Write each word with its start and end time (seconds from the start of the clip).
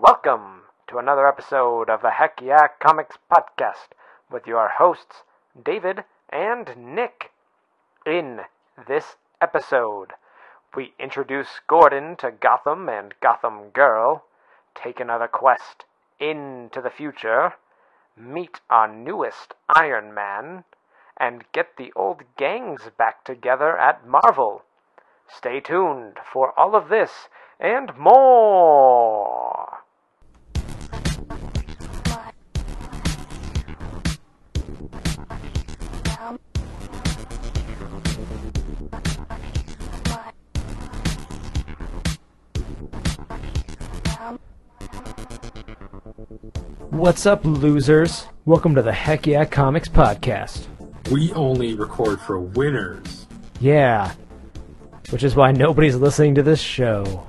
Welcome 0.00 0.62
to 0.88 0.96
another 0.96 1.28
episode 1.28 1.90
of 1.90 2.00
the 2.00 2.12
Heck 2.12 2.40
Yeah 2.40 2.68
Comics 2.80 3.18
Podcast 3.30 3.92
with 4.30 4.46
your 4.46 4.70
hosts, 4.78 5.22
David 5.62 6.04
and 6.30 6.74
Nick. 6.78 7.30
In 8.06 8.40
this 8.88 9.16
episode, 9.38 10.14
we 10.74 10.94
introduce 10.98 11.60
Gordon 11.66 12.16
to 12.16 12.30
Gotham 12.30 12.88
and 12.88 13.12
Gotham 13.20 13.68
Girl, 13.68 14.24
take 14.74 14.98
another 14.98 15.28
quest 15.28 15.84
into 16.18 16.80
the 16.80 16.90
future, 16.90 17.52
meet 18.16 18.60
our 18.70 18.88
newest 18.88 19.52
Iron 19.74 20.14
Man, 20.14 20.64
and 21.18 21.44
get 21.52 21.76
the 21.76 21.92
old 21.94 22.22
gangs 22.38 22.88
back 22.96 23.24
together 23.24 23.76
at 23.76 24.06
Marvel. 24.06 24.62
Stay 25.28 25.60
tuned 25.60 26.18
for 26.32 26.58
all 26.58 26.74
of 26.74 26.88
this 26.88 27.28
and 27.60 27.96
more. 27.98 29.41
What's 46.02 47.26
up, 47.26 47.44
losers? 47.44 48.26
Welcome 48.44 48.74
to 48.74 48.82
the 48.82 48.92
Heck 48.92 49.24
Yeah 49.24 49.44
Comics 49.44 49.88
Podcast. 49.88 50.66
We 51.12 51.32
only 51.34 51.74
record 51.74 52.20
for 52.20 52.40
winners. 52.40 53.28
Yeah, 53.60 54.12
which 55.10 55.22
is 55.22 55.36
why 55.36 55.52
nobody's 55.52 55.94
listening 55.94 56.34
to 56.34 56.42
this 56.42 56.60
show. 56.60 57.24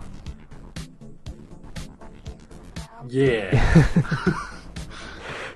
Yeah. 3.08 3.86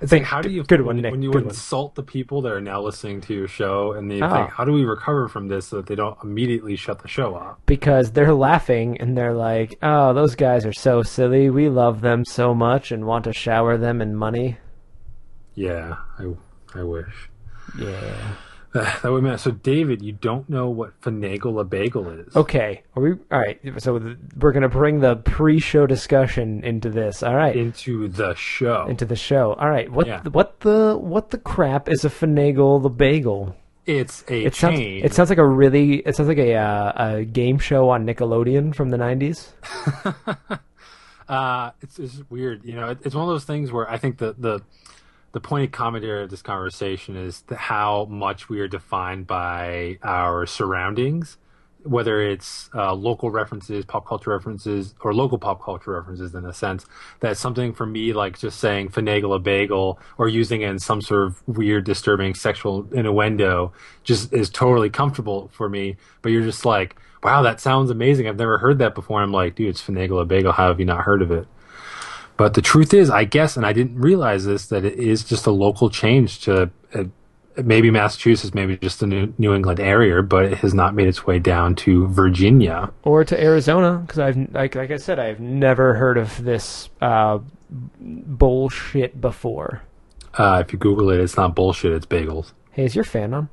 it's 0.02 0.12
like 0.12 0.24
how 0.24 0.42
do 0.42 0.50
you 0.50 0.64
Good 0.64 0.82
one, 0.82 0.96
when, 0.98 1.02
Nick, 1.04 1.12
when 1.12 1.21
you 1.21 1.32
good 1.32 1.44
one. 1.44 1.49
insult 1.49 1.96
the 1.96 2.04
people 2.04 2.41
that 2.44 2.52
are 2.52 2.62
now 2.62 2.82
listening 2.82 3.21
to 3.21 3.34
your 3.34 3.48
show 3.48 3.94
and 3.94 4.10
they 4.10 4.21
Oh. 4.21 4.30
think 4.30 4.49
how 4.49 4.63
do 4.66 4.71
we 4.71 4.85
recover 4.85 5.27
from 5.27 5.48
this 5.48 5.68
so 5.68 5.77
that 5.77 5.85
they 5.88 5.96
don't 5.96 6.18
immediately 6.24 6.76
shut 6.76 6.99
the 7.02 7.08
show 7.08 7.35
off? 7.35 7.58
because 7.66 8.12
they're 8.12 8.34
laughing 8.34 8.98
and 8.99 9.18
they're 9.18 9.34
like, 9.34 9.77
"Oh, 9.84 10.13
those 10.13 10.36
guys 10.36 10.66
are 10.66 10.74
so 10.74 11.02
silly. 11.04 11.49
We 11.49 11.70
love 11.70 12.02
them 12.02 12.26
so 12.26 12.54
much 12.54 12.91
and 12.91 13.05
want 13.05 13.24
to 13.26 13.34
shower 13.34 13.77
them 13.77 14.02
in 14.02 14.16
money." 14.16 14.58
Yeah, 15.55 15.96
I 16.20 16.34
I 16.76 16.84
wish. 16.84 17.30
Yeah. 17.80 18.34
that 19.02 19.12
would 19.12 19.24
mean 19.24 19.38
so 19.38 19.52
David, 19.52 20.02
you 20.02 20.12
don't 20.14 20.50
know 20.50 20.70
what 20.70 21.00
finagle 21.02 21.60
a 21.60 21.64
bagel 21.64 22.10
is. 22.10 22.36
Okay. 22.36 22.84
Are 22.96 23.02
we 23.04 23.12
all 23.32 23.40
right? 23.40 23.60
So 23.82 24.00
th- 24.00 24.18
we're 24.40 24.52
gonna 24.52 24.70
bring 24.70 25.00
the 25.00 25.16
pre-show 25.18 25.86
discussion 25.88 26.64
into 26.64 26.90
this. 26.90 27.24
All 27.24 27.36
right. 27.36 27.55
Into 27.55 28.08
the 28.08 28.34
show. 28.36 28.86
into 28.88 29.05
the 29.05 29.16
show. 29.16 29.54
All 29.54 29.70
right. 29.70 29.92
What 29.92 30.08
Yeah. 30.08 30.22
what 30.32 30.60
the 30.62 30.98
what 31.00 31.30
the 31.32 31.38
crap 31.38 31.90
is 31.90 32.05
a 32.05 32.10
finagle 32.10 32.82
the 32.82 32.90
bagel? 32.90 33.55
it's 33.86 34.24
a 34.28 34.44
It 34.44 34.54
sounds 34.55 34.78
chain. 34.80 35.05
it 35.05 35.14
sounds 35.14 35.30
like 35.30 35.40
a 35.40 35.48
really 35.48 35.96
it 36.00 36.16
sounds 36.16 36.28
like 36.28 36.38
a 36.40 36.55
uh, 36.55 36.92
a 37.20 37.24
game 37.24 37.58
show 37.58 37.90
on 37.90 38.05
Nickelodeon 38.05 38.76
from 38.76 38.90
the 38.90 38.98
90s. 38.98 39.52
uh, 41.30 41.72
it's, 41.82 42.00
it's 42.00 42.22
weird. 42.30 42.64
You 42.66 42.74
know, 42.76 42.90
it, 42.90 43.00
it's 43.04 43.16
one 43.16 43.24
of 43.24 43.30
those 43.30 43.46
things 43.46 43.72
where 43.72 43.90
I 43.90 43.98
think 43.98 44.18
the 44.18 44.36
the 44.38 44.62
the 45.38 45.41
pointed 45.41 45.71
commentary 45.71 46.24
of 46.24 46.32
this 46.32 46.41
conversation 46.41 47.16
is 47.16 47.43
how 47.55 48.05
much 48.05 48.49
we 48.49 48.60
are 48.60 48.68
defined 48.68 49.27
by 49.27 49.99
our 50.02 50.48
surroundings, 50.48 51.38
whether 51.84 52.24
it's 52.24 52.71
uh, 52.74 52.91
local 52.91 53.30
references, 53.30 53.85
pop 53.85 54.08
culture 54.08 54.32
references, 54.32 54.96
or 55.02 55.13
local 55.13 55.38
pop 55.38 55.63
culture 55.63 55.91
references. 55.91 56.34
In 56.34 56.43
a 56.43 56.54
sense, 56.54 56.88
that 57.20 57.38
something 57.38 57.71
for 57.71 57.85
me, 57.85 58.13
like 58.13 58.40
just 58.40 58.60
saying 58.60 58.90
"finagle 58.90 59.35
a 59.35 59.38
bagel" 59.38 59.99
or 60.18 60.27
using 60.27 60.63
it 60.63 60.71
in 60.71 60.80
some 60.80 61.04
sort 61.04 61.27
of 61.27 61.48
weird, 61.48 61.84
disturbing 61.85 62.34
sexual 62.34 62.88
innuendo, 62.91 63.71
just 64.03 64.34
is 64.34 64.50
totally 64.50 64.90
comfortable 64.90 65.52
for 65.54 65.69
me. 65.69 65.98
But 66.24 66.31
you're 66.31 66.42
just 66.42 66.66
like, 66.66 66.96
"Wow, 67.22 67.44
that 67.44 67.62
sounds 67.62 67.92
amazing! 67.92 68.28
I've 68.28 68.40
never 68.40 68.58
heard 68.58 68.80
that 68.80 68.96
before." 68.96 69.22
I'm 69.22 69.31
like, 69.31 69.54
"Dude, 69.54 69.69
it's 69.69 69.84
finagle 69.84 70.19
a 70.19 70.25
bagel. 70.25 70.52
How 70.52 70.69
have 70.69 70.80
you 70.80 70.88
not 70.88 71.02
heard 71.02 71.22
of 71.22 71.30
it?" 71.30 71.48
But 72.38 72.53
the 72.53 72.62
truth 72.62 72.94
is, 72.94 73.09
I 73.09 73.24
guess, 73.24 73.58
and 73.58 73.66
I 73.66 73.74
didn't 73.74 74.00
realize 74.00 74.46
this, 74.46 74.68
that 74.68 74.86
it 74.86 74.94
is 75.00 75.24
just 75.24 75.48
a 75.48 75.52
local 75.52 75.90
change 75.90 76.40
to 76.42 76.70
uh, 76.94 77.03
maybe 77.58 77.90
Massachusetts, 77.90 78.53
maybe 78.53 78.78
just 78.78 79.00
the 79.00 79.08
New, 79.08 79.34
New 79.40 79.56
England 79.56 79.80
area, 79.80 80.22
but 80.22 80.46
it 80.46 80.59
has 80.59 80.74
not 80.74 80.94
made 80.94 81.08
its 81.08 81.25
way 81.25 81.40
down 81.40 81.74
to 81.78 82.08
Virginia. 82.08 82.92
or 83.03 83.24
to 83.25 83.42
Arizona 83.44 83.98
because 84.06 84.20
I've 84.20 84.38
like 84.53 84.75
like 84.75 84.92
I 84.92 84.98
said 84.98 85.18
I've 85.18 85.40
never 85.40 85.96
heard 85.96 86.18
of 86.20 86.44
this 86.44 86.90
uh, 87.02 87.40
bullshit 88.00 89.19
before. 89.19 89.81
Uh, 90.36 90.64
if 90.66 90.72
you 90.72 90.78
Google 90.80 91.09
it, 91.09 91.19
it's 91.19 91.36
not 91.38 91.56
bullshit, 91.56 91.92
it's 91.94 92.06
bagels. 92.06 92.52
Hey, 92.72 92.86
is 92.86 92.96
your 92.96 93.04
fan 93.04 93.34
on? 93.34 93.50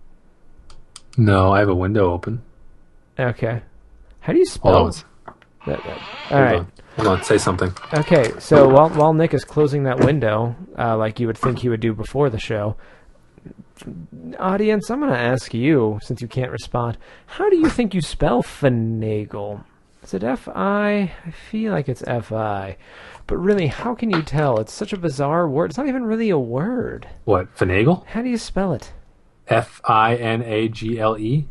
No, 1.17 1.53
I 1.53 1.61
have 1.61 1.69
a 1.69 1.75
window 1.75 2.13
open. 2.13 2.43
Okay. 3.19 3.63
How 4.21 4.33
do 4.33 4.39
you 4.39 4.45
Hold 4.63 4.95
spell 4.95 5.05
on. 5.27 5.35
that? 5.67 5.83
that- 5.85 5.99
Hold 5.99 6.33
All 6.33 6.43
right. 6.45 6.59
on. 6.61 6.73
Hold 6.97 7.09
on. 7.09 7.23
Say 7.25 7.39
something. 7.39 7.73
Okay. 7.93 8.33
So 8.39 8.69
while 8.69 8.89
while 8.91 9.13
Nick 9.13 9.35
is 9.35 9.45
closing 9.45 9.85
that 9.85 10.01
window, 10.01 10.55
uh, 10.79 10.97
like 10.97 11.21
you 11.21 11.27
would 11.27 11.39
think 11.39 11.59
he 11.59 11.69
would 11.69 11.81
do 11.81 11.93
before 11.93 12.31
the 12.31 12.39
show, 12.39 12.77
audience, 14.39 14.91
I'm 14.91 15.01
going 15.01 15.13
to 15.13 15.19
ask 15.19 15.53
you 15.53 15.99
since 16.03 16.23
you 16.23 16.29
can't 16.29 16.53
respond. 16.53 16.97
How 17.27 17.51
do 17.51 17.57
you 17.57 17.69
think 17.69 17.95
you 17.95 18.01
spell 18.01 18.43
finagle? 18.43 19.65
Is 20.03 20.15
it 20.15 20.23
F 20.23 20.49
I? 20.49 21.13
I 21.27 21.31
feel 21.31 21.73
like 21.73 21.89
it's 21.89 22.05
F 22.07 22.31
I. 22.31 22.77
But 23.27 23.39
really, 23.39 23.69
how 23.69 23.95
can 23.95 24.11
you 24.11 24.23
tell? 24.23 24.59
It's 24.61 24.73
such 24.73 24.93
a 24.93 24.99
bizarre 24.99 25.49
word. 25.49 25.71
It's 25.71 25.79
not 25.79 25.89
even 25.89 26.05
really 26.05 26.29
a 26.31 26.39
word. 26.39 27.09
What? 27.25 27.55
Finagle? 27.57 28.07
How 28.07 28.23
do 28.23 28.29
you 28.29 28.37
spell 28.37 28.73
it? 28.75 28.93
F 29.49 29.81
I 29.85 30.15
N 30.15 30.43
A 30.43 30.69
G 30.69 31.01
L 31.01 31.19
E? 31.19 31.49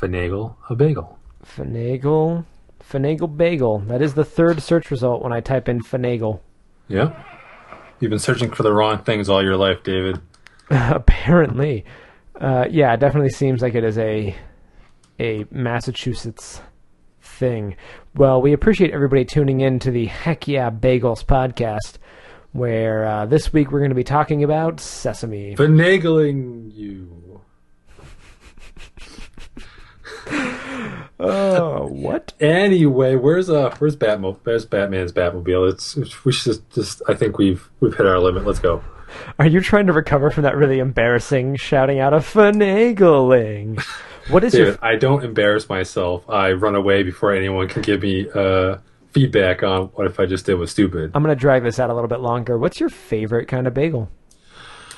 Finagle 0.00 0.54
a 0.70 0.76
bagel. 0.76 1.18
Finagle. 1.44 2.44
Finagle 2.88 3.36
bagel. 3.36 3.80
That 3.80 4.00
is 4.00 4.14
the 4.14 4.24
third 4.24 4.62
search 4.62 4.90
result 4.90 5.22
when 5.22 5.32
I 5.32 5.40
type 5.40 5.68
in 5.68 5.80
finagle. 5.80 6.40
Yeah. 6.88 7.22
You've 8.00 8.10
been 8.10 8.18
searching 8.18 8.50
for 8.50 8.62
the 8.62 8.72
wrong 8.72 8.98
things 8.98 9.28
all 9.28 9.42
your 9.42 9.56
life, 9.56 9.82
David. 9.82 10.20
Apparently. 10.70 11.84
Uh, 12.40 12.66
yeah, 12.70 12.94
it 12.94 13.00
definitely 13.00 13.30
seems 13.30 13.60
like 13.60 13.74
it 13.74 13.84
is 13.84 13.98
a 13.98 14.34
a 15.20 15.44
Massachusetts 15.50 16.60
thing. 17.20 17.76
Well, 18.14 18.40
we 18.40 18.52
appreciate 18.52 18.92
everybody 18.92 19.24
tuning 19.24 19.60
in 19.60 19.80
to 19.80 19.90
the 19.90 20.06
Heck 20.06 20.46
Yeah 20.46 20.70
Bagels 20.70 21.24
podcast, 21.24 21.98
where 22.52 23.04
uh, 23.04 23.26
this 23.26 23.52
week 23.52 23.72
we're 23.72 23.80
going 23.80 23.90
to 23.90 23.96
be 23.96 24.04
talking 24.04 24.44
about 24.44 24.80
sesame. 24.80 25.56
Finagling 25.56 26.74
you. 26.74 27.42
Oh, 31.20 31.86
what? 31.88 32.32
Anyway, 32.40 33.16
where's 33.16 33.50
uh 33.50 33.74
where's 33.78 33.96
Batmo 33.96 34.38
where's 34.44 34.64
Batman's 34.64 35.12
Batmobile? 35.12 35.72
It's, 35.72 35.96
it's 35.96 36.24
we 36.24 36.32
should 36.32 36.52
just, 36.52 36.70
just 36.70 37.02
I 37.08 37.14
think 37.14 37.38
we've 37.38 37.68
we've 37.80 37.96
hit 37.96 38.06
our 38.06 38.20
limit. 38.20 38.46
Let's 38.46 38.60
go. 38.60 38.82
Are 39.38 39.46
you 39.46 39.60
trying 39.60 39.86
to 39.86 39.92
recover 39.92 40.30
from 40.30 40.42
that 40.44 40.56
really 40.56 40.78
embarrassing 40.78 41.56
shouting 41.56 41.98
out 41.98 42.14
of 42.14 42.24
finagling? 42.24 43.82
What 44.28 44.44
is 44.44 44.54
your 44.54 44.66
David, 44.66 44.80
I 44.82 44.96
don't 44.96 45.24
embarrass 45.24 45.68
myself. 45.68 46.28
I 46.28 46.52
run 46.52 46.74
away 46.74 47.02
before 47.02 47.32
anyone 47.32 47.68
can 47.68 47.82
give 47.82 48.02
me 48.02 48.28
uh 48.32 48.76
feedback 49.12 49.62
on 49.62 49.86
what 49.94 50.06
if 50.06 50.20
I 50.20 50.26
just 50.26 50.46
did 50.46 50.54
was 50.54 50.70
stupid. 50.70 51.10
I'm 51.14 51.22
going 51.22 51.34
to 51.34 51.40
drag 51.40 51.62
this 51.62 51.78
out 51.80 51.90
a 51.90 51.94
little 51.94 52.08
bit 52.08 52.20
longer. 52.20 52.58
What's 52.58 52.78
your 52.78 52.90
favorite 52.90 53.48
kind 53.48 53.66
of 53.66 53.74
bagel? 53.74 54.08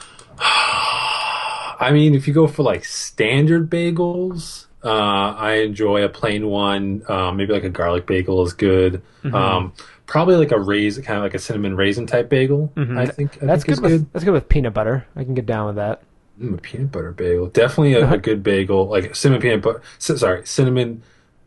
I 0.39 1.91
mean, 1.93 2.15
if 2.15 2.29
you 2.29 2.35
go 2.35 2.47
for 2.47 2.63
like 2.63 2.85
standard 2.85 3.71
bagels, 3.71 4.67
uh, 4.85 5.35
I 5.37 5.55
enjoy 5.65 6.05
a 6.05 6.09
plain 6.09 6.47
one. 6.47 7.03
Um, 7.09 7.37
maybe 7.37 7.53
like 7.53 7.65
a 7.65 7.71
garlic 7.71 8.07
bagel 8.07 8.45
is 8.47 8.53
good. 8.53 9.03
Mm-hmm. 9.23 9.35
Um, 9.35 9.73
probably 10.07 10.37
like 10.37 10.53
a 10.53 10.59
raisin, 10.59 11.05
kind 11.05 11.19
of 11.19 11.23
like 11.23 11.35
a 11.35 11.39
cinnamon 11.39 11.77
raisin 11.77 12.07
type 12.07 12.29
bagel. 12.29 12.73
I 12.77 13.07
think 13.07 13.35
I 13.35 13.37
Mm-hmm. 13.37 13.47
That's 13.47 13.65
think 13.65 13.81
good, 13.81 13.91
with 13.93 14.13
that's 14.13 14.25
good 14.25 14.33
with 14.33 14.49
peanut 14.49 14.75
butter. 14.75 15.07
I 15.17 15.25
can 15.25 15.35
get 15.35 15.47
down 15.47 15.67
with 15.67 15.77
that. 15.77 16.03
Mm, 16.41 16.55
a 16.55 16.59
peanut 16.59 16.91
butter 16.93 17.13
bagel. 17.13 17.49
Definitely 17.49 17.95
a, 17.95 18.11
a 18.13 18.19
good 18.29 18.43
bagel, 18.43 18.87
like 18.87 19.15
cinnamon 19.15 19.43
peanut 19.43 19.63
butter. 19.63 19.83
Sorry, 19.99 20.47
cinnamon 20.47 21.03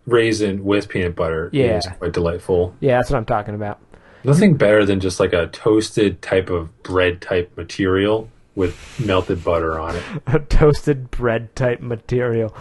raisin 0.05 0.63
with 0.63 0.89
peanut 0.89 1.15
butter 1.15 1.49
Yeah. 1.53 1.77
is 1.77 1.87
quite 1.97 2.11
delightful. 2.13 2.75
Yeah, 2.79 2.97
that's 2.97 3.09
what 3.09 3.17
I'm 3.17 3.25
talking 3.25 3.55
about. 3.55 3.79
Nothing 4.25 4.55
better 4.55 4.85
than 4.85 4.99
just 4.99 5.19
like 5.19 5.33
a 5.33 5.47
toasted 5.47 6.21
type 6.21 6.49
of 6.49 6.81
bread 6.83 7.21
type 7.21 7.55
material 7.57 8.29
with 8.55 8.77
melted 9.03 9.43
butter 9.43 9.79
on 9.79 9.95
it. 9.95 10.03
A 10.27 10.39
toasted 10.39 11.09
bread 11.11 11.55
type 11.55 11.81
material. 11.81 12.55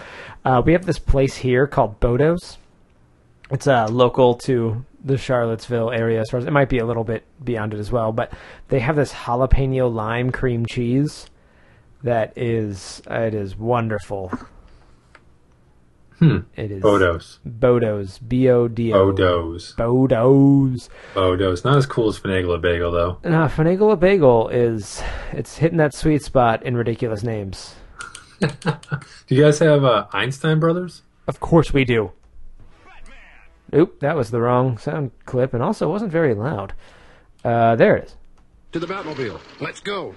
Uh, 0.45 0.63
we 0.65 0.73
have 0.73 0.87
this 0.87 0.99
place 0.99 1.37
here 1.37 1.67
called 1.67 2.01
Bodo's. 2.01 2.59
It's 3.51 3.67
uh, 3.67 3.87
local 3.89 4.35
to 4.47 4.85
the 5.05 5.19
Charlottesville 5.19 5.91
area, 5.91 6.21
as 6.21 6.31
far 6.31 6.41
as 6.41 6.47
it 6.47 6.53
might 6.53 6.69
be 6.69 6.79
a 6.79 6.87
little 6.87 7.05
bit 7.05 7.25
beyond 7.45 7.75
it 7.75 7.79
as 7.79 7.93
well. 7.93 8.13
But 8.13 8.33
they 8.69 8.81
have 8.81 8.97
this 8.97 9.13
jalapeno 9.13 9.93
lime 9.93 10.31
cream 10.31 10.65
cheese 10.65 11.27
that 12.03 12.33
is 12.37 13.03
it 13.11 13.35
is 13.35 13.57
wonderful. 13.57 14.33
Hmm. 16.23 16.39
It 16.55 16.71
is 16.71 16.81
Bodos. 16.85 17.39
Bodos. 17.45 18.21
B 18.29 18.49
O 18.49 18.69
D 18.69 18.93
O. 18.93 19.13
Bodos. 19.13 19.75
Bodos. 19.75 20.89
Bodos. 21.15 21.65
Not 21.65 21.79
as 21.79 21.85
cool 21.87 22.09
as 22.11 22.21
Finagle 22.21 22.55
a 22.55 22.59
Bagel, 22.59 22.93
though. 22.93 23.19
Nah, 23.29 23.49
Finagle 23.49 23.93
a 23.93 23.97
Bagel 23.97 24.49
is 24.51 25.03
it's 25.33 25.57
hitting 25.57 25.79
that 25.79 25.93
sweet 25.93 26.23
spot 26.23 26.63
in 26.63 26.77
ridiculous 26.77 27.25
names. 27.25 27.75
Do 28.39 29.35
you 29.35 29.43
guys 29.43 29.59
have 29.59 29.85
uh, 29.85 30.07
Einstein 30.13 30.61
Brothers? 30.61 31.03
Of 31.27 31.41
course 31.41 31.73
we 31.73 31.85
do. 31.85 32.13
Oop, 33.75 33.99
that 33.99 34.15
was 34.15 34.31
the 34.31 34.41
wrong 34.41 34.79
sound 34.79 35.11
clip, 35.25 35.53
and 35.53 35.63
also 35.63 35.91
wasn't 35.91 36.13
very 36.13 36.35
loud. 36.35 36.73
Uh, 37.45 37.75
there 37.75 37.97
it 37.97 38.05
is. 38.05 38.17
To 38.73 38.79
the 38.79 38.87
Batmobile. 38.87 39.41
Let's 39.61 39.81
go. 39.81 40.15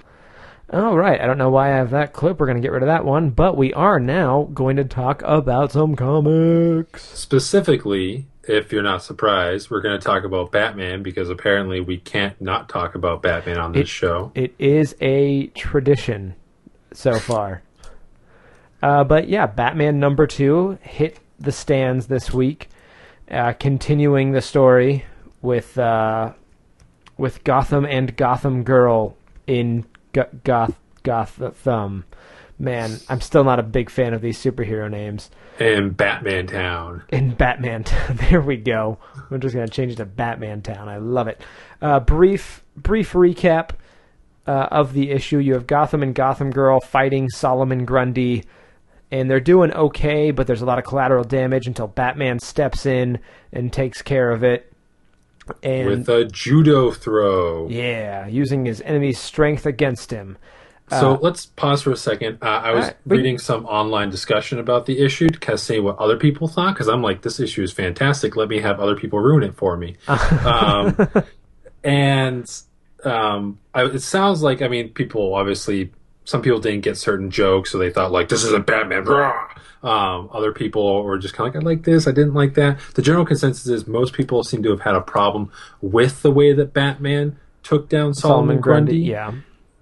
All 0.72 0.98
right, 0.98 1.22
I 1.22 1.28
don't 1.28 1.38
know 1.38 1.52
why 1.52 1.72
I 1.72 1.78
have 1.78 1.92
that 1.92 2.12
clip. 2.12 2.40
We're 2.40 2.48
going 2.48 2.58
to 2.58 2.62
get 2.62 2.72
rid 2.72 2.82
of 2.82 2.88
that 2.88 3.06
one, 3.06 3.30
but 3.30 3.56
we 3.56 3.72
are 3.74 4.00
now 4.00 4.50
going 4.54 4.78
to 4.78 4.84
talk 4.84 5.22
about 5.24 5.72
some 5.72 5.96
comics. 5.96 7.04
Specifically, 7.04 8.26
if 8.44 8.72
you're 8.72 8.82
not 8.82 9.04
surprised, 9.04 9.70
we're 9.70 9.82
going 9.82 10.00
to 10.00 10.04
talk 10.04 10.24
about 10.24 10.52
Batman 10.52 11.04
because 11.04 11.30
apparently 11.30 11.82
we 11.82 11.98
can't 11.98 12.40
not 12.42 12.68
talk 12.68 12.96
about 12.96 13.22
Batman 13.22 13.60
on 13.60 13.74
this 13.74 13.82
It- 13.82 13.88
show. 13.88 14.32
It 14.34 14.56
is 14.58 14.96
a 15.02 15.48
tradition 15.48 16.34
so 16.92 17.20
far. 17.20 17.62
Uh, 18.82 19.04
but 19.04 19.30
yeah, 19.30 19.46
Batman 19.46 20.00
number 20.00 20.26
two 20.26 20.80
hit 20.82 21.20
the 21.40 21.52
stands 21.52 22.08
this 22.08 22.34
week, 22.34 22.70
uh, 23.30 23.54
continuing 23.54 24.32
the 24.32 24.42
story 24.42 25.06
with 25.44 25.78
uh, 25.78 26.34
with 27.18 27.44
Gotham 27.44 27.86
and 27.86 28.16
Gotham 28.18 28.64
Girl 28.64 29.16
in 29.48 29.86
Go- 30.16 30.30
Goth 30.46 30.80
Gotham. 31.04 32.06
Man, 32.58 32.98
I'm 33.10 33.20
still 33.20 33.44
not 33.44 33.60
a 33.60 33.64
big 33.64 33.90
fan 33.90 34.14
of 34.14 34.22
these 34.22 34.42
superhero 34.42 34.90
names. 34.90 35.30
And 35.60 35.96
Batman 35.96 36.48
Town. 36.48 37.04
in 37.10 37.34
Batman. 37.36 37.84
Town. 37.86 38.18
there 38.30 38.40
we 38.42 38.56
go. 38.56 38.98
I'm 39.30 39.42
just 39.42 39.54
gonna 39.54 39.68
change 39.68 39.92
it 39.92 39.98
to 39.98 40.06
Batman 40.06 40.62
Town. 40.62 40.88
I 40.88 40.98
love 40.98 41.28
it. 41.28 41.42
Uh, 41.82 42.00
brief, 42.00 42.64
brief 42.78 43.12
recap 43.12 43.72
uh, 44.48 44.68
of 44.72 44.94
the 44.94 45.12
issue. 45.12 45.38
You 45.40 45.54
have 45.54 45.68
Gotham 45.68 46.02
and 46.02 46.16
Gotham 46.16 46.50
Girl 46.50 46.80
fighting 46.80 47.28
Solomon 47.30 47.84
Grundy, 47.84 48.46
and 49.12 49.30
they're 49.30 49.42
doing 49.42 49.74
okay, 49.74 50.32
but 50.32 50.48
there's 50.48 50.62
a 50.62 50.66
lot 50.66 50.80
of 50.80 50.86
collateral 50.86 51.26
damage 51.26 51.68
until 51.68 51.88
Batman 51.88 52.40
steps 52.40 52.86
in 52.86 53.20
and 53.52 53.72
takes 53.74 54.02
care 54.02 54.32
of 54.32 54.44
it. 54.46 54.72
And 55.64 55.88
with 55.88 56.10
a 56.10 56.26
judo 56.26 56.92
throw. 56.92 57.68
yeah, 57.70 58.28
using 58.28 58.66
his 58.66 58.82
enemy's 58.82 59.20
strength 59.20 59.66
against 59.66 60.12
him. 60.12 60.38
So 60.90 61.18
let's 61.20 61.48
pause 61.48 61.82
for 61.82 61.92
a 61.92 61.98
second. 61.98 62.38
Uh, 62.44 62.46
I 62.46 62.72
was 62.72 62.84
Alright, 62.84 62.98
we- 63.08 63.18
reading 63.18 63.40
some 63.40 63.66
online 63.66 64.12
discussion 64.12 64.60
about 64.60 64.86
the 64.86 65.00
issue 65.00 65.28
to 65.28 65.40
kind 65.40 65.56
of 65.56 65.60
say 65.60 65.80
what 65.80 65.98
other 65.98 66.16
people 66.16 66.48
thought 66.48 66.76
because 66.76 66.88
I'm 66.88 67.02
like, 67.02 67.24
this 67.24 67.40
issue 67.40 67.64
is 67.64 67.72
fantastic. 67.72 68.36
Let 68.36 68.50
me 68.50 68.60
have 68.60 68.80
other 68.80 68.96
people 68.96 69.20
ruin 69.20 69.42
it 69.42 69.56
for 69.56 69.78
me. 69.78 69.98
um, 70.08 70.96
and 71.84 72.62
um, 73.04 73.58
I, 73.74 73.86
it 73.86 74.02
sounds 74.02 74.44
like, 74.44 74.62
I 74.62 74.68
mean, 74.68 74.90
people 74.90 75.34
obviously, 75.34 75.92
some 76.26 76.42
people 76.42 76.60
didn't 76.60 76.82
get 76.82 76.98
certain 76.98 77.32
jokes, 77.32 77.72
so 77.72 77.78
they 77.78 77.90
thought 77.90 78.12
like, 78.12 78.28
this 78.30 78.44
is 78.44 78.52
a 78.52 78.60
Batman. 78.60 79.08
Um, 79.84 80.30
other 80.34 80.52
people 80.52 81.04
were 81.04 81.18
just 81.20 81.36
kind 81.36 81.48
of 81.48 81.54
like, 81.54 81.64
I 81.64 81.66
like 81.66 81.84
this, 81.84 82.08
I 82.08 82.12
didn't 82.12 82.34
like 82.34 82.56
that. 82.56 82.80
The 82.96 83.02
general 83.04 83.26
consensus 83.26 83.68
is 83.68 83.86
most 83.88 84.14
people 84.14 84.44
seem 84.44 84.64
to 84.64 84.72
have 84.72 84.82
had 84.82 84.96
a 84.96 85.02
problem 85.02 85.52
with 85.82 86.24
the 86.24 86.32
way 86.32 86.54
that 86.54 86.74
Batman 86.74 87.38
took 87.62 87.88
down 87.88 88.14
Solomon, 88.16 88.60
Grundy 88.60 88.98
Yeah. 88.98 89.34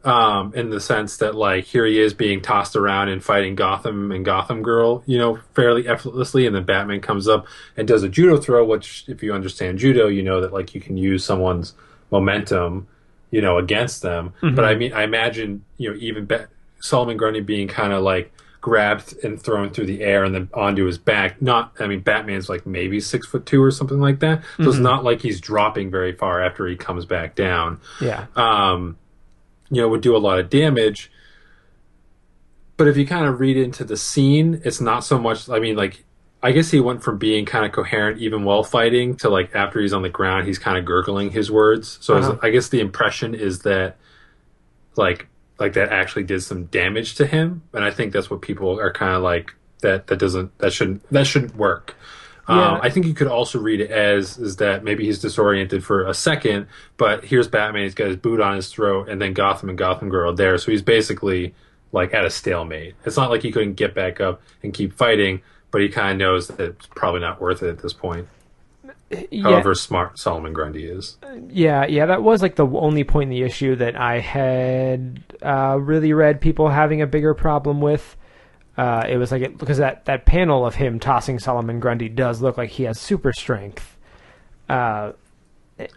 um, 0.04 0.54
in 0.56 0.70
the 0.70 0.82
sense 0.82 1.18
that 1.18 1.36
like 1.36 1.64
here 1.64 1.86
he 1.86 2.02
is 2.02 2.14
being 2.14 2.42
tossed 2.42 2.76
around 2.76 3.08
and 3.10 3.24
fighting 3.24 3.56
Gotham 3.56 4.12
and 4.12 4.26
Gotham 4.26 4.62
Girl, 4.62 5.04
you 5.06 5.18
know, 5.18 5.40
fairly 5.56 5.88
effortlessly, 5.88 6.46
and 6.46 6.54
then 6.54 6.66
Batman 6.66 7.00
comes 7.00 7.30
up 7.30 7.46
and 7.78 7.88
does 7.88 8.04
a 8.04 8.10
judo 8.10 8.36
throw, 8.38 8.66
which 8.66 9.06
if 9.08 9.24
you 9.24 9.34
understand 9.34 9.80
judo, 9.80 10.08
you 10.08 10.22
know 10.24 10.42
that 10.42 10.52
like 10.52 10.76
you 10.76 10.82
can 10.82 10.98
use 10.98 11.24
someone's 11.24 11.74
momentum, 12.12 12.88
you 13.34 13.42
know, 13.42 13.58
against 13.58 14.02
them. 14.04 14.34
But 14.42 14.64
I 14.64 14.76
mean, 14.76 14.94
I 14.94 15.04
imagine 15.04 15.66
you 15.78 15.90
know 15.92 15.98
even 16.00 16.26
ba- 16.26 16.48
Solomon 16.80 17.18
Grundy 17.18 17.42
being 17.42 17.68
kind 17.68 17.92
of 17.94 18.04
like 18.04 18.32
grabbed 18.62 19.16
and 19.26 19.42
thrown 19.42 19.70
through 19.72 19.88
the 19.88 20.02
air 20.02 20.24
and 20.24 20.34
then 20.34 20.48
onto 20.54 20.86
his 20.86 20.98
back. 20.98 21.42
Not, 21.42 21.74
I 21.80 21.88
mean, 21.88 22.00
Batman's 22.00 22.48
like 22.48 22.66
maybe 22.66 23.00
six 23.02 23.28
foot 23.28 23.46
two 23.46 23.62
or 23.62 23.72
something 23.72 24.00
like 24.00 24.20
that, 24.20 24.44
so 24.58 24.70
it's 24.70 24.78
not 24.78 25.04
like 25.04 25.22
he's 25.22 25.42
dropping 25.42 25.92
very 25.92 26.14
far 26.14 26.42
after 26.42 26.66
he 26.68 26.76
comes 26.78 27.06
back 27.06 27.36
down 27.36 27.82
Yeah. 28.00 28.28
um, 28.38 28.98
you 29.70 29.82
know, 29.82 29.90
would 29.90 30.02
do 30.02 30.16
a 30.16 30.20
lot 30.20 30.40
of 30.40 30.50
damage. 30.50 31.12
But 32.78 32.88
if 32.88 32.98
you 32.98 33.06
kind 33.06 33.26
of 33.26 33.40
read 33.40 33.58
into 33.58 33.84
the 33.84 33.98
scene, 33.98 34.62
it's 34.64 34.80
not 34.82 35.04
so 35.04 35.18
much. 35.20 35.50
I 35.50 35.60
mean, 35.60 35.76
like, 35.76 36.04
I 36.44 36.52
guess 36.52 36.70
he 36.70 36.80
went 36.82 37.02
from 37.04 37.18
being 37.18 37.46
kind 37.46 37.66
of 37.66 37.72
coherent 37.72 38.20
even 38.22 38.44
while 38.44 38.64
fighting 38.64 39.16
to 39.18 39.30
like 39.30 39.56
after 39.56 39.80
he's 39.80 39.94
on 39.94 40.02
the 40.02 40.10
ground, 40.10 40.46
he's 40.46 40.60
kind 40.60 40.78
of 40.78 40.84
gurgling 40.86 41.32
his 41.32 41.50
words. 41.50 41.98
So 42.02 42.18
Uh-huh. 42.18 42.38
I 42.44 42.50
guess 42.50 42.68
the 42.70 42.82
impression 42.82 43.34
is 43.34 43.60
that, 43.60 43.96
like, 44.96 45.28
like 45.60 45.74
that 45.74 45.90
actually 45.90 46.24
did 46.24 46.44
some 46.44 46.66
damage 46.66 47.16
to 47.16 47.26
him, 47.26 47.62
and 47.74 47.84
I 47.84 47.92
think 47.92 48.12
that's 48.14 48.30
what 48.30 48.42
people 48.42 48.80
are 48.80 48.92
kind 48.92 49.14
of 49.16 49.22
like 49.24 49.56
that. 49.82 50.08
That 50.08 50.20
doesn't. 50.20 50.58
That 50.60 50.74
shouldn't. 50.74 51.10
That 51.12 51.26
shouldn't 51.26 51.56
work. 51.56 51.96
Yeah. 52.50 52.74
Um, 52.74 52.80
I 52.84 52.90
think 52.90 53.06
you 53.06 53.14
could 53.14 53.28
also 53.28 53.58
read 53.60 53.80
it 53.80 53.90
as 53.90 54.38
is 54.38 54.58
that 54.58 54.84
maybe 54.84 55.06
he's 55.06 55.20
disoriented 55.20 55.82
for 55.86 56.06
a 56.06 56.14
second, 56.14 56.68
but 56.98 57.24
here's 57.24 57.48
Batman. 57.48 57.84
He's 57.84 57.96
got 57.96 58.08
his 58.08 58.18
boot 58.18 58.42
on 58.42 58.56
his 58.58 58.68
throat, 58.68 59.08
and 59.08 59.22
then 59.22 59.32
Gotham 59.34 59.70
and 59.70 59.78
Gotham 59.78 60.10
Girl 60.10 60.32
are 60.32 60.36
there. 60.36 60.58
So 60.58 60.72
he's 60.72 60.82
basically 60.82 61.54
like 61.94 62.14
at 62.14 62.26
a 62.26 62.30
stalemate. 62.30 62.96
It's 63.06 63.16
not 63.16 63.30
like 63.30 63.44
he 63.44 63.52
couldn't 63.52 63.76
get 63.76 63.94
back 63.96 64.20
up 64.20 64.42
and 64.62 64.74
keep 64.74 64.92
fighting, 64.94 65.42
but 65.74 65.82
he 65.82 65.90
kind 65.90 66.12
of 66.12 66.18
knows 66.20 66.48
that 66.50 66.60
it's 66.60 66.86
probably 66.86 67.20
not 67.20 67.42
worth 67.42 67.64
it 67.64 67.70
at 67.70 67.80
this 67.80 67.94
point. 67.94 68.28
Yeah. 69.10 69.42
However 69.42 69.74
smart 69.74 70.20
Solomon 70.20 70.54
Grundy 70.54 70.86
is. 70.86 71.18
Yeah, 71.50 71.88
yeah, 71.88 72.06
that 72.06 72.22
was 72.22 72.44
like 72.44 72.56
the 72.56 72.68
only 72.68 73.04
point 73.04 73.32
in 73.32 73.38
the 73.38 73.42
issue 73.42 73.76
that 73.78 73.96
I 74.00 74.20
had 74.20 75.24
uh, 75.42 75.80
really 75.82 76.14
read 76.14 76.42
people 76.42 76.70
having 76.70 77.02
a 77.02 77.08
bigger 77.08 77.34
problem 77.34 77.82
with. 77.82 78.16
Uh, 78.78 79.04
it 79.10 79.18
was 79.18 79.32
like 79.32 79.42
it, 79.42 79.58
because 79.58 79.80
that, 79.80 80.06
that 80.06 80.26
panel 80.26 80.64
of 80.64 80.76
him 80.76 81.00
tossing 81.00 81.40
Solomon 81.40 81.80
Grundy 81.80 82.08
does 82.08 82.40
look 82.40 82.56
like 82.56 82.70
he 82.70 82.84
has 82.84 83.00
super 83.00 83.34
strength, 83.34 83.98
uh, 84.70 85.14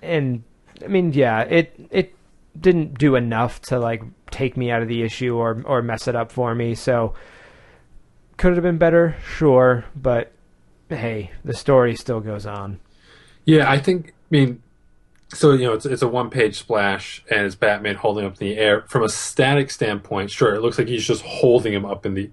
and 0.03 0.43
I 0.83 0.89
mean, 0.89 1.13
yeah, 1.13 1.41
it 1.43 1.89
it 1.91 2.15
didn't 2.59 2.99
do 2.99 3.15
enough 3.15 3.61
to 3.63 3.79
like 3.79 4.03
take 4.31 4.57
me 4.57 4.71
out 4.71 4.81
of 4.81 4.89
the 4.89 5.03
issue 5.03 5.37
or 5.37 5.63
or 5.67 5.83
mess 5.83 6.09
it 6.09 6.17
up 6.17 6.33
for 6.33 6.55
me. 6.55 6.75
So 6.75 7.15
could 8.37 8.53
it 8.53 8.57
have 8.57 8.65
been 8.65 8.79
better? 8.79 9.17
Sure, 9.27 9.85
but 9.95 10.33
hey, 10.89 11.31
the 11.45 11.55
story 11.55 11.95
still 11.95 12.21
goes 12.21 12.47
on. 12.47 12.81
Yeah, 13.45 13.71
I 13.71 13.79
think. 13.79 14.09
I 14.09 14.13
mean, 14.31 14.63
so 15.33 15.53
you 15.53 15.65
know, 15.65 15.73
it's 15.73 15.87
it's 15.87 16.03
a 16.03 16.09
one 16.09 16.31
page 16.31 16.59
splash, 16.59 17.25
and 17.31 17.47
it's 17.47 17.55
Batman 17.55 17.97
holding 17.97 18.25
up 18.25 18.41
in 18.41 18.47
the 18.47 18.57
air. 18.57 18.83
From 18.89 19.03
a 19.03 19.09
static 19.09 19.71
standpoint, 19.71 20.31
sure, 20.31 20.55
it 20.55 20.61
looks 20.61 20.79
like 20.79 20.89
he's 20.89 21.07
just 21.07 21.23
holding 21.23 21.73
him 21.73 21.85
up 21.85 22.07
in 22.07 22.15
the 22.15 22.31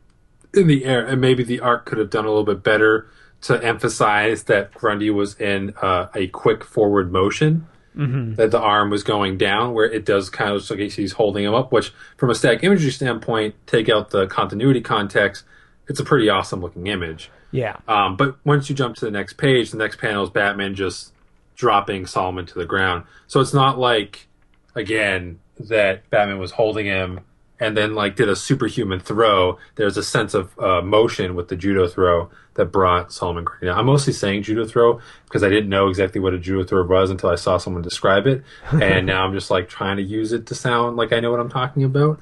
in 0.54 0.68
the 0.68 0.86
air, 0.86 1.06
and 1.06 1.20
maybe 1.20 1.44
the 1.44 1.60
art 1.60 1.86
could 1.86 1.98
have 1.98 2.10
done 2.10 2.26
a 2.26 2.30
little 2.30 2.44
bit 2.44 2.64
better 2.64 3.08
to 3.42 3.62
emphasize 3.64 4.44
that 4.44 4.74
Grundy 4.74 5.10
was 5.10 5.40
in 5.40 5.74
uh, 5.82 6.08
a 6.16 6.28
quick 6.28 6.64
forward 6.64 7.12
motion. 7.12 7.68
Mm-hmm. 7.96 8.36
That 8.36 8.50
the 8.50 8.60
arm 8.60 8.90
was 8.90 9.04
going 9.04 9.38
down, 9.38 9.76
where 9.76 9.86
it 9.86 10.04
does 10.04 10.32
kind 10.32 10.50
of 10.50 10.68
look 10.68 10.80
like 10.80 10.92
he's 10.94 11.12
holding 11.12 11.46
him 11.46 11.54
up. 11.54 11.72
Which, 11.72 11.94
from 12.18 12.32
a 12.32 12.36
static 12.36 12.64
imagery 12.64 12.90
standpoint, 12.90 13.54
take 13.68 13.88
out 13.88 14.10
the 14.10 14.26
continuity 14.26 14.82
context, 14.82 15.44
it's 15.88 16.00
a 16.00 16.04
pretty 16.04 16.30
awesome 16.30 16.62
looking 16.62 16.88
image. 16.88 17.30
Yeah, 17.52 17.78
Um, 17.88 18.16
but 18.16 18.38
once 18.46 18.68
you 18.70 18.76
jump 18.76 18.96
to 18.96 19.06
the 19.06 19.12
next 19.12 19.34
page, 19.34 19.72
the 19.72 19.78
next 19.78 19.98
panel 19.98 20.24
is 20.24 20.30
Batman 20.32 20.74
just 20.74 21.14
dropping 21.56 22.08
Solomon 22.08 22.48
to 22.48 22.58
the 22.58 22.66
ground. 22.66 23.04
So 23.28 23.42
it's 23.42 23.54
not 23.54 23.78
like, 23.78 24.28
again, 24.74 25.40
that 25.60 26.10
Batman 26.10 26.40
was 26.40 26.52
holding 26.52 26.88
him 26.88 27.20
and 27.60 27.78
then 27.78 27.96
like 27.96 28.16
did 28.16 28.28
a 28.28 28.36
superhuman 28.36 29.00
throw. 29.00 29.58
There's 29.76 29.98
a 29.98 30.04
sense 30.04 30.34
of 30.34 30.58
uh, 30.60 30.82
motion 30.82 31.36
with 31.36 31.48
the 31.48 31.56
judo 31.56 31.88
throw 31.88 32.30
that 32.56 32.66
brought 32.66 33.14
Solomon 33.14 33.46
down. 33.62 33.78
I'm 33.78 33.86
mostly 33.86 34.14
saying 34.14 34.44
judo 34.44 34.66
throw 34.66 35.00
because 35.26 35.44
I 35.44 35.50
didn't 35.50 35.70
know 35.70 35.88
exactly 35.88 36.20
what 36.20 36.34
a 36.34 36.40
judo 36.40 36.64
throw 36.64 36.86
was 36.86 37.10
until 37.10 37.30
I 37.30 37.36
saw 37.36 37.58
someone 37.58 37.82
describe 37.82 38.28
it, 38.28 38.44
and 38.72 39.06
now 39.06 39.26
I'm 39.26 39.34
just 39.34 39.50
like 39.50 39.70
trying 39.70 39.98
to 39.98 40.04
use 40.04 40.34
it 40.34 40.48
to 40.48 40.56
sound 40.56 40.98
like 40.98 41.14
I 41.14 41.20
know 41.20 41.32
what 41.32 41.40
I'm 41.40 41.50
talking 41.50 41.84
about. 41.84 42.20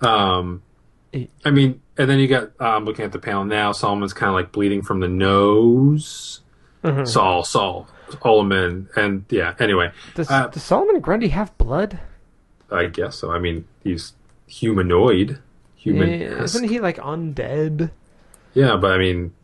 Um, 0.00 0.62
I 1.44 1.50
mean, 1.50 1.82
and 2.00 2.10
then 2.10 2.18
you 2.18 2.28
got 2.28 2.58
um, 2.60 2.84
looking 2.86 3.04
at 3.04 3.12
the 3.12 3.18
panel 3.18 3.44
now. 3.44 3.72
Solomon's 3.72 4.14
kind 4.14 4.28
of 4.28 4.34
like 4.34 4.52
bleeding 4.52 4.80
from 4.80 5.00
the 5.00 5.08
nose. 5.08 6.40
Mm-hmm. 6.82 7.04
Saul, 7.04 7.44
Saul, 7.44 7.86
Solomon, 8.22 8.88
and 8.96 9.26
yeah. 9.28 9.54
Anyway, 9.58 9.92
Does, 10.14 10.30
Uh, 10.30 10.46
does 10.48 10.62
Solomon 10.62 11.00
Grundy 11.00 11.28
have 11.28 11.56
blood? 11.58 12.00
I 12.70 12.86
guess 12.86 13.16
so. 13.16 13.30
I 13.30 13.38
mean, 13.38 13.66
he's 13.84 14.14
humanoid, 14.46 15.40
human. 15.76 16.08
Isn't 16.10 16.68
he 16.68 16.80
like 16.80 16.96
undead? 16.96 17.90
Yeah, 18.54 18.76
but 18.76 18.92
I 18.92 18.98
mean, 18.98 19.34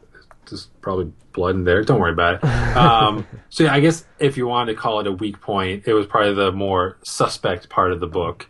there's 0.49 0.69
probably 0.81 1.13
blood 1.33 1.57
in 1.57 1.65
there. 1.65 1.85
Don't 1.85 2.01
worry 2.01 2.13
about 2.13 2.37
it. 2.43 2.45
Um, 2.77 3.27
so 3.51 3.65
yeah, 3.65 3.75
I 3.75 3.81
guess 3.81 4.07
if 4.19 4.39
you 4.39 4.47
wanted 4.47 4.73
to 4.73 4.79
call 4.79 5.01
it 5.01 5.07
a 5.07 5.13
weak 5.13 5.41
point, 5.43 5.83
it 5.87 5.93
was 5.93 6.07
probably 6.07 6.33
the 6.33 6.53
more 6.53 6.97
suspect 7.05 7.69
part 7.69 7.93
of 7.93 8.01
the 8.01 8.07
book. 8.07 8.49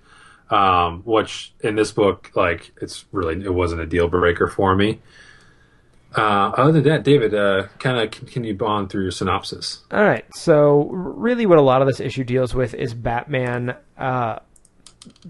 Um, 0.49 1.03
which 1.05 1.53
in 1.61 1.75
this 1.75 1.91
book, 1.91 2.31
like, 2.37 2.73
it's 2.81 3.05
really 3.11 3.45
it 3.45 3.53
wasn't 3.53 3.81
a 3.81 3.87
deal 3.87 4.07
breaker 4.07 4.47
for 4.47 4.77
me. 4.77 5.01
Uh, 6.17 6.53
other 6.57 6.73
than 6.73 6.85
that, 6.85 7.03
David, 7.05 7.35
uh, 7.35 7.67
kind 7.79 7.99
of 7.99 8.11
continue 8.11 8.57
on 8.65 8.89
through 8.89 9.03
your 9.03 9.11
synopsis. 9.11 9.83
All 9.91 10.05
right. 10.05 10.25
So, 10.35 10.85
really, 10.85 11.45
what 11.47 11.59
a 11.59 11.63
lot 11.63 11.83
of 11.83 11.89
this 11.89 12.01
issue 12.01 12.25
deals 12.25 12.55
with 12.55 12.73
is 12.75 12.95
Batman 12.95 13.77
uh, 13.99 14.39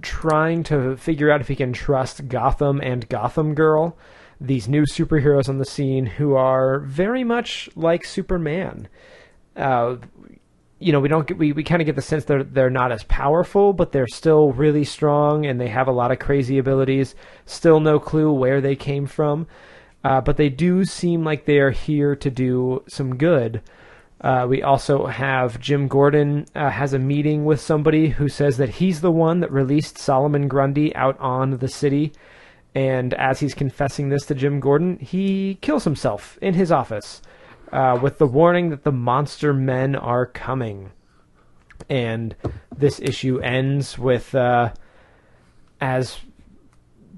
trying 0.02 0.62
to 0.64 0.96
figure 0.96 1.30
out 1.30 1.40
if 1.40 1.49
he 1.49 1.56
can 1.56 1.73
trust 1.73 2.28
Gotham 2.28 2.80
and 2.80 3.08
Gotham 3.08 3.54
Girl, 3.54 3.96
these 4.40 4.68
new 4.68 4.85
superheroes 4.85 5.49
on 5.49 5.58
the 5.58 5.64
scene 5.64 6.06
who 6.06 6.35
are 6.35 6.78
very 6.80 7.25
much 7.25 7.68
like 7.75 8.04
Superman. 8.04 8.88
You 10.78 10.92
know, 10.92 11.00
we 11.00 11.09
don't 11.09 11.26
get 11.26 11.38
we, 11.38 11.52
we 11.52 11.64
kind 11.64 11.80
of 11.80 11.87
get 11.87 11.97
the 11.97 12.02
sense 12.02 12.26
that 12.26 12.52
they're 12.52 12.68
not 12.68 12.92
as 12.92 13.02
powerful, 13.04 13.73
but 13.73 13.92
they're 13.92 14.06
still 14.06 14.52
really 14.52 14.85
strong 14.85 15.47
and 15.47 15.61
they 15.61 15.68
have 15.68 15.88
a 15.88 15.92
lot 15.92 16.12
of 16.12 16.18
crazy 16.18 16.59
abilities. 16.59 17.14
Still 17.47 17.80
no 17.80 17.99
clue 17.99 18.33
where 18.33 18.61
they 18.61 18.76
came 18.76 19.06
from, 19.06 19.47
uh, 20.04 20.21
but 20.21 20.37
they 20.37 20.50
do 20.50 20.85
seem 20.85 21.25
like 21.25 21.45
they 21.45 21.59
are 21.59 21.71
here 21.71 22.14
to 22.16 22.30
do 22.30 22.83
some 22.88 23.16
good. 23.16 23.62
Uh, 24.21 24.47
we 24.49 24.62
also 24.62 25.06
have 25.06 25.61
Jim 25.61 25.88
Gordon 25.88 26.47
uh, 26.54 26.71
has 26.71 26.92
a 26.92 26.99
meeting 26.99 27.45
with 27.45 27.61
somebody 27.61 28.09
who 28.09 28.28
says 28.28 28.56
that 28.56 28.71
he's 28.71 29.00
the 29.00 29.12
one 29.12 29.40
that 29.40 29.52
released 29.52 29.99
Solomon 29.99 30.49
Grundy 30.49 30.95
out 30.97 31.18
on 31.21 31.59
the 31.59 31.68
city. 31.68 32.12
And 32.75 33.14
as 33.14 33.40
he's 33.40 33.54
confessing 33.54 34.09
this 34.09 34.26
to 34.26 34.35
Jim 34.35 34.61
Gordon, 34.61 34.99
he 34.99 35.59
kills 35.61 35.85
himself 35.85 36.38
in 36.40 36.54
his 36.54 36.73
office 36.73 37.23
uh, 37.73 37.99
with 38.00 38.18
the 38.18 38.26
warning 38.26 38.70
that 38.70 38.85
the 38.85 38.92
monster 38.92 39.52
men 39.52 39.94
are 39.94 40.26
coming. 40.26 40.90
And 41.88 42.35
this 42.76 43.00
issue 43.00 43.38
ends 43.40 43.99
with, 43.99 44.35
uh, 44.35 44.73
as 45.80 46.18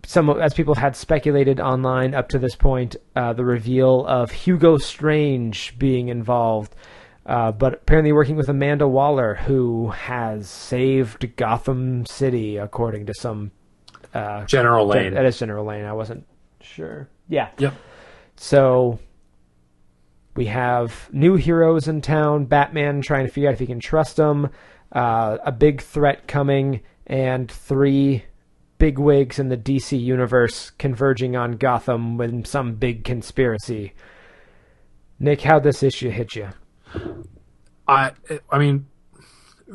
some 0.05 0.31
as 0.31 0.55
people 0.55 0.75
had 0.75 0.97
speculated 0.97 1.61
online 1.61 2.14
up 2.14 2.28
to 2.31 2.38
this 2.38 2.55
point, 2.55 2.97
uh, 3.14 3.33
the 3.35 3.45
reveal 3.45 4.07
of 4.07 4.31
Hugo 4.31 4.78
Strange 4.78 5.78
being 5.78 6.09
involved, 6.09 6.75
uh, 7.26 7.52
but 7.52 7.75
apparently 7.75 8.12
working 8.12 8.37
with 8.37 8.49
Amanda 8.49 8.88
Waller, 8.88 9.35
who 9.35 9.90
has 9.90 10.49
saved 10.49 11.37
Gotham 11.37 12.07
City, 12.07 12.57
according 12.57 13.07
to 13.07 13.14
some 13.14 13.52
uh, 14.14 14.45
General 14.47 14.87
Lane. 14.87 15.14
That 15.14 15.26
is 15.26 15.38
General 15.38 15.64
Lane. 15.64 15.85
I 15.85 15.93
wasn't 15.93 16.26
sure. 16.61 17.09
Yeah. 17.28 17.50
Yep. 17.59 17.75
So 18.37 18.99
we 20.38 20.47
have 20.47 21.11
new 21.12 21.35
heroes 21.35 21.88
in 21.88 22.00
town. 22.00 22.45
Batman 22.45 23.02
trying 23.02 23.26
to 23.26 23.33
figure 23.33 23.49
out 23.49 23.54
if 23.54 23.59
he 23.59 23.66
can 23.66 23.80
trust 23.80 24.14
them. 24.14 24.50
Uh, 24.92 25.38
a 25.45 25.50
big 25.50 25.83
threat 25.83 26.28
coming, 26.28 26.80
and 27.09 27.50
three 27.50 28.23
bigwigs 28.78 29.40
in 29.40 29.49
the 29.49 29.57
DC 29.57 30.00
universe 30.00 30.71
converging 30.71 31.35
on 31.35 31.57
Gotham 31.57 32.16
with 32.16 32.47
some 32.47 32.76
big 32.76 33.02
conspiracy. 33.02 33.95
Nick, 35.18 35.40
how'd 35.40 35.64
this 35.64 35.83
issue 35.83 36.09
hit 36.09 36.37
you? 36.37 36.50
I 37.88 38.12
I 38.49 38.59
mean, 38.59 38.87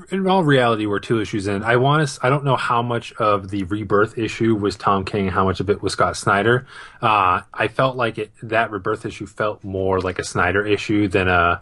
in 0.10 0.28
all 0.28 0.44
reality, 0.44 0.86
we're 0.86 1.00
two 1.00 1.22
issues 1.22 1.48
in. 1.48 1.64
I 1.64 1.76
want 1.76 2.08
to. 2.08 2.26
I 2.26 2.30
don't 2.30 2.44
know 2.44 2.56
how 2.56 2.82
much 2.82 3.14
of 3.14 3.50
the 3.50 3.64
rebirth 3.64 4.18
issue 4.18 4.56
was 4.56 4.76
Tom 4.76 5.06
King, 5.06 5.28
how 5.30 5.46
much 5.46 5.60
of 5.60 5.70
it 5.70 5.82
was 5.82 5.94
Scott 5.94 6.18
Snyder. 6.18 6.66
Uh, 7.02 7.42
I 7.54 7.68
felt 7.68 7.96
like 7.96 8.18
it 8.18 8.32
that 8.42 8.72
rebirth 8.72 9.06
issue 9.06 9.28
felt 9.28 9.64
more 9.64 10.02
like 10.02 10.20
a 10.20 10.24
Snyder 10.24 10.66
issue 10.66 11.08
than 11.08 11.28
a 11.28 11.62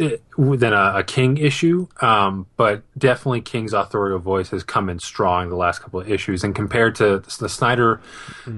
it, 0.00 0.22
than 0.38 0.72
a, 0.72 0.94
a 0.96 1.04
King 1.04 1.36
issue. 1.36 1.86
Um, 2.00 2.46
but 2.56 2.82
definitely 2.98 3.42
King's 3.42 3.74
authorial 3.74 4.18
voice 4.18 4.48
has 4.50 4.64
come 4.64 4.88
in 4.88 4.98
strong 4.98 5.50
the 5.50 5.56
last 5.56 5.80
couple 5.80 6.00
of 6.00 6.10
issues, 6.10 6.42
and 6.42 6.54
compared 6.54 6.94
to 6.96 7.18
the 7.18 7.48
Snyder 7.48 8.00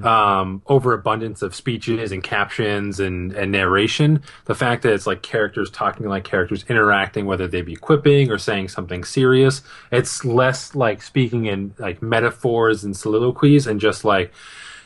um, 0.05 0.63
overabundance 0.67 1.43
of 1.43 1.55
speeches 1.55 2.13
and 2.13 2.23
captions 2.23 3.01
and, 3.01 3.33
and 3.33 3.51
narration, 3.51 4.23
the 4.45 4.55
fact 4.55 4.83
that 4.85 4.93
it's 4.93 5.07
like 5.07 5.23
characters 5.23 5.69
talking 5.71 6.07
like 6.07 6.25
characters 6.25 6.65
interacting, 6.69 7.27
whether 7.27 7.49
they 7.49 7.61
be 7.61 7.75
quipping 7.75 8.31
or 8.31 8.39
saying 8.39 8.69
something 8.69 9.03
serious, 9.03 9.63
it's 9.91 10.25
less 10.25 10.75
like 10.77 11.03
speaking 11.03 11.47
in 11.47 11.75
like 11.79 12.01
metaphors 12.01 12.85
and 12.85 12.97
soliloquies 12.97 13.67
and 13.67 13.81
just 13.81 14.05
like. 14.05 14.33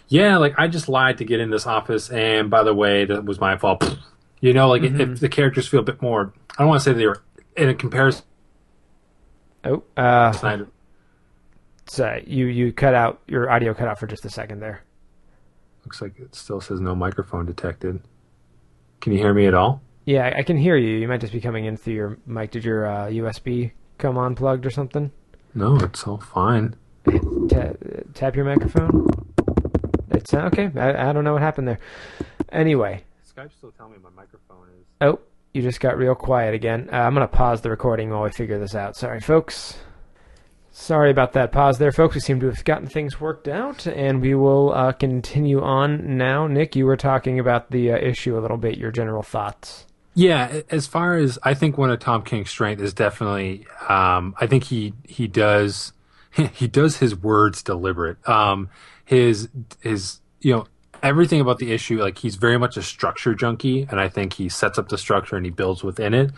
Yeah, 0.09 0.37
like 0.37 0.55
I 0.57 0.69
just 0.69 0.89
lied 0.89 1.19
to 1.19 1.25
get 1.25 1.41
in 1.41 1.51
this 1.51 1.67
office, 1.67 2.11
and 2.11 2.49
by 2.49 2.63
the 2.63 2.73
way, 2.73 3.05
that 3.07 3.25
was 3.25 3.41
my 3.41 3.57
fault. 3.57 3.99
You 4.41 4.53
know, 4.53 4.69
like 4.69 4.83
if 4.83 5.19
the 5.19 5.29
characters 5.29 5.67
feel 5.67 5.81
a 5.81 5.83
bit 5.83 6.01
more, 6.01 6.33
I 6.59 6.63
don't 6.63 6.69
want 6.69 6.83
to 6.83 6.85
say 6.85 6.93
they 6.95 7.07
were 7.07 7.23
in 7.57 7.69
a 7.69 7.75
comparison. 7.75 8.25
Oh, 9.65 9.83
uh, 9.97 10.33
to 10.33 10.39
Snyder. 10.39 10.69
sorry, 11.87 12.25
you 12.27 12.47
you 12.47 12.73
cut 12.73 12.95
out 12.95 13.21
your 13.27 13.51
audio 13.51 13.75
cut 13.75 13.89
out 13.89 13.99
for 13.99 14.07
just 14.07 14.25
a 14.25 14.31
second 14.31 14.61
there. 14.61 14.83
Looks 15.85 16.01
like 16.01 16.19
it 16.19 16.35
still 16.35 16.61
says 16.61 16.81
no 16.81 16.95
microphone 16.95 17.47
detected. 17.47 18.01
Can 19.01 19.13
you 19.13 19.19
hear 19.19 19.35
me 19.35 19.47
at 19.47 19.55
all? 19.55 19.83
Yeah, 20.05 20.33
I 20.37 20.43
can 20.43 20.57
hear 20.57 20.77
you. 20.77 20.97
You 20.99 21.09
might 21.09 21.21
just 21.21 21.33
be 21.33 21.41
coming 21.41 21.65
in 21.65 21.77
through 21.77 21.95
your 21.95 22.19
mic. 22.27 22.53
Did 22.53 22.65
your 22.65 22.87
uh, 22.87 23.07
USB 23.07 23.73
come 23.99 24.17
unplugged 24.19 24.65
or 24.65 24.71
something? 24.71 25.11
No, 25.55 25.77
it's 25.77 26.07
all 26.07 26.19
fine. 26.19 26.77
Ta- 27.49 27.73
tap 28.15 28.37
your 28.37 28.45
microphone. 28.45 29.07
It's 30.11 30.33
uh, 30.33 30.43
okay. 30.53 30.71
I, 30.77 31.11
I 31.11 31.13
don't 31.13 31.25
know 31.25 31.33
what 31.33 31.43
happened 31.43 31.67
there. 31.69 31.79
Anyway, 32.51 33.05
Skype's 33.25 33.55
still 33.57 33.73
telling 33.73 33.93
me 33.93 33.99
my 34.03 34.11
microphone 34.11 34.69
is. 34.81 34.87
oh, 35.01 35.19
you 35.57 35.63
just 35.63 35.81
got 35.81 35.97
real 35.97 36.15
quiet 36.15 36.55
again. 36.55 36.91
Uh, 36.93 36.97
I'm 36.97 37.15
gonna 37.15 37.27
pause 37.27 37.63
the 37.63 37.71
recording 37.71 38.11
while 38.11 38.23
we 38.23 38.31
figure 38.31 38.59
this 38.59 38.75
out. 38.75 38.95
Sorry, 38.95 39.21
folks. 39.21 39.79
Sorry 40.71 41.11
about 41.11 41.33
that 41.33 41.53
pause 41.53 41.79
there, 41.79 41.91
folks. 41.91 42.15
We 42.15 42.21
seem 42.21 42.39
to 42.41 42.47
have 42.47 42.63
gotten 42.63 42.87
things 42.87 43.19
worked 43.19 43.49
out, 43.49 43.87
and 43.87 44.21
we 44.21 44.35
will 44.35 44.75
uh, 44.75 44.93
continue 44.93 45.63
on 45.63 46.19
now. 46.19 46.47
Nick, 46.47 46.77
you 46.77 46.85
were 46.85 46.99
talking 46.99 47.41
about 47.41 47.71
the 47.71 47.93
uh, 47.93 47.97
issue 47.97 48.39
a 48.39 48.41
little 48.41 48.59
bit. 48.59 48.77
Your 48.77 48.93
general 48.93 49.23
thoughts. 49.23 49.87
Yeah, 50.13 50.61
as 50.71 50.87
far 50.87 51.17
as 51.17 51.39
I 51.43 51.55
think 51.55 51.79
one 51.79 51.91
of 51.91 51.99
Tom 51.99 52.23
King's 52.23 52.51
strength 52.51 52.83
is 52.83 52.93
definitely, 52.93 53.67
um, 53.89 54.35
I 54.39 54.47
think 54.47 54.65
he 54.65 54.93
he 55.05 55.27
does 55.27 55.95
he 56.53 56.69
does 56.69 56.99
his 56.99 57.17
words 57.17 57.63
deliberate. 57.63 58.27
Um, 58.29 58.69
his 59.07 59.49
his 59.81 60.21
you 60.41 60.55
know 60.55 60.67
everything 61.03 61.41
about 61.41 61.59
the 61.59 61.73
issue 61.73 62.01
like 62.01 62.19
he's 62.19 62.37
very 62.37 62.59
much 62.59 62.77
a 62.77 62.83
structure 62.83 63.35
junkie 63.35 63.87
and 63.91 64.01
i 64.01 64.09
think 64.09 64.33
he 64.33 64.49
sets 64.49 64.79
up 64.79 64.89
the 64.89 64.99
structure 64.99 65.37
and 65.37 65.45
he 65.45 65.51
builds 65.51 65.83
within 65.83 66.15
it. 66.15 66.31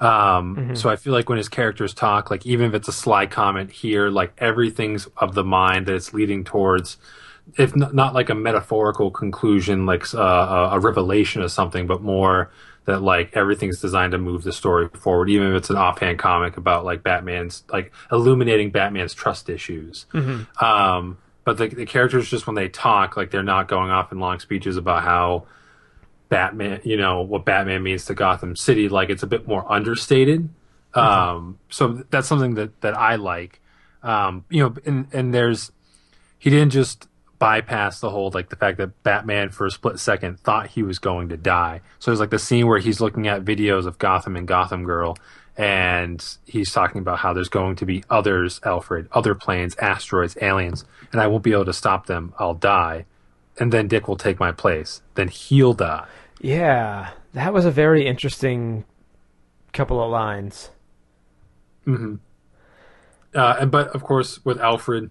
Um, 0.00 0.74
so 0.74 0.88
i 0.88 0.96
feel 0.96 1.12
like 1.12 1.28
when 1.28 1.38
his 1.38 1.48
characters 1.48 1.94
talk 1.94 2.30
like 2.30 2.44
even 2.46 2.66
if 2.66 2.74
it's 2.74 2.88
a 2.88 2.92
sly 2.92 3.26
comment 3.26 3.70
here 3.70 4.10
like 4.10 4.32
everything's 4.38 5.06
of 5.16 5.34
the 5.34 5.44
mind 5.44 5.86
that 5.86 5.94
it's 5.94 6.12
leading 6.12 6.44
towards 6.44 6.96
if 7.56 7.76
not, 7.76 7.94
not 7.94 8.14
like 8.14 8.30
a 8.30 8.34
metaphorical 8.34 9.10
conclusion 9.10 9.86
like 9.86 10.12
uh, 10.14 10.18
a, 10.18 10.76
a 10.76 10.80
revelation 10.80 11.42
of 11.42 11.50
something 11.50 11.86
but 11.86 12.02
more 12.02 12.50
that 12.86 13.00
like 13.00 13.34
everything's 13.34 13.80
designed 13.80 14.12
to 14.12 14.18
move 14.18 14.42
the 14.42 14.52
story 14.52 14.88
forward 14.94 15.30
even 15.30 15.48
if 15.48 15.56
it's 15.56 15.70
an 15.70 15.76
offhand 15.76 16.18
comic 16.18 16.56
about 16.56 16.84
like 16.84 17.02
batman's 17.02 17.64
like 17.72 17.92
illuminating 18.12 18.70
batman's 18.70 19.14
trust 19.14 19.48
issues. 19.48 20.06
Um, 20.60 21.18
but 21.44 21.58
the, 21.58 21.68
the 21.68 21.86
characters 21.86 22.28
just 22.28 22.46
when 22.46 22.56
they 22.56 22.68
talk 22.68 23.16
like 23.16 23.30
they're 23.30 23.42
not 23.42 23.68
going 23.68 23.90
off 23.90 24.10
in 24.12 24.18
long 24.18 24.38
speeches 24.38 24.76
about 24.76 25.02
how 25.02 25.46
batman 26.28 26.80
you 26.84 26.96
know 26.96 27.20
what 27.20 27.44
batman 27.44 27.82
means 27.82 28.06
to 28.06 28.14
gotham 28.14 28.56
city 28.56 28.88
like 28.88 29.10
it's 29.10 29.22
a 29.22 29.26
bit 29.26 29.46
more 29.46 29.70
understated. 29.70 30.48
Um, 30.94 31.58
so 31.70 32.04
that's 32.10 32.28
something 32.28 32.54
that 32.54 32.80
that 32.82 32.96
i 32.96 33.16
like. 33.16 33.60
Um, 34.02 34.44
you 34.48 34.62
know 34.62 34.74
and 34.84 35.08
and 35.12 35.34
there's 35.34 35.72
he 36.38 36.50
didn't 36.50 36.70
just 36.70 37.08
bypass 37.38 38.00
the 38.00 38.10
whole 38.10 38.30
like 38.32 38.48
the 38.48 38.56
fact 38.56 38.78
that 38.78 39.02
batman 39.02 39.50
for 39.50 39.66
a 39.66 39.70
split 39.70 39.98
second 39.98 40.38
thought 40.40 40.68
he 40.68 40.82
was 40.82 40.98
going 40.98 41.28
to 41.30 41.36
die. 41.36 41.80
So 41.98 42.10
there's 42.10 42.20
like 42.20 42.30
the 42.30 42.38
scene 42.38 42.66
where 42.66 42.78
he's 42.78 43.00
looking 43.00 43.26
at 43.28 43.44
videos 43.44 43.86
of 43.86 43.98
gotham 43.98 44.36
and 44.36 44.46
gotham 44.46 44.84
girl 44.84 45.16
and 45.56 46.36
he's 46.46 46.72
talking 46.72 47.00
about 47.00 47.18
how 47.18 47.32
there's 47.32 47.48
going 47.48 47.76
to 47.76 47.86
be 47.86 48.02
others 48.10 48.60
alfred 48.64 49.08
other 49.12 49.34
planes 49.34 49.76
asteroids 49.76 50.36
aliens 50.42 50.84
and 51.12 51.20
i 51.20 51.26
won't 51.28 51.44
be 51.44 51.52
able 51.52 51.64
to 51.64 51.72
stop 51.72 52.06
them. 52.06 52.34
I'll 52.38 52.54
die. 52.54 53.06
And 53.58 53.72
then 53.72 53.86
dick 53.86 54.08
will 54.08 54.16
take 54.16 54.40
my 54.40 54.50
place. 54.50 55.00
Then 55.14 55.28
he'll 55.28 55.74
die. 55.74 56.06
Yeah, 56.40 57.10
that 57.34 57.54
was 57.54 57.64
a 57.64 57.70
very 57.70 58.04
interesting 58.04 58.84
couple 59.72 60.02
of 60.02 60.10
lines. 60.10 60.70
uh, 63.34 63.56
and 63.60 63.70
but 63.70 63.88
of 63.88 64.02
course 64.02 64.44
with 64.44 64.58
Alfred, 64.60 65.10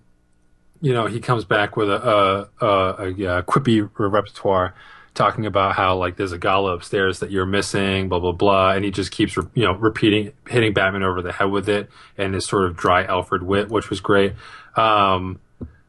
you 0.82 0.92
know, 0.94 1.06
he 1.06 1.22
comes 1.22 1.46
back 1.46 1.78
with 1.78 1.90
a 1.90 2.50
a, 2.62 2.66
a, 2.66 2.96
a, 3.06 3.14
yeah, 3.14 3.42
quippy 3.42 3.90
repertoire, 3.98 4.74
talking 5.14 5.46
about 5.46 5.76
how 5.76 5.96
like 5.96 6.16
there's 6.16 6.32
a 6.32 6.38
gala 6.38 6.74
upstairs 6.74 7.20
that 7.20 7.32
you're 7.32 7.46
missing, 7.46 8.10
blah 8.10 8.20
blah 8.20 8.32
blah, 8.32 8.72
and 8.72 8.84
he 8.84 8.92
just 8.92 9.12
keeps 9.12 9.38
re- 9.38 9.46
you 9.54 9.64
know 9.64 9.74
repeating, 9.74 10.34
hitting 10.48 10.74
Batman 10.74 11.04
over 11.04 11.22
the 11.22 11.32
head 11.32 11.46
with 11.46 11.70
it, 11.70 11.90
and 12.18 12.34
his 12.34 12.46
sort 12.46 12.66
of 12.66 12.76
dry 12.76 13.04
Alfred 13.04 13.44
wit, 13.44 13.70
which 13.70 13.90
was 13.90 14.00
great. 14.00 14.34
Um, 14.76 15.40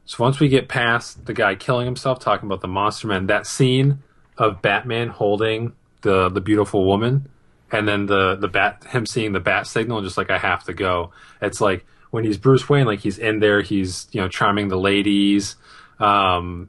so 0.04 0.22
once 0.22 0.38
we 0.38 0.48
get 0.48 0.68
past 0.68 1.24
the 1.24 1.32
guy 1.32 1.54
killing 1.54 1.86
himself, 1.86 2.20
talking 2.20 2.46
about 2.46 2.60
the 2.60 2.68
monster 2.68 3.08
man, 3.08 3.26
that 3.28 3.46
scene 3.46 4.02
of 4.36 4.60
Batman 4.60 5.08
holding 5.08 5.72
the 6.02 6.28
the 6.28 6.40
beautiful 6.40 6.84
woman, 6.84 7.28
and 7.72 7.88
then 7.88 8.06
the 8.06 8.36
the 8.36 8.48
bat 8.48 8.84
him 8.84 9.06
seeing 9.06 9.32
the 9.32 9.40
bat 9.40 9.66
signal, 9.66 10.02
just 10.02 10.18
like 10.18 10.30
I 10.30 10.38
have 10.38 10.64
to 10.64 10.74
go. 10.74 11.12
It's 11.40 11.60
like 11.60 11.86
when 12.10 12.24
he's 12.24 12.36
Bruce 12.36 12.68
Wayne, 12.68 12.84
like 12.84 13.00
he's 13.00 13.18
in 13.18 13.40
there, 13.40 13.62
he's 13.62 14.06
you 14.12 14.20
know 14.20 14.28
charming 14.28 14.68
the 14.68 14.78
ladies, 14.78 15.56
um, 15.98 16.68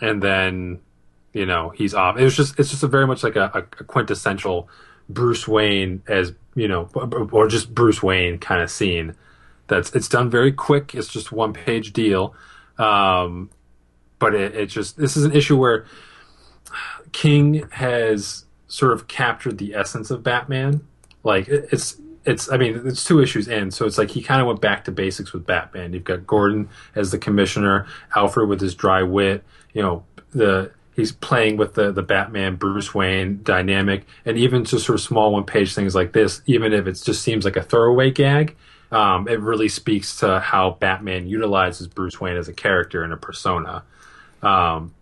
and 0.00 0.20
then 0.20 0.80
you 1.32 1.46
know 1.46 1.70
he's 1.70 1.94
off. 1.94 2.18
It 2.18 2.24
was 2.24 2.36
just 2.36 2.58
it's 2.58 2.70
just 2.70 2.82
a 2.82 2.88
very 2.88 3.06
much 3.06 3.22
like 3.22 3.36
a, 3.36 3.50
a 3.54 3.84
quintessential 3.84 4.68
Bruce 5.08 5.46
Wayne 5.48 6.02
as 6.06 6.32
you 6.54 6.68
know, 6.68 6.88
or 7.32 7.48
just 7.48 7.74
Bruce 7.74 8.02
Wayne 8.02 8.38
kind 8.38 8.62
of 8.62 8.70
scene. 8.70 9.14
That's 9.68 9.94
it's 9.94 10.08
done 10.08 10.30
very 10.30 10.52
quick. 10.52 10.94
It's 10.94 11.08
just 11.08 11.30
one 11.30 11.52
page 11.52 11.92
deal, 11.92 12.34
um, 12.78 13.50
but 14.18 14.34
it, 14.34 14.54
it 14.54 14.66
just 14.66 14.96
this 14.96 15.16
is 15.16 15.24
an 15.24 15.32
issue 15.32 15.56
where 15.56 15.86
King 17.12 17.68
has 17.72 18.44
sort 18.66 18.92
of 18.92 19.08
captured 19.08 19.58
the 19.58 19.74
essence 19.74 20.10
of 20.10 20.22
Batman. 20.22 20.86
Like 21.22 21.48
it, 21.48 21.68
it's 21.70 22.00
it's 22.24 22.50
I 22.50 22.56
mean 22.56 22.82
it's 22.86 23.04
two 23.04 23.20
issues 23.20 23.48
in, 23.48 23.70
so 23.70 23.86
it's 23.86 23.98
like 23.98 24.10
he 24.10 24.22
kind 24.22 24.40
of 24.40 24.46
went 24.46 24.60
back 24.60 24.84
to 24.84 24.92
basics 24.92 25.32
with 25.32 25.46
Batman. 25.46 25.92
You've 25.92 26.04
got 26.04 26.26
Gordon 26.26 26.68
as 26.94 27.10
the 27.10 27.18
commissioner, 27.18 27.86
Alfred 28.16 28.48
with 28.48 28.60
his 28.60 28.74
dry 28.74 29.02
wit, 29.02 29.44
you 29.72 29.82
know 29.82 30.04
the 30.30 30.72
he's 30.98 31.12
playing 31.12 31.56
with 31.56 31.74
the 31.74 31.92
the 31.92 32.02
Batman 32.02 32.56
Bruce 32.56 32.92
Wayne 32.92 33.40
dynamic, 33.44 34.04
and 34.24 34.36
even 34.36 34.64
just 34.64 34.84
sort 34.84 34.98
of 34.98 35.00
small 35.00 35.32
one 35.32 35.44
page 35.44 35.72
things 35.72 35.94
like 35.94 36.12
this, 36.12 36.42
even 36.46 36.72
if 36.72 36.88
it 36.88 37.00
just 37.02 37.22
seems 37.22 37.44
like 37.44 37.56
a 37.56 37.62
throwaway 37.62 38.10
gag, 38.10 38.56
um, 38.90 39.28
it 39.28 39.40
really 39.40 39.68
speaks 39.68 40.18
to 40.18 40.40
how 40.40 40.76
Batman 40.80 41.28
utilizes 41.28 41.86
Bruce 41.86 42.20
Wayne 42.20 42.36
as 42.36 42.48
a 42.48 42.52
character 42.52 43.04
and 43.04 43.12
a 43.12 43.16
persona. 43.16 43.84
Um, 44.42 44.92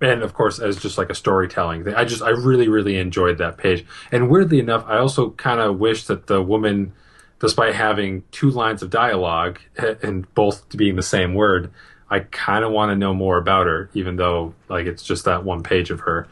and 0.00 0.22
of 0.22 0.34
course, 0.34 0.60
as 0.60 0.76
just 0.76 0.96
like 0.96 1.10
a 1.10 1.16
storytelling 1.16 1.82
thing, 1.82 1.94
I 1.96 2.04
just 2.04 2.22
I 2.22 2.30
really 2.30 2.68
really 2.68 2.96
enjoyed 2.96 3.38
that 3.38 3.58
page. 3.58 3.84
And 4.12 4.30
weirdly 4.30 4.60
enough, 4.60 4.84
I 4.86 4.98
also 4.98 5.30
kind 5.30 5.58
of 5.58 5.80
wish 5.80 6.04
that 6.04 6.28
the 6.28 6.40
woman, 6.40 6.92
despite 7.40 7.74
having 7.74 8.22
two 8.30 8.50
lines 8.50 8.84
of 8.84 8.90
dialogue 8.90 9.58
and 9.76 10.32
both 10.34 10.76
being 10.76 10.94
the 10.94 11.02
same 11.02 11.34
word, 11.34 11.72
I 12.10 12.20
kind 12.20 12.64
of 12.64 12.72
want 12.72 12.90
to 12.90 12.96
know 12.96 13.14
more 13.14 13.36
about 13.38 13.66
her, 13.66 13.90
even 13.94 14.16
though 14.16 14.54
like 14.68 14.86
it's 14.86 15.02
just 15.02 15.24
that 15.26 15.44
one 15.44 15.62
page 15.62 15.90
of 15.90 16.00
her. 16.00 16.26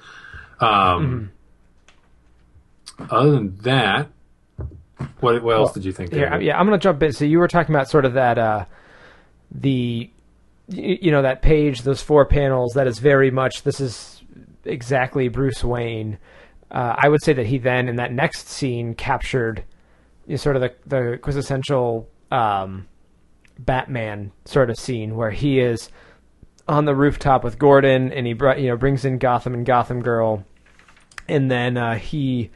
Um, 0.61 1.31
mm-hmm. 2.99 3.15
Other 3.15 3.31
than 3.33 3.57
that, 3.59 4.09
what 5.21 5.43
what 5.43 5.57
else 5.57 5.73
did 5.73 5.85
you 5.85 5.93
think? 5.93 6.13
Yeah, 6.13 6.39
yeah, 6.39 6.59
I'm 6.59 6.67
gonna 6.67 6.79
jump 6.79 7.03
in. 7.03 7.13
So 7.13 7.25
you 7.25 7.39
were 7.39 7.49
talking 7.49 7.75
about 7.75 7.91
sort 7.91 8.07
of 8.07 8.15
that 8.15 8.39
uh, 8.39 8.65
the 9.51 10.11
you 10.69 11.11
know 11.11 11.23
that 11.23 11.43
page, 11.43 11.83
those 11.83 12.01
four 12.01 12.25
panels. 12.25 12.73
That 12.75 12.87
is 12.87 12.99
very 12.99 13.31
much 13.31 13.63
this 13.63 13.81
is 13.81 14.23
exactly 14.65 15.29
Bruce 15.29 15.63
Wayne. 15.63 16.19
Uh, 16.71 16.95
I 16.97 17.09
would 17.09 17.23
say 17.23 17.35
that 17.35 17.47
he 17.47 17.59
then 17.59 17.89
in 17.89 17.97
that 17.97 18.13
next 18.13 18.49
scene 18.49 18.95
captured 18.95 19.63
you 20.27 20.33
know, 20.33 20.37
sort 20.37 20.57
of 20.57 20.63
the 20.63 20.75
the 20.87 21.19
quintessential 21.19 22.09
um, 22.31 22.89
Batman 23.59 24.33
sort 24.45 24.71
of 24.71 24.79
scene 24.79 25.17
where 25.17 25.31
he 25.31 25.59
is 25.61 25.91
on 26.69 26.85
the 26.85 26.95
rooftop 26.95 27.45
with 27.45 27.59
Gordon 27.59 28.13
and 28.13 28.27
he 28.27 28.33
you 28.33 28.69
know 28.69 28.77
brings 28.77 29.05
in 29.05 29.19
Gotham 29.19 29.55
and 29.55 29.65
Gotham 29.65 30.03
Girl, 30.03 30.45
and 31.29 31.51
then 31.51 31.77
uh, 31.77 31.97
he 31.97 32.51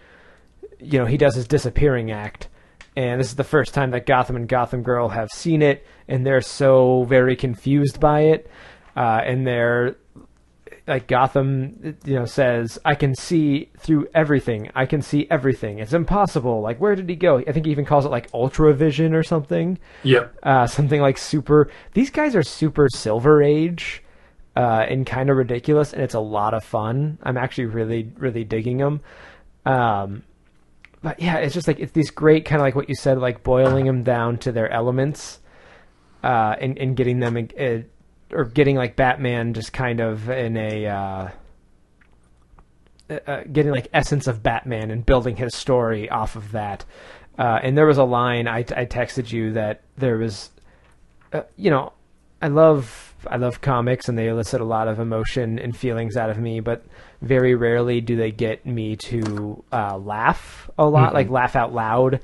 you 0.79 0.99
know 0.99 1.07
he 1.07 1.17
does 1.17 1.35
his 1.35 1.47
disappearing 1.47 2.11
act. 2.11 2.49
And 2.97 3.21
this 3.21 3.29
is 3.29 3.37
the 3.37 3.45
first 3.45 3.73
time 3.73 3.93
that 3.93 4.05
Gotham 4.05 4.37
and 4.37 4.49
Gotham 4.49 4.83
Girl 4.83 5.09
have 5.11 5.31
seen 5.31 5.63
it, 5.63 5.87
and 6.09 6.27
they're 6.27 6.41
so 6.41 7.05
very 7.05 7.37
confused 7.37 8.01
by 8.01 8.23
it. 8.23 8.51
Uh, 8.97 9.21
and 9.25 9.47
they're 9.47 9.97
like 10.91 11.07
Gotham, 11.07 11.97
you 12.05 12.15
know, 12.15 12.25
says, 12.25 12.79
"I 12.85 12.95
can 12.95 13.15
see 13.15 13.71
through 13.79 14.09
everything. 14.15 14.71
I 14.75 14.87
can 14.87 15.01
see 15.01 15.27
everything. 15.31 15.79
It's 15.79 15.93
impossible. 15.93 16.61
Like, 16.61 16.81
where 16.81 16.95
did 16.95 17.09
he 17.09 17.17
go? 17.17 17.39
I 17.39 17.53
think 17.53 17.65
he 17.67 17.73
even 17.73 17.85
calls 17.85 18.05
it 18.05 18.11
like 18.11 18.29
Ultra 18.35 18.75
Vision 18.75 19.15
or 19.15 19.23
something. 19.23 19.79
Yep. 20.03 20.37
Uh, 20.43 20.67
something 20.67 21.01
like 21.01 21.17
super. 21.17 21.71
These 21.95 22.11
guys 22.11 22.35
are 22.35 22.43
super 22.43 22.89
Silver 22.93 23.43
Age, 23.43 24.03
uh, 24.57 24.85
and 24.89 25.07
kind 25.07 25.31
of 25.31 25.37
ridiculous, 25.37 25.93
and 25.93 26.03
it's 26.03 26.15
a 26.15 26.21
lot 26.21 26.55
of 26.55 26.65
fun. 26.65 27.19
I'm 27.23 27.37
actually 27.37 27.67
really, 27.67 28.11
really 28.19 28.45
digging 28.45 28.79
them. 28.79 29.01
Um, 29.65 30.25
but 31.03 31.21
yeah, 31.21 31.37
it's 31.37 31.55
just 31.55 31.69
like 31.69 31.79
it's 31.79 31.93
these 31.93 32.11
great 32.11 32.45
kind 32.45 32.61
of 32.61 32.65
like 32.65 32.75
what 32.75 32.89
you 32.89 32.95
said, 32.95 33.19
like 33.19 33.43
boiling 33.43 33.87
them 33.87 34.03
down 34.03 34.39
to 34.39 34.53
their 34.53 34.71
elements, 34.71 35.39
uh, 36.23 36.57
and 36.61 36.77
and 36.79 36.97
getting 36.97 37.21
them. 37.21 37.37
Uh, 37.59 37.87
or 38.33 38.45
getting 38.45 38.77
like 38.77 38.97
Batman 38.97 39.55
just 39.55 39.73
kind 39.73 40.01
of 40.01 40.29
in 40.29 40.57
a 40.57 40.87
uh, 40.87 41.29
uh, 43.11 43.19
uh, 43.27 43.43
getting 43.53 43.73
like 43.73 43.89
essence 43.93 44.27
of 44.27 44.43
Batman 44.43 44.91
and 44.91 45.05
building 45.05 45.37
his 45.37 45.55
story 45.55 46.09
off 46.09 46.37
of 46.37 46.53
that. 46.53 46.85
Uh, 47.39 47.59
and 47.63 47.77
there 47.77 47.87
was 47.87 47.99
a 47.99 48.05
line 48.05 48.47
I, 48.47 48.59
I 48.59 48.87
texted 48.87 49.33
you 49.33 49.53
that 49.55 49.81
there 49.97 50.19
was, 50.19 50.51
uh, 51.33 51.43
you 51.57 51.71
know, 51.71 51.93
I 52.41 52.49
love 52.49 53.15
I 53.27 53.37
love 53.37 53.61
comics 53.61 54.09
and 54.09 54.17
they 54.17 54.29
elicit 54.29 54.61
a 54.61 54.65
lot 54.65 54.89
of 54.89 54.99
emotion 54.99 55.59
and 55.59 55.77
feelings 55.77 56.17
out 56.17 56.31
of 56.31 56.39
me, 56.39 56.61
but 56.61 56.85
very 57.21 57.55
rarely 57.55 58.01
do 58.01 58.17
they 58.17 58.31
get 58.31 58.65
me 58.65 58.97
to 58.97 59.63
uh, 59.73 59.99
laugh 59.99 60.71
a 60.79 60.87
lot, 60.87 61.09
mm-hmm. 61.09 61.17
like 61.17 61.31
laugh 61.31 61.57
out 61.57 61.75
loud. 61.75 62.21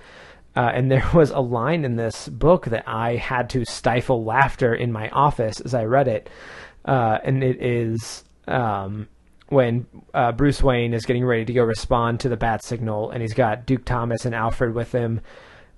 Uh, 0.57 0.71
and 0.73 0.91
there 0.91 1.09
was 1.15 1.31
a 1.31 1.41
line 1.41 1.85
in 1.85 1.97
this 1.97 2.29
book 2.29 2.67
that 2.67 2.85
I 2.89 3.17
had 3.17 3.51
to 3.51 3.65
stifle 3.67 4.25
laughter 4.25 4.75
in 4.75 4.91
my 4.91 5.11
office 5.11 5.61
as 5.61 5.75
I 5.75 5.85
read 5.85 6.09
it. 6.09 6.31
Uh, 6.85 7.19
and 7.23 7.45
it 7.45 7.63
is 7.63 8.25
um, 8.49 9.09
when 9.49 9.87
uh, 10.15 10.33
Bruce 10.33 10.63
Wayne 10.63 10.95
is 10.95 11.05
getting 11.05 11.25
ready 11.25 11.45
to 11.45 11.53
go 11.53 11.63
respond 11.63 12.21
to 12.21 12.29
the 12.29 12.37
bat 12.37 12.65
signal, 12.65 13.11
and 13.11 13.21
he's 13.23 13.35
got 13.35 13.67
Duke 13.67 13.85
Thomas 13.85 14.25
and 14.25 14.35
Alfred 14.35 14.75
with 14.75 14.93
him. 14.93 15.21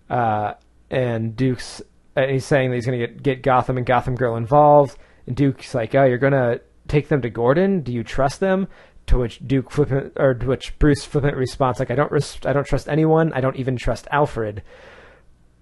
Uh, 0.08 0.54
and 0.90 1.36
Duke's 1.36 1.82
and 2.16 2.30
he's 2.30 2.44
saying 2.44 2.70
that 2.70 2.76
he's 2.76 2.86
going 2.86 2.98
to 2.98 3.06
get 3.06 3.42
Gotham 3.42 3.76
and 3.76 3.86
Gotham 3.86 4.16
Girl 4.16 4.36
involved. 4.36 4.98
And 5.26 5.36
Duke's 5.36 5.74
like, 5.74 5.94
"Oh, 5.94 6.04
you're 6.04 6.18
going 6.18 6.32
to 6.32 6.60
take 6.88 7.08
them 7.08 7.22
to 7.22 7.30
Gordon? 7.30 7.80
Do 7.82 7.92
you 7.92 8.02
trust 8.02 8.40
them?" 8.40 8.68
To 9.08 9.18
which 9.18 9.46
Duke 9.46 9.70
flippant 9.70 10.12
or 10.16 10.34
to 10.34 10.46
which 10.46 10.78
Bruce 10.78 11.04
flippant 11.04 11.36
responds 11.36 11.78
like, 11.78 11.90
"I 11.90 11.94
don't 11.94 12.12
res- 12.12 12.38
I 12.44 12.52
don't 12.52 12.66
trust 12.66 12.88
anyone. 12.88 13.32
I 13.32 13.40
don't 13.40 13.56
even 13.56 13.76
trust 13.76 14.06
Alfred." 14.10 14.62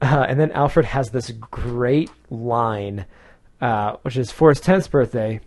Uh, 0.03 0.27
and 0.29 0.39
then 0.39 0.51
Alfred 0.53 0.87
has 0.87 1.11
this 1.11 1.31
great 1.31 2.11
line, 2.29 3.07
uh, 3.61 3.97
which 4.03 4.17
is 4.17 4.31
for 4.31 4.49
his 4.49 4.61
tenth 4.61 4.91
birthday. 4.91 5.41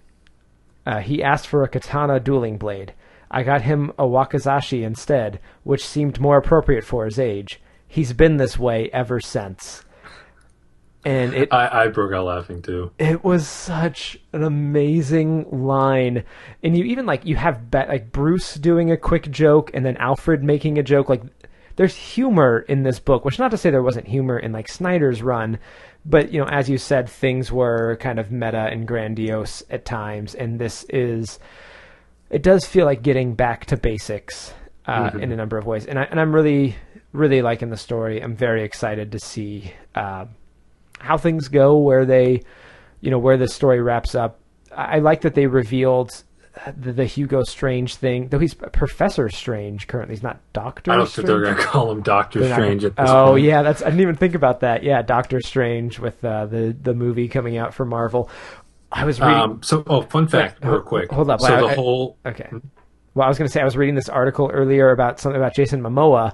Uh, 0.86 1.00
he 1.00 1.22
asked 1.22 1.48
for 1.48 1.62
a 1.62 1.68
katana 1.68 2.20
dueling 2.20 2.58
blade. 2.58 2.94
I 3.30 3.44
got 3.44 3.62
him 3.62 3.92
a 4.00 4.06
wakizashi 4.06 4.82
instead, 4.82 5.40
which 5.64 5.86
seemed 5.86 6.20
more 6.20 6.38
appropriate 6.38 6.84
for 6.84 7.06
his 7.06 7.20
age. 7.20 7.62
He's 7.88 8.14
been 8.14 8.38
this 8.38 8.58
way 8.58 8.90
ever 8.92 9.20
since 9.20 9.84
and 11.06 11.34
it 11.34 11.54
I, 11.54 11.86
I 11.86 11.88
broke 11.88 12.14
out 12.14 12.26
laughing 12.26 12.62
too. 12.62 12.92
It 13.00 13.24
was 13.24 13.48
such 13.48 14.18
an 14.34 14.44
amazing 14.44 15.66
line, 15.66 16.24
and 16.64 16.78
you 16.78 16.84
even 16.86 17.06
like 17.06 17.26
you 17.26 17.36
have 17.36 17.72
be- 17.72 17.78
like 17.78 18.12
Bruce 18.12 18.56
doing 18.56 18.92
a 18.92 18.98
quick 18.98 19.32
joke, 19.32 19.72
and 19.74 19.86
then 19.86 19.98
Alfred 19.98 20.44
making 20.44 20.78
a 20.78 20.84
joke. 20.84 21.10
Like 21.10 21.24
there's 21.78 21.96
humor 21.96 22.66
in 22.68 22.84
this 22.84 23.00
book, 23.00 23.24
which 23.24 23.40
not 23.40 23.52
to 23.52 23.58
say 23.58 23.70
there 23.70 23.82
wasn't 23.82 24.08
humor 24.08 24.38
in 24.38 24.52
like 24.52 24.68
Snyder's 24.68 25.22
run, 25.22 25.60
but 26.06 26.32
you 26.34 26.40
know, 26.42 26.48
as 26.50 26.70
you 26.70 26.78
said, 26.78 27.10
things 27.10 27.52
were 27.52 27.98
kind 28.02 28.20
of 28.20 28.32
meta 28.32 28.68
and 28.70 28.88
grandiose 28.88 29.64
at 29.70 29.86
times, 29.86 30.36
and 30.36 30.60
this 30.60 30.86
is 30.90 31.40
it 32.30 32.44
does 32.44 32.66
feel 32.66 32.86
like 32.86 33.02
getting 33.02 33.34
back 33.34 33.66
to 33.68 33.78
basics 33.78 34.54
uh, 34.86 35.10
mm-hmm. 35.10 35.20
in 35.20 35.32
a 35.32 35.36
number 35.36 35.58
of 35.58 35.66
ways, 35.66 35.86
and 35.86 35.98
I 35.98 36.04
and 36.04 36.20
I'm 36.20 36.36
really 36.36 36.76
really 37.14 37.42
liking 37.42 37.70
the 37.70 37.78
story. 37.78 38.22
I'm 38.22 38.36
very 38.36 38.64
excited 38.64 39.12
to 39.14 39.20
see. 39.20 39.74
Uh, 39.96 40.26
how 41.00 41.18
things 41.18 41.48
go, 41.48 41.78
where 41.78 42.06
they, 42.06 42.44
you 43.02 43.12
know, 43.12 43.20
where 43.20 43.38
the 43.38 43.48
story 43.48 43.82
wraps 43.82 44.16
up. 44.16 44.40
I 44.76 45.00
like 45.00 45.22
that 45.22 45.34
they 45.34 45.48
revealed 45.48 46.24
the, 46.78 46.94
the, 46.94 47.06
Hugo 47.06 47.44
Strange 47.44 47.96
thing, 47.96 48.28
though 48.30 48.40
he's 48.40 48.54
Professor 48.54 49.30
Strange 49.30 49.88
currently. 49.88 50.16
He's 50.16 50.24
not 50.24 50.40
Doctor. 50.54 50.92
I 50.92 50.98
don't 50.98 51.08
Strange. 51.08 51.16
think 51.16 51.28
they're 51.28 51.44
going 51.44 51.58
to 51.58 51.64
call 51.64 51.92
him 51.92 52.02
Doctor 52.02 52.40
they're 52.40 52.54
Strange 52.54 52.84
not, 52.84 52.90
at 52.90 52.96
this 52.98 53.10
oh, 53.10 53.26
point. 53.32 53.44
yeah, 53.44 53.62
that's 53.62 53.82
I 53.82 53.86
didn't 53.86 54.02
even 54.02 54.16
think 54.16 54.36
about 54.36 54.60
that. 54.62 54.84
Yeah, 54.84 55.02
Doctor 55.02 55.40
Strange 55.42 56.00
with 56.00 56.24
uh, 56.24 56.46
the 56.46 56.76
the 56.80 56.94
movie 56.94 57.28
coming 57.28 57.58
out 57.58 57.74
for 57.74 57.86
Marvel. 57.86 58.30
I 58.92 59.06
was 59.06 59.20
reading. 59.20 59.36
Um, 59.36 59.64
so, 59.64 59.84
oh, 59.88 60.02
fun 60.02 60.28
fact, 60.28 60.64
real 60.64 60.82
quick. 60.82 61.12
Hold 61.12 61.30
up. 61.30 61.42
So 61.42 61.54
I, 61.54 61.62
the 61.62 61.76
whole. 61.76 62.18
okay. 62.26 62.50
Well, 63.14 63.26
I 63.26 63.28
was 63.28 63.38
going 63.38 63.48
to 63.48 63.52
say 63.52 63.62
I 63.62 63.66
was 63.66 63.78
reading 63.78 63.96
this 63.96 64.10
article 64.10 64.50
earlier 64.52 64.92
about 64.92 65.20
something 65.20 65.40
about 65.40 65.54
Jason 65.54 65.82
Momoa. 65.82 66.34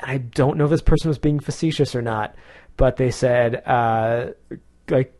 And 0.00 0.10
I 0.10 0.18
don't 0.18 0.56
know 0.58 0.64
if 0.64 0.70
this 0.70 0.82
person 0.82 1.08
was 1.08 1.18
being 1.18 1.38
facetious 1.38 1.94
or 1.94 2.02
not, 2.02 2.34
but 2.76 2.96
they 2.96 3.10
said 3.10 3.62
uh, 3.66 4.28
like 4.88 5.14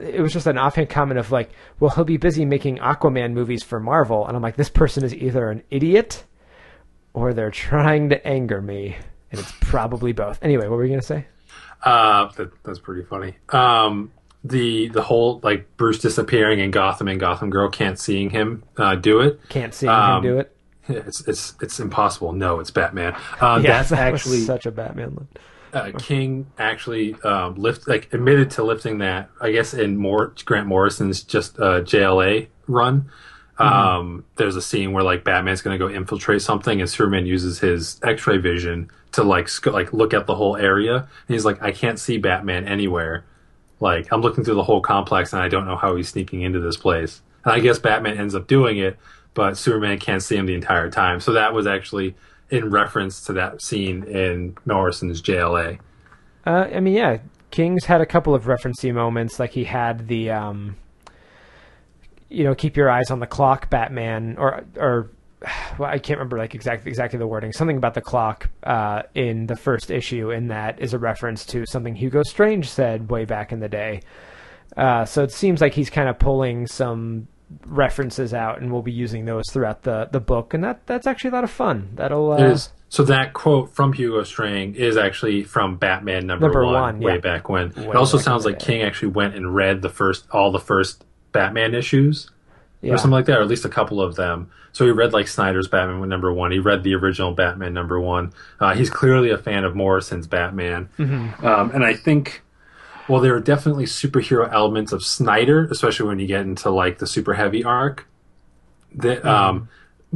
it 0.00 0.20
was 0.20 0.32
just 0.32 0.46
an 0.46 0.58
offhand 0.58 0.88
comment 0.88 1.18
of 1.18 1.32
like, 1.32 1.50
well, 1.80 1.90
he'll 1.90 2.04
be 2.04 2.16
busy 2.16 2.44
making 2.44 2.78
Aquaman 2.78 3.32
movies 3.32 3.62
for 3.62 3.80
Marvel, 3.80 4.26
and 4.26 4.36
I'm 4.36 4.42
like, 4.42 4.56
this 4.56 4.70
person 4.70 5.04
is 5.04 5.14
either 5.14 5.50
an 5.50 5.62
idiot 5.70 6.24
or 7.14 7.34
they're 7.34 7.50
trying 7.50 8.10
to 8.10 8.26
anger 8.26 8.60
me, 8.60 8.96
and 9.30 9.40
it's 9.40 9.52
probably 9.60 10.12
both. 10.12 10.38
Anyway, 10.42 10.68
what 10.68 10.76
were 10.76 10.84
you 10.84 10.90
gonna 10.90 11.02
say? 11.02 11.26
Uh, 11.82 12.30
that, 12.36 12.50
that's 12.64 12.78
pretty 12.78 13.02
funny. 13.02 13.36
Um, 13.50 14.12
the 14.44 14.88
the 14.88 15.02
whole 15.02 15.40
like 15.42 15.76
Bruce 15.76 15.98
disappearing 15.98 16.60
in 16.60 16.70
Gotham 16.70 17.08
and 17.08 17.18
Gotham 17.18 17.50
Girl 17.50 17.68
can't 17.68 17.98
seeing 17.98 18.30
him 18.30 18.62
uh, 18.76 18.94
do 18.94 19.20
it. 19.20 19.40
Can't 19.48 19.74
see 19.74 19.88
um, 19.88 20.24
him 20.24 20.32
do 20.32 20.38
it. 20.38 20.54
It's 20.88 21.26
it's 21.26 21.54
it's 21.60 21.80
impossible. 21.80 22.32
No, 22.32 22.60
it's 22.60 22.70
Batman. 22.70 23.14
Um, 23.40 23.62
yeah, 23.64 23.78
that's 23.78 23.90
that 23.90 23.98
actually 23.98 24.40
such 24.40 24.64
a 24.64 24.70
Batman 24.70 25.14
look 25.14 25.26
uh, 25.72 25.92
King 25.98 26.46
actually 26.58 27.14
um, 27.22 27.54
lift 27.56 27.88
like 27.88 28.12
admitted 28.12 28.50
to 28.52 28.62
lifting 28.64 28.98
that. 28.98 29.30
I 29.40 29.52
guess 29.52 29.74
in 29.74 29.96
more 29.96 30.34
Grant 30.44 30.66
Morrison's 30.66 31.22
just 31.22 31.58
uh, 31.58 31.80
JLA 31.82 32.48
run, 32.66 33.10
Um, 33.58 34.24
there's 34.36 34.56
a 34.56 34.62
scene 34.62 34.92
where 34.92 35.02
like 35.02 35.24
Batman's 35.24 35.62
going 35.62 35.78
to 35.78 35.84
go 35.84 35.92
infiltrate 35.92 36.42
something, 36.42 36.80
and 36.80 36.88
Superman 36.88 37.26
uses 37.26 37.58
his 37.58 37.98
X-ray 38.02 38.38
vision 38.38 38.90
to 39.12 39.22
like 39.24 39.48
sc- 39.48 39.66
like 39.66 39.92
look 39.92 40.14
at 40.14 40.26
the 40.26 40.34
whole 40.34 40.56
area. 40.56 40.96
And 40.96 41.34
he's 41.34 41.44
like, 41.44 41.60
I 41.62 41.72
can't 41.72 41.98
see 41.98 42.18
Batman 42.18 42.66
anywhere. 42.68 43.24
Like 43.80 44.12
I'm 44.12 44.20
looking 44.20 44.44
through 44.44 44.54
the 44.56 44.64
whole 44.64 44.80
complex, 44.80 45.32
and 45.32 45.42
I 45.42 45.48
don't 45.48 45.66
know 45.66 45.76
how 45.76 45.96
he's 45.96 46.08
sneaking 46.08 46.42
into 46.42 46.60
this 46.60 46.76
place. 46.76 47.22
And 47.44 47.52
I 47.52 47.60
guess 47.60 47.78
Batman 47.78 48.18
ends 48.18 48.34
up 48.34 48.46
doing 48.46 48.78
it, 48.78 48.96
but 49.34 49.56
Superman 49.56 49.98
can't 49.98 50.22
see 50.22 50.36
him 50.36 50.46
the 50.46 50.54
entire 50.54 50.90
time. 50.90 51.20
So 51.20 51.32
that 51.32 51.52
was 51.54 51.66
actually 51.66 52.14
in 52.50 52.70
reference 52.70 53.22
to 53.22 53.32
that 53.34 53.62
scene 53.62 54.04
in 54.04 54.56
Morrison's 54.64 55.20
JLA. 55.20 55.78
Uh, 56.46 56.68
I 56.72 56.80
mean, 56.80 56.94
yeah, 56.94 57.18
King's 57.50 57.84
had 57.84 58.00
a 58.00 58.06
couple 58.06 58.34
of 58.34 58.44
referencey 58.44 58.92
moments, 58.92 59.38
like 59.38 59.50
he 59.50 59.64
had 59.64 60.08
the, 60.08 60.30
um, 60.30 60.76
you 62.28 62.44
know, 62.44 62.54
keep 62.54 62.76
your 62.76 62.90
eyes 62.90 63.10
on 63.10 63.20
the 63.20 63.26
clock, 63.26 63.70
Batman, 63.70 64.36
or 64.38 64.64
or 64.76 65.10
well, 65.78 65.90
I 65.90 65.98
can't 65.98 66.18
remember 66.18 66.38
like 66.38 66.54
exactly 66.54 66.90
exactly 66.90 67.18
the 67.18 67.26
wording. 67.26 67.52
Something 67.52 67.76
about 67.76 67.94
the 67.94 68.00
clock 68.00 68.48
uh, 68.62 69.02
in 69.14 69.46
the 69.46 69.56
first 69.56 69.90
issue, 69.90 70.30
and 70.30 70.50
that 70.50 70.80
is 70.80 70.94
a 70.94 70.98
reference 70.98 71.44
to 71.46 71.64
something 71.66 71.94
Hugo 71.94 72.22
Strange 72.22 72.68
said 72.68 73.10
way 73.10 73.24
back 73.24 73.52
in 73.52 73.60
the 73.60 73.68
day. 73.68 74.02
Uh, 74.76 75.04
so 75.04 75.22
it 75.22 75.32
seems 75.32 75.60
like 75.60 75.74
he's 75.74 75.90
kind 75.90 76.08
of 76.08 76.18
pulling 76.18 76.66
some 76.66 77.26
references 77.66 78.34
out, 78.34 78.60
and 78.60 78.72
we'll 78.72 78.82
be 78.82 78.92
using 78.92 79.24
those 79.24 79.44
throughout 79.50 79.82
the 79.82 80.08
the 80.10 80.20
book, 80.20 80.54
and 80.54 80.62
that 80.64 80.86
that's 80.86 81.06
actually 81.06 81.30
a 81.30 81.34
lot 81.34 81.44
of 81.44 81.50
fun. 81.50 81.90
That'll 81.94 82.32
uh. 82.32 82.58
So 82.90 83.02
that 83.04 83.34
quote 83.34 83.74
from 83.74 83.92
Hugo 83.92 84.22
Strange 84.22 84.76
is 84.78 84.96
actually 84.96 85.42
from 85.44 85.76
Batman 85.76 86.26
number, 86.26 86.46
Number 86.46 86.64
one, 86.64 86.74
one, 86.74 87.00
way 87.00 87.14
yeah. 87.14 87.20
back 87.20 87.48
when. 87.48 87.70
Way 87.74 87.88
it 87.88 87.96
also 87.96 88.16
sounds 88.16 88.44
like. 88.46 88.58
King 88.58 88.82
actually 88.82 89.08
went 89.08 89.34
and 89.34 89.54
read 89.54 89.82
the 89.82 89.90
first 89.90 90.26
all 90.30 90.50
the 90.50 90.58
first 90.58 91.04
Batman 91.32 91.74
issues 91.74 92.30
yeah. 92.80 92.94
or 92.94 92.96
something 92.96 93.12
like 93.12 93.26
that, 93.26 93.38
or 93.38 93.42
at 93.42 93.48
least 93.48 93.64
a 93.66 93.68
couple 93.68 94.00
of 94.00 94.16
them. 94.16 94.50
So 94.72 94.84
he 94.84 94.90
read 94.90 95.12
like 95.12 95.28
Snyder's 95.28 95.68
Batman 95.68 96.08
number 96.08 96.32
one. 96.32 96.50
He 96.50 96.58
read 96.60 96.82
the 96.82 96.94
original 96.94 97.32
Batman 97.32 97.74
number 97.74 98.00
one. 98.00 98.32
Uh, 98.60 98.74
he's 98.74 98.90
clearly 98.90 99.30
a 99.30 99.38
fan 99.38 99.64
of 99.64 99.74
Morrison's 99.74 100.26
Batman, 100.26 100.88
Mm-hmm. 100.98 101.46
um, 101.46 101.70
and 101.72 101.84
I 101.84 101.94
think. 101.94 102.42
Well, 103.08 103.20
there 103.20 103.34
are 103.34 103.40
definitely 103.40 103.86
superhero 103.86 104.52
elements 104.52 104.92
of 104.92 105.02
Snyder, 105.02 105.66
especially 105.70 106.08
when 106.08 106.18
you 106.18 106.26
get 106.26 106.42
into 106.42 106.70
like 106.70 106.98
the 106.98 107.06
super 107.06 107.34
heavy 107.34 107.64
arc. 107.64 108.06
That 108.94 109.24
um, 109.24 109.68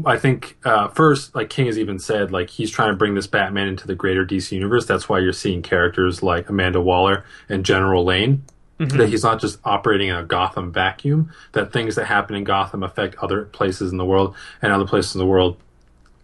I 0.05 0.19
think 0.19 0.57
uh, 0.65 0.89
first, 0.89 1.35
like 1.35 1.51
King 1.51 1.67
has 1.67 1.79
even 1.79 1.99
said, 1.99 2.33
like 2.33 2.51
he's 2.51 2.71
trying 2.71 2.91
to 2.91 2.97
bring 2.97 3.15
this 3.15 3.27
Batman 3.27 3.69
into 3.69 3.87
the 3.87 3.95
greater 3.95 4.25
DC 4.27 4.53
universe. 4.53 4.87
That's 4.87 5.09
why 5.09 5.21
you're 5.21 5.33
seeing 5.33 5.63
characters 5.63 6.23
like 6.23 6.49
Amanda 6.49 6.81
Waller 6.81 7.25
and 7.49 7.65
General 7.65 8.05
Lane. 8.05 8.45
That 8.99 9.09
he's 9.11 9.23
not 9.23 9.41
just 9.41 9.61
operating 9.65 10.09
in 10.09 10.17
a 10.17 10.25
Gotham 10.25 10.73
vacuum. 10.73 11.33
That 11.53 11.73
things 11.73 11.95
that 11.95 12.07
happen 12.07 12.35
in 12.35 12.43
Gotham 12.43 12.83
affect 12.83 13.15
other 13.23 13.45
places 13.45 13.93
in 13.93 13.99
the 13.99 14.05
world, 14.05 14.35
and 14.61 14.73
other 14.73 14.87
places 14.87 15.15
in 15.15 15.21
the 15.21 15.27
world 15.27 15.57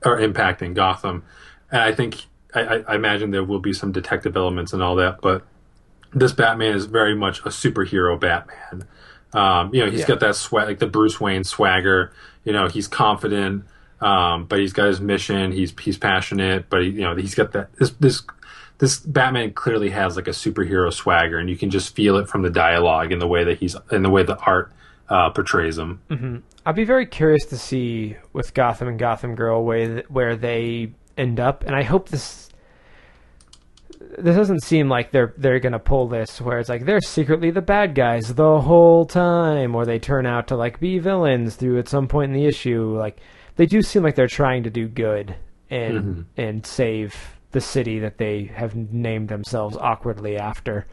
are 0.02 0.18
impacting 0.18 0.74
Gotham. 0.74 1.24
And 1.70 1.80
I 1.82 1.92
think 1.92 2.24
I, 2.54 2.60
I, 2.60 2.76
I 2.88 2.94
imagine 2.96 3.30
there 3.30 3.44
will 3.44 3.60
be 3.60 3.72
some 3.72 3.92
detective 3.92 4.36
elements 4.36 4.72
and 4.72 4.82
all 4.82 4.96
that, 4.96 5.20
but 5.20 5.46
this 6.12 6.32
Batman 6.32 6.74
is 6.74 6.86
very 6.86 7.14
much 7.14 7.40
a 7.40 7.48
superhero 7.50 8.18
Batman. 8.18 8.86
Um, 9.34 9.74
you 9.74 9.84
know, 9.84 9.90
he's 9.90 10.00
Yeah. 10.00 10.06
got 10.08 10.20
that 10.20 10.36
swag, 10.36 10.68
like 10.68 10.78
the 10.78 10.86
Bruce 10.86 11.20
Wayne 11.20 11.44
swagger. 11.44 12.12
You 12.44 12.52
know, 12.52 12.66
he's 12.68 12.88
confident, 12.88 13.64
um, 14.00 14.46
but 14.46 14.58
he's 14.58 14.72
got 14.72 14.86
his 14.86 15.00
mission. 15.00 15.52
He's 15.52 15.74
he's 15.80 15.98
passionate, 15.98 16.70
but 16.70 16.82
he, 16.82 16.88
you 16.90 17.00
know, 17.02 17.14
he's 17.14 17.34
got 17.34 17.52
that 17.52 17.72
this 17.76 17.90
this 18.00 18.22
this 18.78 19.00
Batman 19.00 19.52
clearly 19.52 19.90
has 19.90 20.16
like 20.16 20.28
a 20.28 20.32
superhero 20.32 20.92
swagger, 20.92 21.36
and 21.38 21.50
you 21.50 21.56
can 21.56 21.68
just 21.68 21.94
feel 21.94 22.16
it 22.16 22.28
from 22.28 22.42
the 22.42 22.50
dialogue 22.50 23.12
and 23.12 23.20
the 23.20 23.26
way 23.26 23.44
that 23.44 23.58
he's 23.58 23.76
in 23.92 24.02
the 24.02 24.08
way 24.10 24.22
the 24.22 24.38
art 24.38 24.72
uh, 25.10 25.28
portrays 25.30 25.76
him. 25.76 26.00
I'd 26.64 26.74
be 26.76 26.84
very 26.84 27.04
curious 27.06 27.44
to 27.46 27.58
see 27.58 28.16
with 28.32 28.54
Gotham 28.54 28.88
and 28.88 28.98
Gotham 28.98 29.34
Girl 29.34 29.62
where 29.64 30.04
where 30.08 30.36
they 30.36 30.92
end 31.18 31.38
up, 31.40 31.64
and 31.64 31.74
I 31.74 31.82
hope 31.82 32.08
this 32.08 32.47
this 34.16 34.36
doesn't 34.36 34.62
seem 34.62 34.88
like 34.88 35.10
they're 35.10 35.34
they're 35.36 35.60
gonna 35.60 35.78
pull 35.78 36.08
this 36.08 36.40
where 36.40 36.58
it's 36.58 36.68
like 36.68 36.84
they're 36.84 37.00
secretly 37.00 37.50
the 37.50 37.60
bad 37.62 37.94
guys 37.94 38.34
the 38.34 38.60
whole 38.60 39.04
time, 39.04 39.74
or 39.74 39.84
they 39.84 39.98
turn 39.98 40.26
out 40.26 40.48
to 40.48 40.56
like 40.56 40.80
be 40.80 40.98
villains 40.98 41.56
through 41.56 41.78
at 41.78 41.88
some 41.88 42.08
point 42.08 42.32
in 42.32 42.40
the 42.40 42.46
issue. 42.46 42.96
Like 42.96 43.18
they 43.56 43.66
do 43.66 43.82
seem 43.82 44.02
like 44.02 44.14
they're 44.14 44.26
trying 44.26 44.62
to 44.64 44.70
do 44.70 44.88
good 44.88 45.36
and 45.70 46.26
and 46.36 46.64
save 46.64 47.14
the 47.50 47.60
city 47.60 47.98
that 47.98 48.18
they 48.18 48.44
have 48.44 48.74
named 48.74 49.28
themselves 49.28 49.76
awkwardly 49.76 50.36
after. 50.36 50.86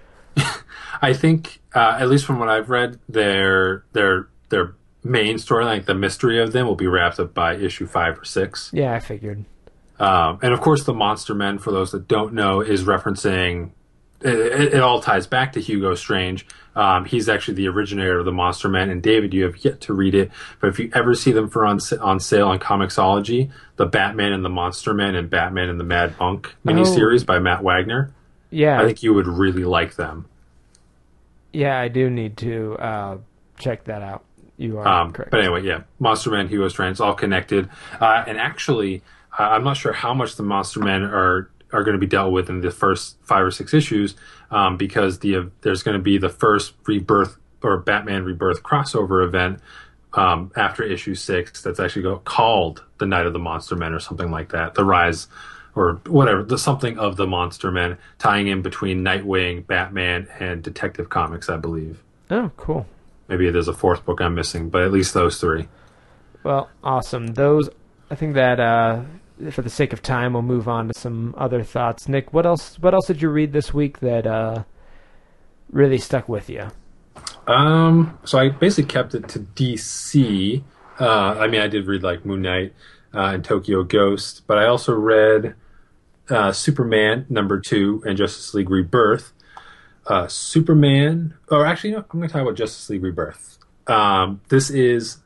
I 1.02 1.14
think, 1.14 1.62
uh, 1.74 1.98
at 2.00 2.10
least 2.10 2.26
from 2.26 2.40
what 2.40 2.50
I've 2.50 2.70
read, 2.70 3.00
their 3.08 3.86
their 3.94 4.28
their 4.50 4.76
main 5.04 5.36
storyline, 5.36 5.66
like 5.66 5.86
the 5.86 5.96
mystery 5.96 6.42
of 6.42 6.52
them, 6.52 6.68
will 6.68 6.76
be 6.76 6.88
wrapped 6.88 7.20
up 7.20 7.34
by 7.34 7.56
issue 7.56 7.88
five 7.88 8.20
or 8.20 8.26
six. 8.26 8.72
Yeah, 8.74 8.94
I 8.94 9.00
figured. 9.00 9.46
Um, 10.00 10.40
and 10.42 10.54
of 10.54 10.62
course, 10.62 10.84
the 10.84 10.94
Monster 10.94 11.34
Men, 11.34 11.58
for 11.60 11.72
those 11.72 11.92
that 11.92 12.08
don't 12.08 12.34
know, 12.34 12.62
is 12.62 12.84
referencing. 12.84 13.72
It, 14.22 14.34
it, 14.34 14.74
it 14.76 14.80
all 14.82 15.02
ties 15.02 15.28
back 15.28 15.54
to 15.54 15.62
Hugo 15.62 15.94
Strange. 15.94 16.48
Um, 16.76 17.06
he's 17.06 17.30
actually 17.30 17.56
the 17.56 17.68
originator 17.68 18.18
of 18.20 18.26
the 18.26 18.32
Monster 18.32 18.68
Men. 18.70 18.90
And 18.90 19.02
David, 19.04 19.34
you 19.34 19.44
have 19.44 19.64
yet 19.64 19.82
to 19.82 19.94
read 19.94 20.16
it, 20.16 20.32
but 20.60 20.68
if 20.70 20.80
you 20.80 20.90
ever 20.94 21.14
see 21.14 21.32
them 21.32 21.50
for 21.50 21.66
on 21.66 21.80
on 22.02 22.20
sale 22.20 22.48
on 22.48 22.60
Comixology, 22.60 23.52
the 23.76 23.86
Batman 23.86 24.34
and 24.34 24.44
the 24.44 24.50
Monster 24.50 24.94
Men 24.94 25.16
and 25.16 25.30
Batman 25.30 25.70
and 25.70 25.80
the 25.80 25.84
Mad 25.84 26.16
Monk 26.20 26.54
miniseries 26.66 27.26
by 27.26 27.40
Matt 27.40 27.62
Wagner, 27.64 28.12
Yeah, 28.50 28.82
I 28.82 28.86
think 28.86 29.04
you 29.04 29.14
would 29.14 29.28
really 29.28 29.64
like 29.66 29.96
them. 29.96 30.26
yeah, 31.54 31.80
I 31.80 31.88
do 31.88 32.10
need 32.10 32.38
to 32.38 32.76
uh, 32.80 33.18
check 33.58 33.86
that 33.86 34.02
out. 34.02 34.24
You 34.58 34.80
are 34.80 34.88
Um, 34.88 35.12
correct. 35.12 35.32
but 35.32 35.42
anyway, 35.42 35.64
yeah, 35.64 35.82
Monster 36.00 36.32
Man, 36.32 36.48
Hugo 36.48 36.68
Strange, 36.70 37.00
all 37.00 37.14
connected. 37.14 37.70
Uh, 38.00 38.24
and 38.28 38.38
actually, 38.38 39.02
I'm 39.38 39.64
not 39.64 39.78
sure 39.78 39.94
how 39.94 40.14
much 40.14 40.36
the 40.36 40.44
Monster 40.44 40.80
Men 40.80 41.04
are 41.04 41.50
are 41.72 41.84
going 41.84 41.94
to 41.94 42.00
be 42.00 42.08
dealt 42.08 42.32
with 42.32 42.50
in 42.50 42.62
the 42.62 42.72
first 42.72 43.18
five 43.24 43.44
or 43.44 43.52
six 43.52 43.74
issues, 43.74 44.16
um, 44.52 44.78
because 44.78 45.20
the 45.20 45.52
there's 45.62 45.84
going 45.84 45.98
to 45.98 46.04
be 46.04 46.18
the 46.18 46.30
first 46.30 46.74
rebirth 46.86 47.38
or 47.62 47.78
Batman 47.78 48.24
Rebirth 48.24 48.64
crossover 48.64 49.26
event 49.26 49.60
um, 50.14 50.52
after 50.56 50.84
issue 50.84 51.16
six. 51.16 51.62
That's 51.62 51.80
actually 51.80 52.04
go, 52.04 52.18
called 52.20 52.84
the 52.98 53.06
Night 53.06 53.26
of 53.26 53.34
the 53.34 53.40
Monster 53.40 53.76
Men 53.76 53.94
or 53.94 54.00
something 54.00 54.32
like 54.32 54.50
that. 54.50 54.76
The 54.76 54.84
Rise. 54.84 55.28
Or 55.78 56.00
whatever, 56.08 56.42
the 56.42 56.58
something 56.58 56.98
of 56.98 57.18
the 57.18 57.28
Monster 57.28 57.70
Men, 57.70 57.98
tying 58.18 58.48
in 58.48 58.62
between 58.62 59.04
Nightwing, 59.04 59.68
Batman, 59.68 60.30
and 60.40 60.64
Detective 60.64 61.10
Comics, 61.10 61.50
I 61.50 61.58
believe. 61.58 62.02
Oh, 62.32 62.50
cool. 62.56 62.86
Maybe 63.28 63.50
there's 63.50 63.68
a 63.68 63.74
fourth 63.74 64.06
book 64.06 64.22
I'm 64.22 64.36
missing, 64.36 64.70
but 64.70 64.84
at 64.84 64.94
least 64.94 65.14
those 65.14 65.38
three. 65.38 65.68
Well, 66.44 66.70
awesome. 66.82 67.28
Those, 67.28 67.70
I 68.10 68.16
think 68.16 68.36
that 68.36 68.62
uh, 68.62 69.02
for 69.52 69.62
the 69.62 69.70
sake 69.70 69.94
of 69.94 70.02
time, 70.02 70.34
we'll 70.34 70.42
move 70.42 70.68
on 70.68 70.88
to 70.88 70.94
some 70.94 71.34
other 71.38 71.64
thoughts. 71.64 72.08
Nick, 72.08 72.34
what 72.34 72.46
else? 72.46 72.80
What 72.80 72.94
else 72.94 73.08
did 73.08 73.22
you 73.22 73.30
read 73.30 73.54
this 73.54 73.74
week 73.74 74.00
that 74.00 74.26
uh, 74.26 74.64
really 75.72 75.98
stuck 75.98 76.30
with 76.30 76.50
you? 76.50 76.68
Um, 77.48 78.18
so 78.24 78.40
I 78.40 78.50
basically 78.50 78.92
kept 78.92 79.14
it 79.14 79.28
to 79.30 79.40
DC. 79.40 80.64
Uh, 81.00 81.36
I 81.40 81.48
mean, 81.48 81.62
I 81.62 81.68
did 81.68 81.88
read 81.88 82.04
like 82.04 82.26
Moon 82.26 82.42
Knight 82.42 82.74
uh, 83.14 83.32
and 83.34 83.44
Tokyo 83.44 83.84
Ghost, 83.84 84.44
but 84.48 84.58
I 84.58 84.68
also 84.68 84.94
read 84.94 85.56
uh, 86.30 86.52
Superman 86.52 87.26
number 87.30 87.60
two 87.60 88.04
and 88.06 88.18
Justice 88.18 88.54
League 88.54 88.70
Rebirth. 88.70 89.32
Uh, 90.08 90.28
Superman, 90.28 91.34
or 91.50 91.66
actually, 91.66 91.92
no, 91.92 91.98
I'm 91.98 92.06
going 92.20 92.28
to 92.28 92.32
talk 92.32 92.44
about 92.44 92.56
Justice 92.56 92.90
League 92.92 93.04
Rebirth. 93.04 93.58
Um, 93.88 94.42
this 94.50 94.70
is 94.70 95.18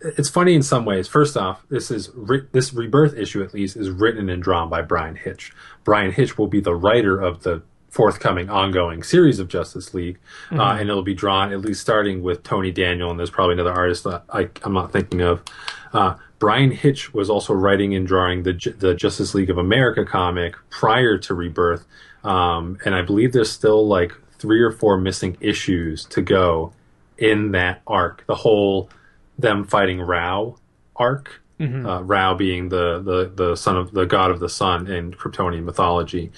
it's 0.00 0.28
funny 0.28 0.54
in 0.54 0.62
some 0.62 0.84
ways. 0.84 1.08
First 1.08 1.36
off, 1.36 1.62
this 1.68 1.90
is 1.90 2.10
ri- 2.14 2.46
this 2.52 2.72
rebirth 2.72 3.14
issue 3.14 3.42
at 3.42 3.52
least 3.52 3.76
is 3.76 3.90
written 3.90 4.28
and 4.28 4.42
drawn 4.42 4.68
by 4.68 4.82
Bryan 4.82 5.16
Hitch. 5.16 5.52
Bryan 5.84 6.12
Hitch 6.12 6.38
will 6.38 6.46
be 6.46 6.60
the 6.60 6.74
writer 6.74 7.20
of 7.20 7.42
the 7.42 7.62
forthcoming 7.90 8.48
ongoing 8.48 9.02
series 9.02 9.40
of 9.40 9.48
Justice 9.48 9.92
League, 9.92 10.18
uh, 10.52 10.76
and 10.78 10.88
it'll 10.88 11.02
be 11.02 11.14
drawn 11.14 11.52
at 11.52 11.60
least 11.60 11.80
starting 11.80 12.22
with 12.22 12.42
Tony 12.42 12.70
Daniel, 12.70 13.10
and 13.10 13.18
there's 13.18 13.30
probably 13.30 13.54
another 13.54 13.72
artist 13.72 14.04
that 14.04 14.22
I, 14.30 14.48
I'm 14.62 14.72
not 14.72 14.92
thinking 14.92 15.20
of. 15.20 15.42
Uh, 15.92 16.14
Bryan 16.38 16.70
Hitch 16.70 17.12
was 17.12 17.28
also 17.28 17.52
writing 17.52 17.94
and 17.94 18.06
drawing 18.06 18.44
the 18.44 18.74
the 18.78 18.94
Justice 18.94 19.34
League 19.34 19.50
of 19.50 19.58
America 19.58 20.04
comic 20.04 20.54
prior 20.70 21.18
to 21.18 21.34
Rebirth, 21.34 21.84
um, 22.24 22.78
and 22.84 22.94
I 22.94 23.02
believe 23.02 23.32
there's 23.32 23.50
still 23.50 23.86
like 23.86 24.12
three 24.38 24.62
or 24.62 24.70
four 24.70 24.96
missing 24.96 25.36
issues 25.40 26.06
to 26.06 26.22
go 26.22 26.72
in 27.18 27.52
that 27.52 27.82
arc. 27.86 28.24
The 28.26 28.36
whole 28.36 28.88
them 29.40 29.64
fighting 29.64 30.00
Rao 30.00 30.56
arc. 30.96 31.40
Uh, 31.86 32.00
Rao 32.02 32.34
being 32.34 32.70
the, 32.70 33.00
the 33.02 33.30
the 33.34 33.54
son 33.54 33.76
of 33.76 33.92
the 33.92 34.06
god 34.06 34.30
of 34.30 34.40
the 34.40 34.48
sun 34.48 34.86
in 34.86 35.12
Kryptonian 35.12 35.64
mythology, 35.64 36.32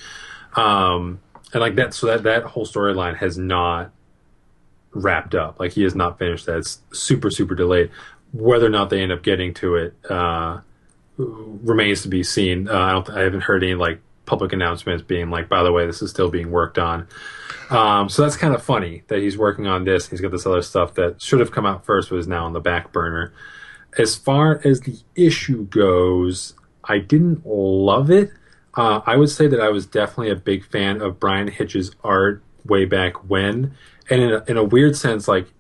um, 0.57 1.21
and 1.53 1.61
like 1.61 1.77
that. 1.77 1.95
So 1.95 2.09
that 2.09 2.25
that 2.25 2.43
whole 2.43 2.67
storyline 2.67 3.17
has 3.19 3.39
not 3.39 3.93
wrapped 4.93 5.35
up. 5.37 5.61
Like 5.61 5.73
he 5.73 5.85
has 5.85 5.95
not 5.95 6.19
finished 6.19 6.47
that. 6.47 6.59
It's 6.59 6.81
super 6.93 7.31
super 7.31 7.55
delayed. 7.55 7.91
Whether 8.33 8.67
or 8.67 8.71
not 8.71 8.91
they 8.91 9.01
end 9.01 9.13
up 9.13 9.23
getting 9.23 9.55
to 9.55 9.77
it 9.77 9.95
uh, 10.11 10.61
remains 11.17 12.03
to 12.03 12.09
be 12.09 12.25
seen. 12.25 12.69
Uh, 12.69 12.79
I 12.79 12.93
don't. 12.93 13.11
I 13.11 13.21
haven't 13.21 13.43
heard 13.43 13.63
any 13.63 13.75
like 13.75 14.01
public 14.33 14.55
announcements 14.55 15.03
being 15.03 15.29
like, 15.29 15.47
by 15.47 15.63
the 15.63 15.71
way, 15.71 15.85
this 15.85 16.01
is 16.01 16.09
still 16.09 16.31
being 16.31 16.51
worked 16.51 16.79
on. 16.79 17.07
Um, 17.69 18.09
so 18.09 18.23
that's 18.23 18.35
kind 18.35 18.55
of 18.55 18.63
funny 18.63 19.03
that 19.09 19.19
he's 19.19 19.37
working 19.37 19.67
on 19.67 19.85
this. 19.85 20.09
He's 20.09 20.23
got 20.23 20.31
this 20.31 20.47
other 20.47 20.63
stuff 20.63 20.95
that 20.95 21.21
should 21.21 21.41
have 21.41 21.53
come 21.53 21.67
out 21.67 21.85
first, 21.85 22.09
but 22.09 22.17
is 22.17 22.27
now 22.27 22.47
on 22.47 22.55
the 22.55 22.61
back 22.61 22.93
burner. 22.93 23.35
as 23.99 24.17
far 24.17 24.59
as 24.65 24.81
the 24.81 24.99
issue 25.15 25.67
goes, 25.67 26.55
I 26.83 26.97
didn't 26.97 27.45
love 27.45 28.11
it. 28.11 28.31
Uh, 28.73 29.03
I 29.05 29.17
would 29.17 29.29
say 29.29 29.49
that 29.49 29.61
I 29.61 29.69
was 29.69 29.85
definitely 29.85 30.31
a 30.31 30.37
big 30.37 30.65
fan 30.65 31.03
of 31.03 31.21
Bryan 31.21 31.49
Hitch's 31.49 31.91
art 32.03 32.43
way 32.65 32.87
back 32.87 33.29
when, 33.29 33.75
and 34.09 34.23
in 34.23 34.33
a, 34.33 34.45
in 34.49 34.57
a 34.57 34.65
weird 34.65 34.97
sense, 34.97 35.29
like 35.29 35.53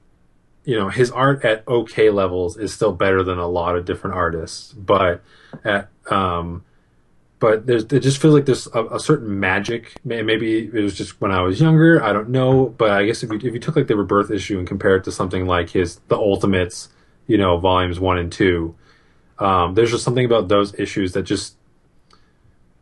you 0.64 0.78
know, 0.78 0.88
his 0.88 1.10
art 1.10 1.44
at 1.44 1.68
okay 1.68 2.08
levels 2.08 2.56
is 2.56 2.72
still 2.72 2.92
better 2.92 3.22
than 3.22 3.36
a 3.36 3.46
lot 3.48 3.76
of 3.76 3.84
different 3.84 4.16
artists, 4.16 4.72
but 4.72 5.22
at 5.62 5.90
um, 6.10 6.64
but 7.42 7.66
there's 7.66 7.82
it 7.86 8.04
just 8.04 8.22
feels 8.22 8.34
like 8.34 8.46
there's 8.46 8.68
a, 8.68 8.84
a, 8.84 9.00
certain 9.00 9.40
magic. 9.40 9.96
Maybe 10.04 10.58
it 10.58 10.72
was 10.74 10.94
just 10.94 11.20
when 11.20 11.32
I 11.32 11.42
was 11.42 11.60
younger. 11.60 12.00
I 12.00 12.12
don't 12.12 12.28
know, 12.28 12.66
but 12.66 12.92
I 12.92 13.04
guess 13.04 13.24
if 13.24 13.32
you 13.32 13.36
if 13.36 13.52
you 13.52 13.58
took 13.58 13.74
like 13.74 13.88
the 13.88 13.96
Rebirth 13.96 14.30
issue 14.30 14.60
and 14.60 14.68
compare 14.68 14.94
it 14.94 15.02
to 15.04 15.10
something 15.10 15.44
like 15.44 15.70
his 15.70 15.96
the 16.06 16.14
Ultimates, 16.14 16.90
you 17.26 17.36
know, 17.36 17.58
volumes 17.58 17.98
one 17.98 18.16
and 18.16 18.30
two, 18.30 18.76
um, 19.40 19.74
there's 19.74 19.90
just 19.90 20.04
something 20.04 20.24
about 20.24 20.46
those 20.46 20.72
issues 20.78 21.14
that 21.14 21.24
just 21.24 21.56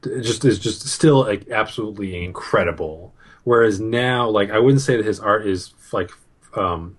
just 0.03 0.45
is 0.45 0.59
just 0.59 0.87
still 0.87 1.21
like 1.21 1.49
absolutely 1.49 2.23
incredible. 2.23 3.15
Whereas 3.45 3.81
now, 3.81 4.29
like 4.29 4.51
I 4.51 4.59
wouldn't 4.59 4.83
say 4.83 4.95
that 4.99 5.07
his 5.07 5.21
art 5.21 5.47
is 5.47 5.73
like 5.91 6.11
um, 6.55 6.99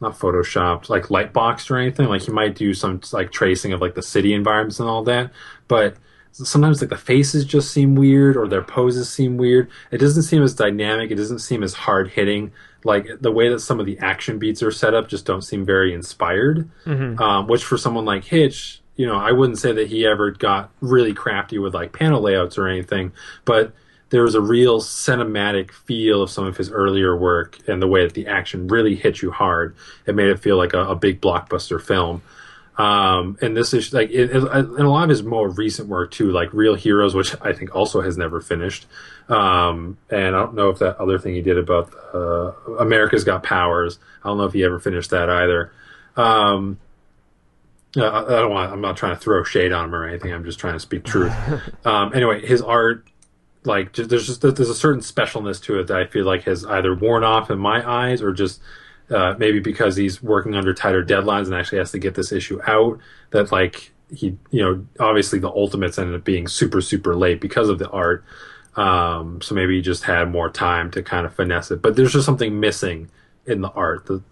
not 0.00 0.18
photoshopped, 0.18 0.88
like 0.88 1.12
light 1.12 1.32
boxed 1.32 1.70
or 1.70 1.76
anything. 1.76 2.08
Like 2.08 2.22
he 2.22 2.32
might 2.32 2.56
do 2.56 2.74
some 2.74 3.00
like 3.12 3.30
tracing 3.30 3.72
of 3.72 3.80
like 3.80 3.94
the 3.94 4.02
city 4.02 4.34
environments 4.34 4.80
and 4.80 4.88
all 4.88 5.04
that, 5.04 5.30
but 5.68 5.96
sometimes 6.32 6.80
like 6.80 6.90
the 6.90 6.96
faces 6.96 7.44
just 7.44 7.70
seem 7.70 7.94
weird 7.94 8.36
or 8.36 8.48
their 8.48 8.62
poses 8.62 9.08
seem 9.08 9.36
weird. 9.36 9.70
It 9.90 9.98
doesn't 9.98 10.22
seem 10.22 10.42
as 10.42 10.54
dynamic. 10.54 11.10
It 11.10 11.16
doesn't 11.16 11.40
seem 11.40 11.62
as 11.62 11.74
hard 11.74 12.10
hitting. 12.10 12.52
Like 12.84 13.08
the 13.20 13.32
way 13.32 13.48
that 13.48 13.60
some 13.60 13.80
of 13.80 13.86
the 13.86 13.98
action 13.98 14.38
beats 14.38 14.62
are 14.62 14.70
set 14.70 14.94
up 14.94 15.08
just 15.08 15.26
don't 15.26 15.42
seem 15.42 15.64
very 15.64 15.92
inspired. 15.92 16.68
Mm-hmm. 16.84 17.20
Um, 17.20 17.46
which 17.48 17.64
for 17.64 17.76
someone 17.76 18.04
like 18.04 18.24
Hitch, 18.24 18.80
you 18.96 19.06
know, 19.06 19.16
I 19.16 19.32
wouldn't 19.32 19.58
say 19.58 19.72
that 19.72 19.88
he 19.88 20.06
ever 20.06 20.30
got 20.30 20.70
really 20.80 21.14
crafty 21.14 21.58
with 21.58 21.74
like 21.74 21.92
panel 21.92 22.20
layouts 22.20 22.58
or 22.58 22.68
anything, 22.68 23.12
but 23.44 23.72
there 24.10 24.22
was 24.22 24.34
a 24.34 24.40
real 24.40 24.80
cinematic 24.80 25.70
feel 25.70 26.22
of 26.22 26.30
some 26.30 26.46
of 26.46 26.56
his 26.56 26.70
earlier 26.70 27.16
work 27.16 27.58
and 27.68 27.82
the 27.82 27.86
way 27.86 28.04
that 28.04 28.14
the 28.14 28.26
action 28.26 28.66
really 28.68 28.96
hit 28.96 29.20
you 29.20 29.30
hard. 29.30 29.76
It 30.06 30.14
made 30.14 30.28
it 30.28 30.40
feel 30.40 30.56
like 30.56 30.72
a, 30.72 30.80
a 30.80 30.96
big 30.96 31.20
blockbuster 31.20 31.80
film. 31.80 32.22
Um, 32.78 33.36
and 33.42 33.56
this 33.56 33.74
is 33.74 33.92
like 33.92 34.08
it, 34.10 34.30
it, 34.30 34.36
and 34.36 34.78
a 34.78 34.88
lot 34.88 35.02
of 35.02 35.08
his 35.10 35.24
more 35.24 35.48
recent 35.48 35.88
work 35.88 36.12
too, 36.12 36.30
like 36.30 36.52
Real 36.52 36.76
Heroes, 36.76 37.12
which 37.12 37.34
I 37.42 37.52
think 37.52 37.74
also 37.74 38.00
has 38.00 38.16
never 38.16 38.40
finished. 38.40 38.86
Um, 39.28 39.98
and 40.10 40.36
I 40.36 40.38
don't 40.38 40.54
know 40.54 40.70
if 40.70 40.78
that 40.78 40.96
other 40.98 41.18
thing 41.18 41.34
he 41.34 41.42
did 41.42 41.58
about 41.58 41.92
uh, 42.14 42.52
America's 42.78 43.24
Got 43.24 43.42
Powers, 43.42 43.98
I 44.22 44.28
don't 44.28 44.38
know 44.38 44.44
if 44.44 44.52
he 44.52 44.62
ever 44.62 44.78
finished 44.78 45.10
that 45.10 45.28
either. 45.28 45.72
Um, 46.16 46.78
I, 47.96 48.00
I 48.00 48.40
don't 48.40 48.52
want. 48.52 48.72
I'm 48.72 48.80
not 48.80 48.96
trying 48.96 49.14
to 49.14 49.20
throw 49.20 49.42
shade 49.42 49.72
on 49.72 49.86
him 49.86 49.94
or 49.94 50.06
anything. 50.06 50.32
I'm 50.32 50.44
just 50.44 50.60
trying 50.60 50.74
to 50.74 50.80
speak 50.80 51.04
truth. 51.04 51.32
um, 51.84 52.12
anyway, 52.14 52.46
his 52.46 52.62
art, 52.62 53.08
like, 53.64 53.92
just, 53.92 54.08
there's 54.08 54.26
just 54.26 54.40
there's 54.42 54.68
a 54.68 54.74
certain 54.74 55.00
specialness 55.00 55.60
to 55.64 55.80
it 55.80 55.88
that 55.88 55.96
I 55.96 56.06
feel 56.06 56.24
like 56.24 56.44
has 56.44 56.64
either 56.64 56.94
worn 56.94 57.24
off 57.24 57.50
in 57.50 57.58
my 57.58 57.88
eyes 57.88 58.22
or 58.22 58.32
just 58.32 58.60
uh, 59.10 59.34
maybe 59.38 59.60
because 59.60 59.96
he's 59.96 60.22
working 60.22 60.54
under 60.54 60.74
tighter 60.74 61.04
deadlines 61.04 61.46
and 61.46 61.54
actually 61.54 61.78
has 61.78 61.92
to 61.92 61.98
get 61.98 62.14
this 62.14 62.32
issue 62.32 62.60
out. 62.66 62.98
That 63.30 63.52
like 63.52 63.92
he, 64.10 64.36
you 64.50 64.62
know, 64.62 64.86
obviously 65.00 65.38
the 65.38 65.50
Ultimates 65.50 65.98
ended 65.98 66.16
up 66.16 66.24
being 66.24 66.48
super 66.48 66.80
super 66.80 67.16
late 67.16 67.40
because 67.40 67.68
of 67.68 67.78
the 67.78 67.88
art. 67.90 68.24
Um, 68.76 69.40
so 69.42 69.54
maybe 69.54 69.74
he 69.76 69.82
just 69.82 70.04
had 70.04 70.30
more 70.30 70.48
time 70.50 70.90
to 70.92 71.02
kind 71.02 71.26
of 71.26 71.34
finesse 71.34 71.70
it. 71.70 71.82
But 71.82 71.96
there's 71.96 72.12
just 72.12 72.26
something 72.26 72.60
missing 72.60 73.10
in 73.44 73.60
the 73.60 73.70
art. 73.70 74.06
The, 74.06 74.22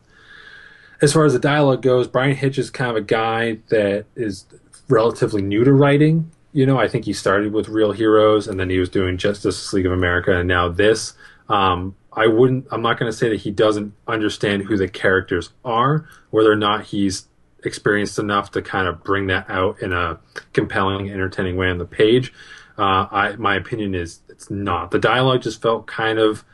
as 1.03 1.13
far 1.13 1.25
as 1.25 1.33
the 1.33 1.41
dialogue 1.41 1.83
goes, 1.83 2.07
Bryan 2.07 2.37
Hitch 2.37 2.57
is 2.57 2.71
kind 2.71 2.91
of 2.91 2.97
a 2.97 3.03
guy 3.03 3.59
that 3.69 4.07
is 4.15 4.47
relatively 4.89 5.43
new 5.43 5.65
to 5.65 5.73
writing. 5.73 6.31
You 6.53 6.65
know, 6.65 6.79
I 6.79 6.87
think 6.89 7.05
he 7.05 7.13
started 7.13 7.53
with 7.53 7.69
Real 7.69 7.93
Heroes 7.93 8.47
and 8.47 8.59
then 8.59 8.71
he 8.71 8.79
was 8.79 8.89
doing 8.89 9.19
Justice 9.19 9.73
League 9.73 9.85
of 9.85 9.93
America 9.93 10.39
and 10.39 10.49
now 10.49 10.69
this. 10.69 11.15
Um, 11.49 11.97
I 12.17 12.27
wouldn't. 12.27 12.67
I'm 12.73 12.81
not 12.81 12.99
going 12.99 13.13
to 13.13 13.17
say 13.17 13.29
that 13.29 13.41
he 13.41 13.51
doesn't 13.51 13.93
understand 14.09 14.63
who 14.63 14.79
the 14.79 14.89
characters 14.89 15.51
are, 15.65 16.09
whether 16.31 16.51
or 16.51 16.57
not 16.57 16.87
he's 16.87 17.29
experienced 17.63 18.19
enough 18.19 18.51
to 18.53 18.63
kind 18.63 18.89
of 18.89 19.05
bring 19.05 19.27
that 19.27 19.51
out 19.51 19.83
in 19.83 19.93
a 19.93 20.19
compelling, 20.55 21.11
entertaining 21.11 21.57
way 21.57 21.69
on 21.69 21.79
the 21.79 21.85
page. 21.85 22.33
Uh, 22.79 23.07
I 23.11 23.37
my 23.37 23.55
opinion 23.55 23.95
is 23.95 24.21
it's 24.31 24.51
not. 24.51 24.91
The 24.91 24.99
dialogue 24.99 25.43
just 25.43 25.61
felt 25.61 25.87
kind 25.87 26.19
of 26.19 26.45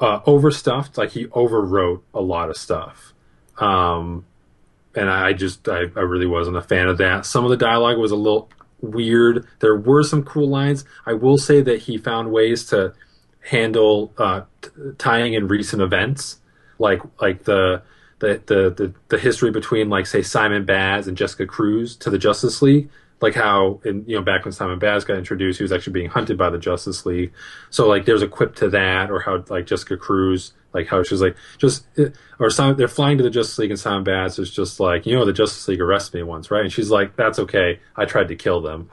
uh, 0.00 0.20
overstuffed. 0.26 0.96
Like 0.96 1.10
he 1.10 1.26
overwrote 1.26 2.00
a 2.14 2.20
lot 2.20 2.48
of 2.48 2.56
stuff. 2.56 3.12
Um, 3.58 4.24
and 4.94 5.10
I 5.10 5.34
just 5.34 5.68
I, 5.68 5.80
I 5.94 6.00
really 6.00 6.26
wasn't 6.26 6.56
a 6.56 6.62
fan 6.62 6.88
of 6.88 6.96
that. 6.98 7.26
Some 7.26 7.44
of 7.44 7.50
the 7.50 7.56
dialogue 7.56 7.98
was 7.98 8.12
a 8.12 8.16
little 8.16 8.48
weird. 8.80 9.46
There 9.60 9.76
were 9.76 10.02
some 10.02 10.22
cool 10.22 10.48
lines. 10.48 10.84
I 11.04 11.12
will 11.12 11.36
say 11.36 11.60
that 11.60 11.82
he 11.82 11.98
found 11.98 12.32
ways 12.32 12.64
to 12.66 12.94
handle 13.40 14.12
uh, 14.18 14.42
t- 14.62 14.70
tying 14.98 15.34
in 15.34 15.48
recent 15.48 15.82
events, 15.82 16.40
like 16.78 17.00
like 17.20 17.44
the, 17.44 17.82
the 18.18 18.42
the, 18.46 18.70
the 18.70 18.94
the 19.08 19.18
history 19.18 19.50
between 19.50 19.88
like 19.88 20.06
say 20.06 20.22
Simon 20.22 20.64
Baz 20.64 21.08
and 21.08 21.16
Jessica 21.16 21.46
Cruz 21.46 21.96
to 21.96 22.10
the 22.10 22.18
Justice 22.18 22.62
League, 22.62 22.90
like 23.20 23.34
how 23.34 23.80
in 23.84 24.04
you 24.06 24.16
know 24.16 24.22
back 24.22 24.44
when 24.44 24.52
Simon 24.52 24.78
Baz 24.78 25.04
got 25.04 25.16
introduced, 25.18 25.58
he 25.58 25.64
was 25.64 25.72
actually 25.72 25.92
being 25.92 26.10
hunted 26.10 26.38
by 26.38 26.50
the 26.50 26.58
Justice 26.58 27.04
League. 27.06 27.32
So 27.70 27.86
like 27.88 28.04
there's 28.04 28.22
a 28.22 28.28
quip 28.28 28.54
to 28.56 28.68
that, 28.70 29.10
or 29.10 29.20
how 29.20 29.44
like 29.48 29.66
Jessica 29.66 29.96
Cruz, 29.96 30.52
like 30.72 30.86
how 30.86 31.02
she's 31.02 31.20
like 31.20 31.36
just 31.58 31.86
or 32.38 32.50
some 32.50 32.76
they're 32.76 32.88
flying 32.88 33.18
to 33.18 33.24
the 33.24 33.30
Justice 33.30 33.58
League 33.58 33.70
and 33.70 33.80
Simon 33.80 34.04
Baz 34.04 34.38
is 34.38 34.50
just 34.50 34.80
like 34.80 35.06
you 35.06 35.14
know 35.14 35.24
the 35.24 35.32
Justice 35.32 35.66
League 35.68 35.80
arrested 35.80 36.18
me 36.18 36.22
once, 36.22 36.50
right? 36.50 36.62
And 36.62 36.72
she's 36.72 36.90
like 36.90 37.16
that's 37.16 37.38
okay, 37.38 37.80
I 37.96 38.04
tried 38.04 38.28
to 38.28 38.36
kill 38.36 38.60
them. 38.60 38.90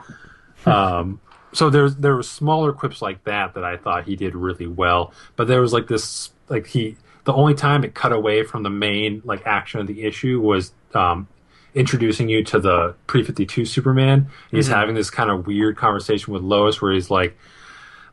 um, 0.66 1.22
so 1.54 1.70
there's 1.70 1.96
there 1.96 2.16
were 2.16 2.24
smaller 2.24 2.74
quips 2.74 3.02
like 3.02 3.24
that 3.24 3.54
that 3.54 3.64
I 3.64 3.78
thought 3.78 4.06
he 4.06 4.16
did 4.16 4.36
really 4.36 4.68
well, 4.68 5.14
but 5.36 5.48
there 5.48 5.62
was 5.62 5.74
like 5.74 5.88
this 5.88 6.32
like 6.50 6.68
he 6.68 6.98
the 7.24 7.34
only 7.34 7.54
time 7.54 7.84
it 7.84 7.94
cut 7.94 8.14
away 8.14 8.44
from 8.44 8.64
the 8.64 8.70
main 8.70 9.22
like 9.26 9.46
action 9.46 9.80
of 9.80 9.88
the 9.88 10.04
issue 10.04 10.40
was 10.40 10.74
um, 10.94 11.28
introducing 11.74 12.30
you 12.30 12.44
to 12.46 12.60
the 12.60 12.96
pre 13.08 13.24
fifty 13.24 13.46
two 13.46 13.66
Superman. 13.66 14.30
He's 14.52 14.66
mm-hmm. 14.66 14.76
having 14.76 14.96
this 14.96 15.10
kind 15.10 15.30
of 15.30 15.48
weird 15.48 15.78
conversation 15.78 16.34
with 16.34 16.42
Lois 16.42 16.82
where 16.82 16.94
he's 16.94 17.10
like 17.10 17.38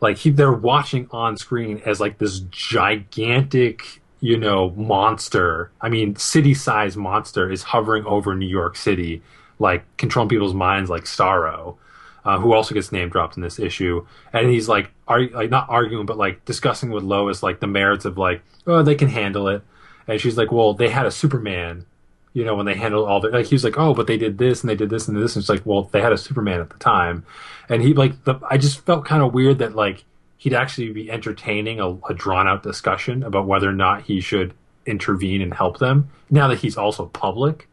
like 0.00 0.18
he 0.18 0.30
they're 0.30 0.52
watching 0.52 1.08
on 1.10 1.36
screen 1.36 1.80
as 1.84 2.00
like 2.00 2.18
this 2.18 2.40
gigantic 2.50 4.02
you 4.20 4.36
know 4.36 4.70
monster 4.70 5.70
i 5.80 5.88
mean 5.88 6.14
city 6.16 6.54
size 6.54 6.96
monster 6.96 7.50
is 7.50 7.62
hovering 7.62 8.04
over 8.06 8.34
new 8.34 8.46
york 8.46 8.76
city 8.76 9.22
like 9.58 9.84
controlling 9.96 10.28
people's 10.28 10.54
minds 10.54 10.90
like 10.90 11.04
starro 11.04 11.76
uh, 12.24 12.38
who 12.38 12.52
also 12.52 12.74
gets 12.74 12.92
name 12.92 13.08
dropped 13.08 13.36
in 13.36 13.42
this 13.42 13.58
issue, 13.58 14.06
and 14.32 14.48
he's 14.48 14.68
like, 14.68 14.90
are 15.06 15.22
like 15.28 15.50
not 15.50 15.68
arguing, 15.68 16.06
but 16.06 16.16
like 16.16 16.44
discussing 16.44 16.90
with 16.90 17.02
Lois 17.02 17.42
like 17.42 17.60
the 17.60 17.66
merits 17.66 18.04
of 18.04 18.16
like, 18.16 18.42
oh, 18.66 18.82
they 18.82 18.94
can 18.94 19.08
handle 19.08 19.48
it, 19.48 19.62
and 20.08 20.20
she's 20.20 20.36
like, 20.36 20.50
well, 20.50 20.74
they 20.74 20.88
had 20.88 21.06
a 21.06 21.10
Superman, 21.10 21.86
you 22.32 22.44
know, 22.44 22.54
when 22.54 22.66
they 22.66 22.74
handled 22.74 23.08
all 23.08 23.20
the 23.20 23.28
like, 23.28 23.46
he 23.46 23.54
was 23.54 23.64
like, 23.64 23.78
oh, 23.78 23.94
but 23.94 24.06
they 24.06 24.16
did 24.16 24.38
this 24.38 24.62
and 24.62 24.70
they 24.70 24.76
did 24.76 24.90
this 24.90 25.08
and 25.08 25.16
this, 25.16 25.36
and 25.36 25.42
it's 25.42 25.48
like, 25.48 25.64
well, 25.64 25.84
they 25.92 26.00
had 26.00 26.12
a 26.12 26.18
Superman 26.18 26.60
at 26.60 26.70
the 26.70 26.78
time, 26.78 27.24
and 27.68 27.82
he 27.82 27.92
like, 27.92 28.24
the, 28.24 28.38
I 28.48 28.56
just 28.58 28.80
felt 28.86 29.04
kind 29.04 29.22
of 29.22 29.34
weird 29.34 29.58
that 29.58 29.74
like 29.74 30.04
he'd 30.38 30.54
actually 30.54 30.92
be 30.92 31.10
entertaining 31.10 31.80
a, 31.80 31.90
a 32.08 32.14
drawn 32.14 32.46
out 32.46 32.62
discussion 32.62 33.22
about 33.22 33.46
whether 33.46 33.68
or 33.68 33.72
not 33.72 34.02
he 34.02 34.20
should 34.20 34.54
intervene 34.86 35.40
and 35.40 35.54
help 35.54 35.78
them 35.78 36.10
now 36.30 36.48
that 36.48 36.58
he's 36.58 36.76
also 36.76 37.06
public. 37.06 37.68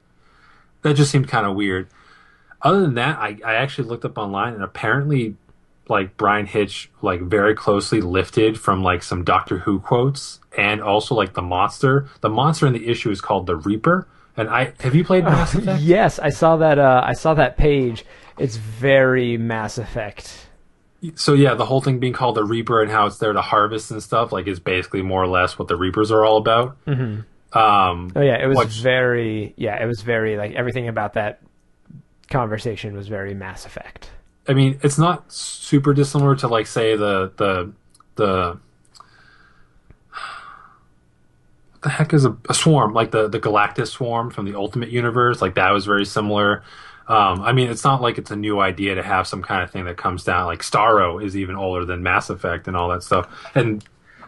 That 0.82 0.96
just 0.96 1.12
seemed 1.12 1.28
kind 1.28 1.46
of 1.46 1.56
weird 1.56 1.88
other 2.64 2.82
than 2.82 2.96
that, 2.96 3.18
I, 3.20 3.38
I 3.46 3.56
actually 3.56 3.88
looked 3.88 4.06
up 4.06 4.18
online 4.18 4.54
and 4.54 4.64
apparently 4.64 5.36
like 5.90 6.16
Bryan 6.18 6.46
Hitch 6.46 6.90
like 7.02 7.22
very 7.22 7.54
closely 7.54 8.02
lifted 8.02 8.60
from 8.60 8.82
like 8.84 9.04
some 9.04 9.24
Doctor 9.24 9.60
Who 9.60 9.80
quotes 9.80 10.40
and 10.58 10.82
also 10.82 11.16
like 11.16 11.34
the 11.34 11.42
monster. 11.42 12.08
The 12.22 12.30
monster 12.30 12.68
in 12.68 12.74
the 12.74 12.88
issue 12.88 13.12
is 13.12 13.22
called 13.22 13.46
the 13.46 13.56
Reaper. 13.56 14.08
And 14.38 14.50
I 14.50 14.74
have 14.80 14.96
you 14.96 15.04
played 15.04 15.26
Mass 15.26 15.54
Effect? 15.54 15.68
Uh, 15.68 15.78
yes, 15.82 16.18
I 16.18 16.30
saw 16.30 16.56
that. 16.58 16.80
Uh, 16.80 17.02
I 17.04 17.14
saw 17.14 17.34
that 17.34 17.58
page. 17.58 18.06
It's 18.38 18.56
very 18.56 19.38
Mass 19.38 19.78
Effect. 19.78 20.48
So 21.16 21.34
yeah, 21.34 21.56
the 21.56 21.66
whole 21.66 21.82
thing 21.82 22.00
being 22.00 22.14
called 22.14 22.36
the 22.36 22.44
Reaper 22.44 22.82
and 22.82 22.92
how 22.92 23.08
it's 23.08 23.18
there 23.18 23.34
to 23.34 23.42
harvest 23.42 23.92
and 23.92 24.02
stuff 24.02 24.32
like 24.32 24.48
is 24.48 24.60
basically 24.60 25.02
more 25.02 25.22
or 25.22 25.28
less 25.28 25.60
what 25.60 25.68
the 25.68 25.76
Reapers 25.76 26.12
are 26.12 26.24
all 26.24 26.38
about. 26.38 26.78
Mm-hmm. 26.86 27.22
Um, 27.58 28.14
oh 28.16 28.22
yeah, 28.22 28.42
it 28.42 28.48
was 28.48 28.58
which, 28.58 28.70
very 28.82 29.54
yeah, 29.58 29.82
it 29.82 29.86
was 29.86 30.02
very 30.02 30.38
like 30.38 30.54
everything 30.54 30.88
about 30.88 31.14
that 31.14 31.42
conversation 32.32 32.96
was 32.96 33.08
very 33.08 33.34
Mass 33.34 33.66
Effect. 33.66 34.10
I 34.48 34.54
mean, 34.54 34.80
it's 34.82 34.98
not 34.98 35.32
super 35.32 35.94
dissimilar 35.94 36.36
to 36.38 36.48
like 36.48 36.68
say 36.68 36.96
the 36.96 37.32
the 37.38 37.72
the 38.16 38.60
what 41.72 41.82
the 41.82 41.90
heck 41.90 42.14
is 42.14 42.26
a, 42.26 42.36
a, 42.50 42.54
swarm 42.54 42.94
like 42.94 43.12
the 43.12 43.28
the 43.28 43.40
Galactus 43.40 43.88
swarm 43.88 44.30
from 44.30 44.46
the 44.46 44.58
Ultimate 44.58 44.90
Universe. 44.90 45.42
Like 45.42 45.56
that 45.56 45.72
was 45.72 45.86
very 45.86 46.06
similar. 46.06 46.64
Um, 47.08 47.42
I 47.42 47.52
mean, 47.52 47.70
it's 47.70 47.84
not 47.84 48.02
like 48.02 48.18
it's 48.18 48.32
a 48.32 48.36
new 48.36 48.60
idea 48.60 48.96
to 48.96 49.04
have 49.04 49.28
some 49.28 49.42
kind 49.42 49.64
of 49.64 49.72
thing 49.72 49.86
that 49.86 49.98
comes 49.98 50.24
down. 50.24 50.46
Like 50.46 50.62
Starro 50.62 51.24
is 51.24 51.36
even 51.36 51.56
older 51.56 51.86
than 51.86 52.04
Mass 52.04 52.30
Effect 52.30 52.68
and 52.68 52.78
all 52.78 52.90
that 52.90 53.04
stuff. 53.04 53.28
And 53.56 53.84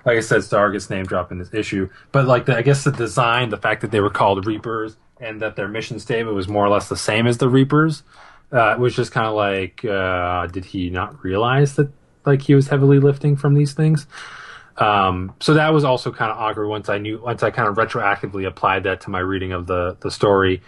like 0.05 0.17
I 0.17 0.21
said, 0.21 0.43
Star 0.43 0.71
gets 0.71 0.89
name 0.89 1.05
dropped 1.05 1.31
in 1.31 1.37
this 1.37 1.53
issue, 1.53 1.89
but 2.11 2.25
like 2.25 2.45
the, 2.45 2.57
I 2.57 2.61
guess 2.61 2.83
the 2.83 2.91
design, 2.91 3.49
the 3.49 3.57
fact 3.57 3.81
that 3.81 3.91
they 3.91 3.99
were 3.99 4.09
called 4.09 4.45
Reapers 4.45 4.97
and 5.19 5.41
that 5.41 5.55
their 5.55 5.67
mission 5.67 5.99
statement 5.99 6.35
was 6.35 6.47
more 6.47 6.65
or 6.65 6.69
less 6.69 6.89
the 6.89 6.97
same 6.97 7.27
as 7.27 7.37
the 7.37 7.47
Reapers, 7.49 8.03
uh, 8.51 8.75
was 8.77 8.95
just 8.95 9.11
kind 9.11 9.27
of 9.27 9.33
like, 9.33 9.83
uh, 9.85 10.47
did 10.47 10.65
he 10.65 10.89
not 10.89 11.23
realize 11.23 11.75
that 11.75 11.89
like 12.25 12.41
he 12.41 12.55
was 12.55 12.67
heavily 12.67 12.99
lifting 12.99 13.35
from 13.35 13.53
these 13.53 13.73
things? 13.73 14.07
Um, 14.77 15.35
so 15.39 15.53
that 15.53 15.73
was 15.73 15.83
also 15.83 16.11
kind 16.11 16.31
of 16.31 16.37
awkward 16.37 16.67
once 16.67 16.89
I 16.89 16.97
knew 16.97 17.21
once 17.21 17.43
I 17.43 17.51
kind 17.51 17.67
of 17.67 17.75
retroactively 17.75 18.47
applied 18.47 18.83
that 18.83 19.01
to 19.01 19.09
my 19.09 19.19
reading 19.19 19.51
of 19.51 19.67
the 19.67 19.97
the 19.99 20.11
story. 20.11 20.61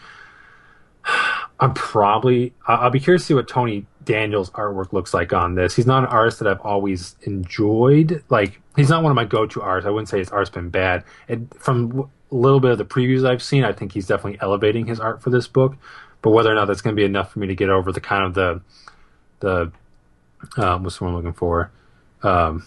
I'm 1.60 1.74
probably 1.74 2.54
I'll 2.67 2.89
be 2.89 3.00
curious 3.00 3.24
to 3.24 3.28
see 3.28 3.34
what 3.34 3.48
Tony 3.48 3.86
Daniels 4.06 4.50
artwork 4.52 4.94
looks 4.94 5.13
like 5.13 5.34
on 5.34 5.56
this. 5.56 5.76
He's 5.76 5.88
not 5.88 6.04
an 6.04 6.10
artist 6.10 6.39
that 6.39 6.48
I've 6.48 6.62
always 6.62 7.15
enjoyed. 7.24 8.24
Like 8.30 8.62
he's 8.76 8.89
not 8.89 9.04
one 9.04 9.12
of 9.12 9.15
my 9.15 9.26
go-to 9.26 9.62
artists. 9.62 9.88
I 9.88 9.89
wouldn't 9.89 10.10
say 10.10 10.20
his 10.20 10.30
art's 10.30 10.50
been 10.50 10.70
bad. 10.70 11.04
And 11.28 11.52
from 11.60 12.10
a 12.32 12.36
little 12.36 12.60
bit 12.60 12.72
of 12.72 12.78
the 12.78 12.86
previews 12.86 13.28
I've 13.28 13.44
seen, 13.44 13.63
I 13.63 13.74
think 13.74 13.91
he's 13.91 14.08
definitely 14.08 14.39
elevating 14.41 14.86
his 14.86 15.00
art 15.00 15.22
for 15.22 15.30
this 15.30 15.48
book. 15.48 15.76
But 16.22 16.32
whether 16.32 16.52
or 16.52 16.56
not 16.56 16.65
that's 16.65 16.82
going 16.82 16.96
to 16.96 17.00
be 17.00 17.06
enough 17.06 17.32
for 17.34 17.39
me 17.39 17.48
to 17.48 17.56
get 17.56 17.70
over 17.70 17.91
the 17.91 18.02
kind 18.02 18.24
of 18.24 18.34
the 18.34 18.62
the 19.41 19.72
um, 20.58 20.84
what's 20.84 20.98
the 20.98 21.04
one 21.04 21.13
I'm 21.13 21.18
looking 21.18 21.34
for, 21.34 21.72
um, 22.24 22.65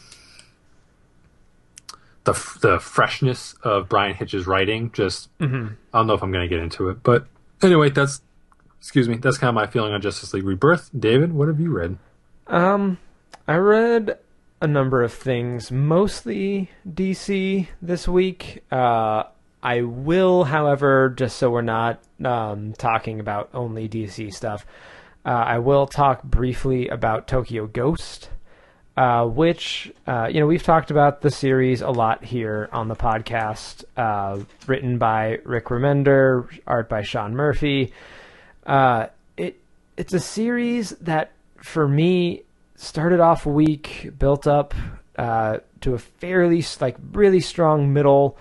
the 2.25 2.33
the 2.61 2.79
freshness 2.79 3.55
of 3.63 3.89
Bryan 3.89 4.15
Hitch's 4.15 4.47
writing. 4.47 4.93
Just 4.93 5.37
Mm-hmm. 5.39 5.75
I 5.93 5.99
don't 5.99 6.07
know 6.07 6.15
if 6.15 6.23
I'm 6.23 6.33
going 6.33 6.49
to 6.49 6.55
get 6.55 6.63
into 6.63 6.89
it, 6.89 7.03
but 7.03 7.27
anyway, 7.63 7.91
that's 7.91 8.21
excuse 8.79 9.09
me. 9.09 9.17
That's 9.17 9.39
kind 9.39 9.49
of 9.49 9.55
my 9.55 9.67
feeling 9.67 9.93
on 9.93 10.01
Justice 10.01 10.33
League 10.35 10.45
Rebirth. 10.45 10.91
David, 10.99 11.33
what 11.33 11.49
have 11.49 11.61
you 11.61 11.71
read? 11.71 11.99
Um, 12.47 12.99
I 13.47 13.57
read 13.57 14.19
a 14.61 14.67
number 14.67 15.03
of 15.03 15.13
things, 15.13 15.71
mostly 15.71 16.71
DC 16.89 17.69
this 17.81 18.09
week. 18.09 18.65
Uh, 18.71 19.25
I 19.63 19.83
will, 19.83 20.45
however, 20.45 21.11
just 21.11 21.37
so 21.37 21.51
we're 21.51 21.63
not 21.63 22.01
um, 22.25 22.73
talking 22.75 23.21
about 23.21 23.51
only 23.55 23.89
DC 23.89 24.33
stuff, 24.33 24.65
uh, 25.25 25.31
I 25.31 25.59
will 25.59 25.87
talk 25.87 26.23
briefly 26.23 26.89
about 26.89 27.29
Tokyo 27.29 27.67
Ghost, 27.67 28.31
uh, 28.97 29.27
which, 29.27 29.93
uh, 30.07 30.29
you 30.31 30.41
know, 30.41 30.47
we've 30.47 30.63
talked 30.63 30.91
about 30.91 31.21
the 31.21 31.31
series 31.31 31.83
a 31.83 31.91
lot 31.91 32.25
here 32.25 32.69
on 32.73 32.89
the 32.89 32.97
podcast. 32.97 33.85
Uh, 33.97 34.45
written 34.67 34.99
by 34.99 35.39
Rick 35.45 35.67
Remender, 35.67 36.49
art 36.67 36.89
by 36.89 37.03
Sean 37.03 37.35
Murphy. 37.35 37.93
Uh, 38.69 39.07
it 39.39 39.59
it's 39.97 40.13
a 40.13 40.21
series 40.21 40.91
that, 41.01 41.33
for 41.57 41.89
me, 41.89 42.43
started 42.77 43.19
off 43.19 43.47
weak, 43.47 44.11
built 44.19 44.47
up 44.47 44.75
uh, 45.17 45.59
to 45.81 45.95
a 45.95 45.99
fairly 45.99 46.65
like 46.81 46.97
really 47.13 47.41
strong 47.41 47.93
middle, 47.93 48.37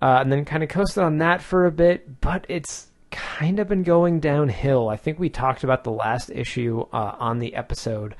uh, 0.00 0.18
and 0.20 0.32
then 0.32 0.44
kind 0.44 0.62
of 0.62 0.68
coasted 0.68 1.02
on 1.02 1.18
that 1.18 1.42
for 1.42 1.66
a 1.66 1.72
bit. 1.72 2.20
But 2.20 2.46
it's 2.48 2.86
kind 3.10 3.58
of 3.58 3.68
been 3.68 3.82
going 3.82 4.20
downhill. 4.20 4.88
I 4.88 4.96
think 4.96 5.18
we 5.18 5.28
talked 5.28 5.64
about 5.64 5.82
the 5.82 5.90
last 5.90 6.30
issue 6.30 6.86
uh, 6.92 7.16
on 7.18 7.40
the 7.40 7.56
episode, 7.56 8.14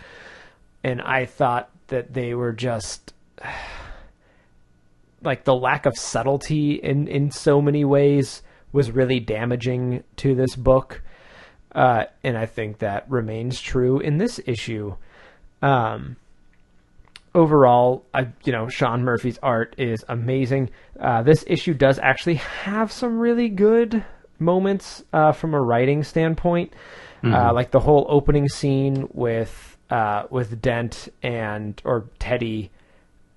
and 0.83 1.01
I 1.01 1.27
thought 1.27 1.71
that 1.89 2.13
they 2.13 2.35
were 2.35 2.53
just 2.53 3.15
like 5.23 5.45
the 5.45 5.55
lack 5.55 5.87
of 5.87 5.97
subtlety 5.97 6.73
in 6.75 7.07
in 7.07 7.31
so 7.31 7.63
many 7.63 7.85
ways 7.85 8.43
was 8.73 8.91
really 8.91 9.21
damaging 9.21 10.03
to 10.17 10.35
this 10.35 10.57
book. 10.57 11.03
Uh, 11.77 12.07
and 12.25 12.39
I 12.39 12.47
think 12.47 12.79
that 12.79 13.05
remains 13.11 13.61
true 13.61 14.01
in 14.01 14.17
this 14.17 14.41
issue. 14.47 14.97
Um, 15.61 16.17
overall, 17.35 18.03
I, 18.15 18.29
you 18.45 18.53
know, 18.53 18.69
Sean 18.69 19.05
Murphy's 19.05 19.39
art 19.43 19.75
is 19.77 20.03
amazing. 20.09 20.71
Uh, 20.99 21.23
this 21.23 21.45
issue 21.47 21.75
does 21.75 21.99
actually 21.99 22.37
have 22.37 22.91
some 22.91 23.19
really 23.19 23.51
good 23.51 24.03
moments 24.39 25.05
uh, 25.13 25.33
from 25.33 25.53
a 25.53 25.61
writing 25.61 26.03
standpoint, 26.03 26.73
uh, 27.23 27.53
like 27.53 27.73
the 27.73 27.81
whole 27.81 28.07
opening 28.09 28.49
scene 28.49 29.09
with 29.13 29.77
uh, 29.91 30.25
with 30.31 30.63
Dent 30.63 31.09
and 31.23 31.81
or 31.85 32.07
Teddy, 32.19 32.71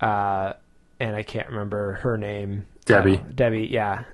uh, 0.00 0.54
and 0.98 1.14
I 1.14 1.22
can't 1.22 1.48
remember 1.48 1.94
her 2.02 2.16
name. 2.16 2.66
Debbie. 2.86 3.18
Uh, 3.18 3.22
Debbie, 3.34 3.68
yeah. 3.70 4.04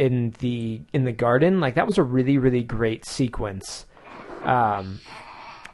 In 0.00 0.32
the 0.38 0.80
in 0.94 1.04
the 1.04 1.12
garden, 1.12 1.60
like 1.60 1.74
that 1.74 1.86
was 1.86 1.98
a 1.98 2.02
really 2.02 2.38
really 2.38 2.62
great 2.62 3.04
sequence. 3.04 3.84
Um, 4.44 5.00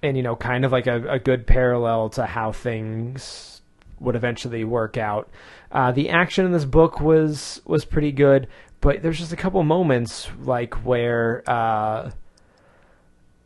and 0.03 0.17
you 0.17 0.23
know, 0.23 0.35
kind 0.37 0.65
of 0.65 0.73
like 0.73 0.87
a, 0.87 1.09
a 1.09 1.19
good 1.19 1.47
parallel 1.47 2.09
to 2.11 2.27
how 2.27 2.53
things 2.53 3.63
would 4.01 4.17
eventually 4.17 4.65
work 4.65 4.97
out. 4.97 5.31
Uh, 5.73 5.93
the 5.93 6.11
action 6.11 6.45
in 6.45 6.53
this 6.53 6.65
book 6.65 7.01
was 7.01 7.61
was 7.65 7.85
pretty 7.85 8.13
good, 8.13 8.49
but 8.81 9.03
there's 9.03 9.19
just 9.19 9.33
a 9.33 9.37
couple 9.37 9.63
moments 9.63 10.29
like 10.43 10.75
where 10.85 11.43
uh, 11.47 12.11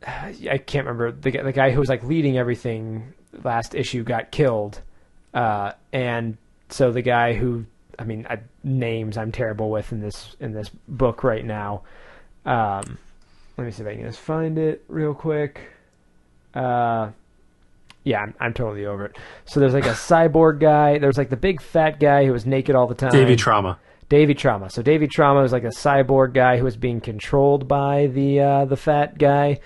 I 0.07 0.59
can't 0.59 0.87
remember 0.87 1.13
the 1.13 1.31
the 1.31 1.53
guy 1.53 1.71
who 1.71 1.81
was 1.81 1.89
like 1.89 2.05
leading 2.05 2.39
everything 2.39 3.15
last 3.45 3.75
issue 3.75 4.03
got 4.03 4.31
killed, 4.31 4.81
uh, 5.35 5.73
and 5.93 6.37
so 6.69 6.93
the 6.93 7.03
guy 7.03 7.35
who 7.35 7.67
I 8.01 8.05
mean 8.05 8.27
I, 8.29 8.39
names 8.65 9.17
I'm 9.17 9.31
terrible 9.31 9.71
with 9.71 9.93
in 9.93 10.01
this 10.01 10.35
in 10.41 10.53
this 10.53 10.71
book 10.89 11.23
right 11.23 11.45
now. 11.45 11.83
Um, 12.45 12.99
let 13.57 13.65
me 13.67 13.71
see 13.71 13.83
if 13.83 13.89
I 13.89 13.95
can 13.95 14.05
just 14.05 14.19
find 14.19 14.59
it 14.59 14.83
real 14.89 15.15
quick. 15.15 15.61
Uh, 16.55 17.11
yeah, 18.05 18.21
I'm, 18.21 18.35
I'm 18.41 18.55
totally 18.55 18.87
over 18.87 19.05
it. 19.05 19.17
So 19.45 19.61
there's 19.61 19.75
like 19.75 19.85
a 19.85 19.91
cyborg 19.91 20.61
guy. 20.61 20.99
There's 20.99 21.19
like 21.19 21.29
the 21.29 21.37
big 21.37 21.61
fat 21.61 22.01
guy 22.01 22.25
who 22.25 22.33
was 22.33 22.47
naked 22.47 22.75
all 22.75 22.87
the 22.87 22.95
time. 22.95 23.11
Davy 23.11 23.37
Trauma. 23.37 23.79
Davy 24.09 24.35
Trauma. 24.35 24.71
So 24.71 24.83
Davy 24.83 25.07
Trauma 25.07 25.43
was 25.43 25.53
like 25.53 25.65
a 25.65 25.69
cyborg 25.69 26.33
guy 26.33 26.57
who 26.57 26.65
was 26.65 26.77
being 26.77 27.01
controlled 27.01 27.69
by 27.69 28.07
the 28.09 28.41
uh, 28.41 28.65
the 28.65 28.77
fat 28.77 29.19
guy. 29.19 29.61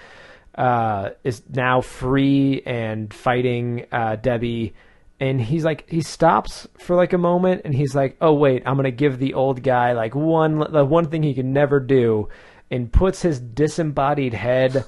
Uh, 0.55 1.11
is 1.25 1.43
now 1.49 1.81
free 1.81 2.63
and 2.65 3.13
fighting 3.13 3.87
uh, 3.91 4.15
Debbie, 4.15 4.73
and 5.21 5.41
he's 5.41 5.65
like 5.65 5.89
he 5.89 6.01
stops 6.01 6.67
for 6.79 6.97
like 6.97 7.13
a 7.13 7.19
moment, 7.19 7.63
and 7.65 7.75
he's 7.75 7.95
like, 7.95 8.17
"Oh 8.21 8.35
wait, 8.35 8.63
I'm 8.67 8.77
gonna 8.77 8.91
give 8.91 9.19
the 9.19 9.35
old 9.35 9.63
guy 9.63 9.93
like 9.93 10.15
one 10.15 10.59
the 10.71 10.85
one 10.85 11.07
thing 11.09 11.23
he 11.23 11.35
can 11.35 11.53
never 11.53 11.81
do," 11.81 12.29
and 12.71 12.93
puts 12.93 13.23
his 13.23 13.41
disembodied 13.41 14.35
head 14.35 14.85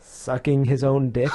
sucking 0.00 0.64
his 0.66 0.84
own 0.84 1.10
dick. 1.10 1.30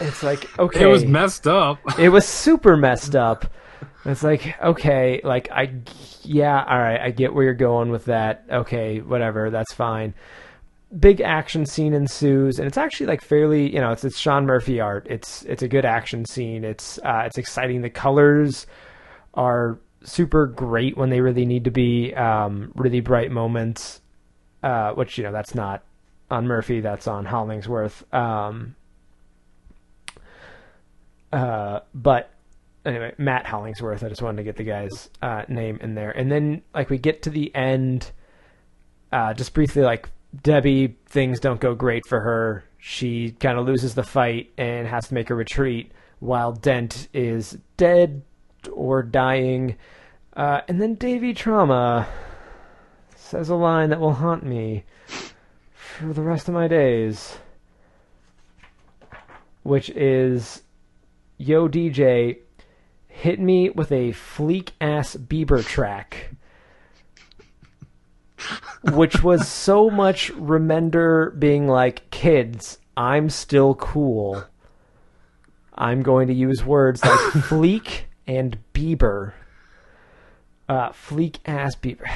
it's 0.00 0.22
like 0.22 0.58
okay, 0.58 0.84
It 0.84 0.86
was 0.86 1.04
messed 1.04 1.46
up. 1.46 1.78
it 1.98 2.10
was 2.10 2.26
super 2.26 2.76
messed 2.76 3.16
up. 3.16 3.46
It's 4.04 4.22
like, 4.22 4.58
okay, 4.62 5.20
like 5.24 5.50
I, 5.50 5.74
yeah, 6.22 6.64
all 6.66 6.78
right, 6.78 7.00
I 7.00 7.10
get 7.10 7.34
where 7.34 7.44
you're 7.44 7.54
going 7.54 7.90
with 7.90 8.06
that. 8.06 8.44
Okay, 8.50 9.00
whatever, 9.00 9.50
that's 9.50 9.74
fine. 9.74 10.14
Big 10.98 11.20
action 11.20 11.66
scene 11.66 11.92
ensues, 11.92 12.58
and 12.58 12.66
it's 12.66 12.78
actually 12.78 13.06
like 13.06 13.20
fairly, 13.20 13.72
you 13.72 13.80
know, 13.80 13.92
it's 13.92 14.04
it's 14.04 14.18
Sean 14.18 14.46
Murphy 14.46 14.80
art. 14.80 15.06
It's 15.10 15.42
it's 15.42 15.62
a 15.62 15.68
good 15.68 15.84
action 15.84 16.24
scene. 16.24 16.64
It's 16.64 16.98
uh, 17.04 17.24
it's 17.26 17.36
exciting. 17.36 17.82
The 17.82 17.90
colors 17.90 18.66
are 19.34 19.78
super 20.02 20.46
great 20.46 20.96
when 20.96 21.10
they 21.10 21.20
really 21.20 21.44
need 21.44 21.64
to 21.64 21.70
be. 21.70 22.14
Um, 22.14 22.72
really 22.74 23.00
bright 23.00 23.30
moments, 23.30 24.00
uh, 24.62 24.92
which 24.92 25.18
you 25.18 25.24
know 25.24 25.32
that's 25.32 25.54
not 25.54 25.82
on 26.30 26.46
Murphy. 26.46 26.80
That's 26.80 27.06
on 27.06 27.26
Hollingsworth. 27.26 28.02
Um, 28.14 28.74
uh, 31.32 31.80
but 31.94 32.30
anyway, 32.86 33.14
Matt 33.18 33.46
Hollingsworth. 33.46 34.02
I 34.02 34.08
just 34.08 34.22
wanted 34.22 34.38
to 34.38 34.44
get 34.44 34.56
the 34.56 34.64
guy's 34.64 35.10
uh, 35.20 35.42
name 35.48 35.78
in 35.82 35.94
there, 35.94 36.10
and 36.10 36.30
then 36.30 36.62
like 36.74 36.90
we 36.90 36.98
get 36.98 37.22
to 37.24 37.30
the 37.30 37.54
end, 37.54 38.10
uh, 39.12 39.34
just 39.34 39.52
briefly, 39.52 39.82
like 39.82 40.08
Debbie, 40.42 40.96
things 41.06 41.40
don't 41.40 41.60
go 41.60 41.74
great 41.74 42.06
for 42.06 42.20
her. 42.20 42.64
She 42.78 43.32
kind 43.32 43.58
of 43.58 43.66
loses 43.66 43.94
the 43.94 44.02
fight 44.02 44.52
and 44.56 44.86
has 44.86 45.08
to 45.08 45.14
make 45.14 45.30
a 45.30 45.34
retreat, 45.34 45.92
while 46.20 46.52
Dent 46.52 47.08
is 47.12 47.58
dead 47.76 48.22
or 48.72 49.02
dying, 49.02 49.76
uh, 50.34 50.60
and 50.68 50.80
then 50.80 50.94
Davy 50.94 51.34
Trauma 51.34 52.06
says 53.16 53.48
a 53.48 53.54
line 53.54 53.90
that 53.90 54.00
will 54.00 54.14
haunt 54.14 54.44
me 54.44 54.84
for 55.72 56.12
the 56.12 56.22
rest 56.22 56.48
of 56.48 56.54
my 56.54 56.68
days, 56.68 57.38
which 59.62 59.90
is 59.90 60.62
yo 61.38 61.68
DJ, 61.68 62.38
hit 63.06 63.40
me 63.40 63.70
with 63.70 63.90
a 63.90 64.12
fleek 64.12 64.70
ass 64.80 65.16
Bieber 65.16 65.64
track. 65.64 66.30
Which 68.92 69.22
was 69.22 69.48
so 69.48 69.90
much 69.90 70.32
Remender 70.32 71.38
being 71.38 71.66
like, 71.66 72.10
kids, 72.10 72.78
I'm 72.96 73.30
still 73.30 73.74
cool. 73.74 74.44
I'm 75.74 76.02
going 76.02 76.28
to 76.28 76.34
use 76.34 76.64
words 76.64 77.04
like 77.04 77.18
fleek 77.18 78.02
and 78.26 78.58
Bieber. 78.74 79.32
Uh, 80.68 80.90
fleek 80.90 81.36
ass 81.46 81.76
Bieber. 81.76 82.10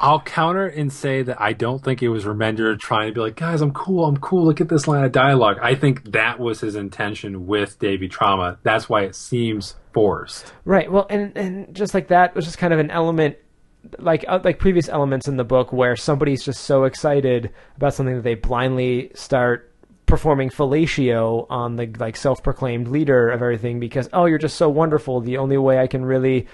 I'll 0.00 0.20
counter 0.20 0.66
and 0.66 0.92
say 0.92 1.22
that 1.22 1.40
I 1.40 1.52
don't 1.52 1.82
think 1.82 2.02
it 2.02 2.08
was 2.08 2.24
Remender 2.24 2.78
trying 2.78 3.08
to 3.08 3.14
be 3.14 3.20
like, 3.20 3.36
guys, 3.36 3.60
I'm 3.60 3.72
cool, 3.72 4.06
I'm 4.06 4.16
cool. 4.16 4.44
Look 4.44 4.60
at 4.60 4.68
this 4.68 4.86
line 4.86 5.04
of 5.04 5.12
dialogue. 5.12 5.58
I 5.60 5.74
think 5.74 6.12
that 6.12 6.38
was 6.38 6.60
his 6.60 6.76
intention 6.76 7.46
with 7.46 7.78
Davy 7.78 8.08
Trauma. 8.08 8.58
That's 8.62 8.88
why 8.88 9.02
it 9.02 9.16
seems 9.16 9.74
forced. 9.92 10.52
Right. 10.64 10.90
Well, 10.90 11.06
and 11.10 11.36
and 11.36 11.74
just 11.74 11.94
like 11.94 12.08
that 12.08 12.34
was 12.34 12.44
just 12.44 12.58
kind 12.58 12.72
of 12.72 12.78
an 12.78 12.90
element, 12.90 13.36
like 13.98 14.24
uh, 14.28 14.40
like 14.44 14.58
previous 14.58 14.88
elements 14.88 15.28
in 15.28 15.36
the 15.36 15.44
book 15.44 15.72
where 15.72 15.96
somebody's 15.96 16.44
just 16.44 16.64
so 16.64 16.84
excited 16.84 17.52
about 17.76 17.94
something 17.94 18.16
that 18.16 18.22
they 18.22 18.34
blindly 18.34 19.10
start 19.14 19.72
performing 20.06 20.48
fellatio 20.48 21.46
on 21.50 21.76
the 21.76 21.86
like 21.98 22.16
self-proclaimed 22.16 22.88
leader 22.88 23.28
of 23.28 23.42
everything 23.42 23.78
because 23.78 24.08
oh 24.12 24.24
you're 24.24 24.38
just 24.38 24.56
so 24.56 24.68
wonderful. 24.68 25.20
The 25.20 25.38
only 25.38 25.58
way 25.58 25.78
I 25.78 25.86
can 25.86 26.04
really 26.04 26.46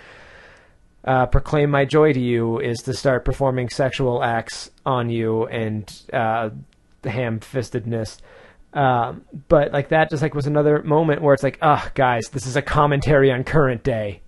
uh, 1.05 1.27
proclaim 1.27 1.71
my 1.71 1.85
joy 1.85 2.13
to 2.13 2.21
you 2.21 2.59
is 2.59 2.79
to 2.79 2.95
start 2.95 3.25
performing 3.25 3.69
sexual 3.69 4.23
acts 4.23 4.71
on 4.87 5.11
you 5.11 5.47
and 5.47 5.91
uh, 6.13 6.51
ham-fistedness. 7.05 8.19
Um, 8.73 9.25
but 9.49 9.73
like 9.73 9.91
that 9.91 10.11
just 10.11 10.23
like 10.23 10.35
was 10.35 10.47
another 10.47 10.83
moment 10.83 11.23
where 11.23 11.35
it's 11.35 11.43
like, 11.43 11.59
oh, 11.63 11.87
guys, 11.95 12.25
this 12.33 12.47
is 12.47 12.57
a 12.57 12.63
commentary 12.63 13.31
on 13.31 13.45
current 13.45 13.85
day. 13.85 14.23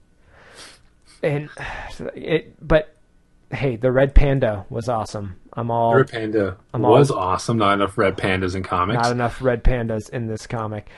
And 1.22 1.48
it, 2.14 2.54
but 2.66 2.95
hey, 3.52 3.76
the 3.76 3.92
red 3.92 4.14
panda 4.14 4.66
was 4.70 4.88
awesome. 4.88 5.36
I'm 5.52 5.70
all 5.70 5.94
Red 5.96 6.10
Panda 6.10 6.56
I'm 6.74 6.82
was 6.82 7.10
all- 7.10 7.18
awesome. 7.18 7.56
Not 7.58 7.74
enough 7.74 7.96
red 7.96 8.16
pandas 8.16 8.54
in 8.54 8.62
comics. 8.62 9.02
not 9.02 9.10
enough 9.12 9.40
red 9.40 9.64
pandas 9.64 10.10
in 10.10 10.26
this 10.26 10.46
comic 10.46 10.88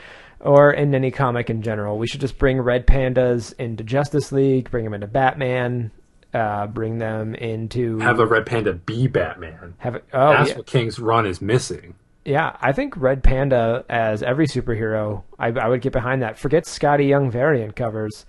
or 0.40 0.72
in 0.72 0.94
any 0.94 1.10
comic 1.12 1.48
in 1.50 1.62
general. 1.62 1.96
We 1.98 2.06
should 2.08 2.20
just 2.20 2.38
bring 2.38 2.60
red 2.60 2.86
pandas 2.86 3.52
into 3.58 3.84
Justice 3.84 4.32
League, 4.32 4.70
bring 4.70 4.84
them 4.84 4.94
into 4.94 5.06
Batman, 5.06 5.90
uh, 6.34 6.66
bring 6.66 6.98
them 6.98 7.34
into 7.36 7.98
Have 8.00 8.18
a 8.20 8.26
red 8.26 8.46
panda 8.46 8.72
be 8.72 9.06
Batman. 9.06 9.74
have 9.78 9.94
it. 9.94 10.04
Oh, 10.12 10.30
That's 10.32 10.50
yeah. 10.50 10.56
what 10.56 10.66
King's 10.66 10.98
Run 10.98 11.24
is 11.26 11.40
missing. 11.40 11.94
Yeah, 12.24 12.56
I 12.60 12.72
think 12.72 12.94
Red 12.96 13.22
Panda 13.22 13.86
as 13.88 14.22
every 14.22 14.46
superhero, 14.46 15.22
I, 15.38 15.46
I 15.48 15.66
would 15.68 15.80
get 15.80 15.94
behind 15.94 16.20
that. 16.20 16.38
Forget 16.38 16.64
Skottie 16.64 17.08
Young 17.08 17.30
variant 17.30 17.74
covers. 17.74 18.26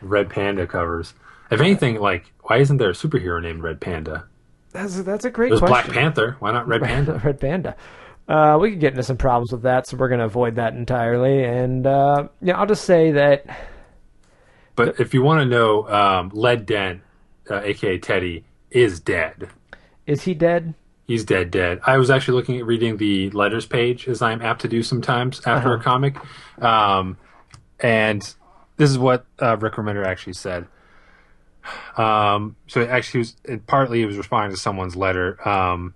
Red 0.00 0.30
Panda 0.30 0.66
covers. 0.66 1.14
If 1.50 1.60
anything, 1.60 2.00
like, 2.00 2.32
why 2.42 2.58
isn't 2.58 2.76
there 2.78 2.90
a 2.90 2.94
superhero 2.94 3.40
named 3.42 3.62
Red 3.62 3.80
Panda? 3.80 4.24
That's 4.72 5.02
that's 5.02 5.24
a 5.24 5.30
great 5.30 5.50
There's 5.50 5.60
Black. 5.60 5.86
Panther. 5.88 6.36
Why 6.40 6.52
not 6.52 6.66
Red 6.68 6.82
Panda? 6.82 7.20
Red 7.24 7.40
Panda. 7.40 7.76
Uh, 8.28 8.58
we 8.60 8.70
could 8.70 8.80
get 8.80 8.92
into 8.92 9.02
some 9.04 9.16
problems 9.16 9.52
with 9.52 9.62
that, 9.62 9.86
so 9.86 9.96
we're 9.96 10.08
going 10.08 10.18
to 10.18 10.24
avoid 10.26 10.56
that 10.56 10.74
entirely. 10.74 11.44
And 11.44 11.86
uh, 11.86 12.28
yeah, 12.42 12.58
I'll 12.58 12.66
just 12.66 12.84
say 12.84 13.12
that 13.12 13.46
But 14.74 14.98
if 15.00 15.14
you 15.14 15.22
want 15.22 15.40
to 15.40 15.46
know, 15.46 15.88
um, 15.88 16.30
Led 16.34 16.66
Dent, 16.66 17.02
uh, 17.50 17.60
aka 17.62 17.98
Teddy, 17.98 18.44
is 18.70 18.98
dead. 19.00 19.48
is 20.06 20.22
he 20.22 20.34
dead? 20.34 20.74
He's 21.06 21.24
dead, 21.24 21.52
dead. 21.52 21.78
I 21.86 21.98
was 21.98 22.10
actually 22.10 22.34
looking 22.34 22.58
at 22.58 22.66
reading 22.66 22.96
the 22.96 23.30
letters 23.30 23.64
page, 23.64 24.08
as 24.08 24.20
I'm 24.22 24.42
apt 24.42 24.62
to 24.62 24.68
do 24.68 24.82
sometimes 24.82 25.38
after 25.46 25.68
Uh-huh. 25.74 25.78
a 25.78 25.82
comic. 25.82 26.16
Um, 26.60 27.16
and 27.78 28.20
this 28.76 28.90
is 28.90 28.98
what 28.98 29.24
uh, 29.40 29.56
Rick 29.56 29.74
Remender 29.74 30.04
actually 30.04 30.32
said. 30.32 30.66
Um, 31.96 32.56
so 32.66 32.80
it 32.80 32.88
actually 32.88 33.18
was 33.18 33.36
it, 33.44 33.66
partly 33.66 34.00
he 34.00 34.06
was 34.06 34.16
responding 34.16 34.54
to 34.54 34.60
someone's 34.60 34.96
letter. 34.96 35.46
Um, 35.48 35.94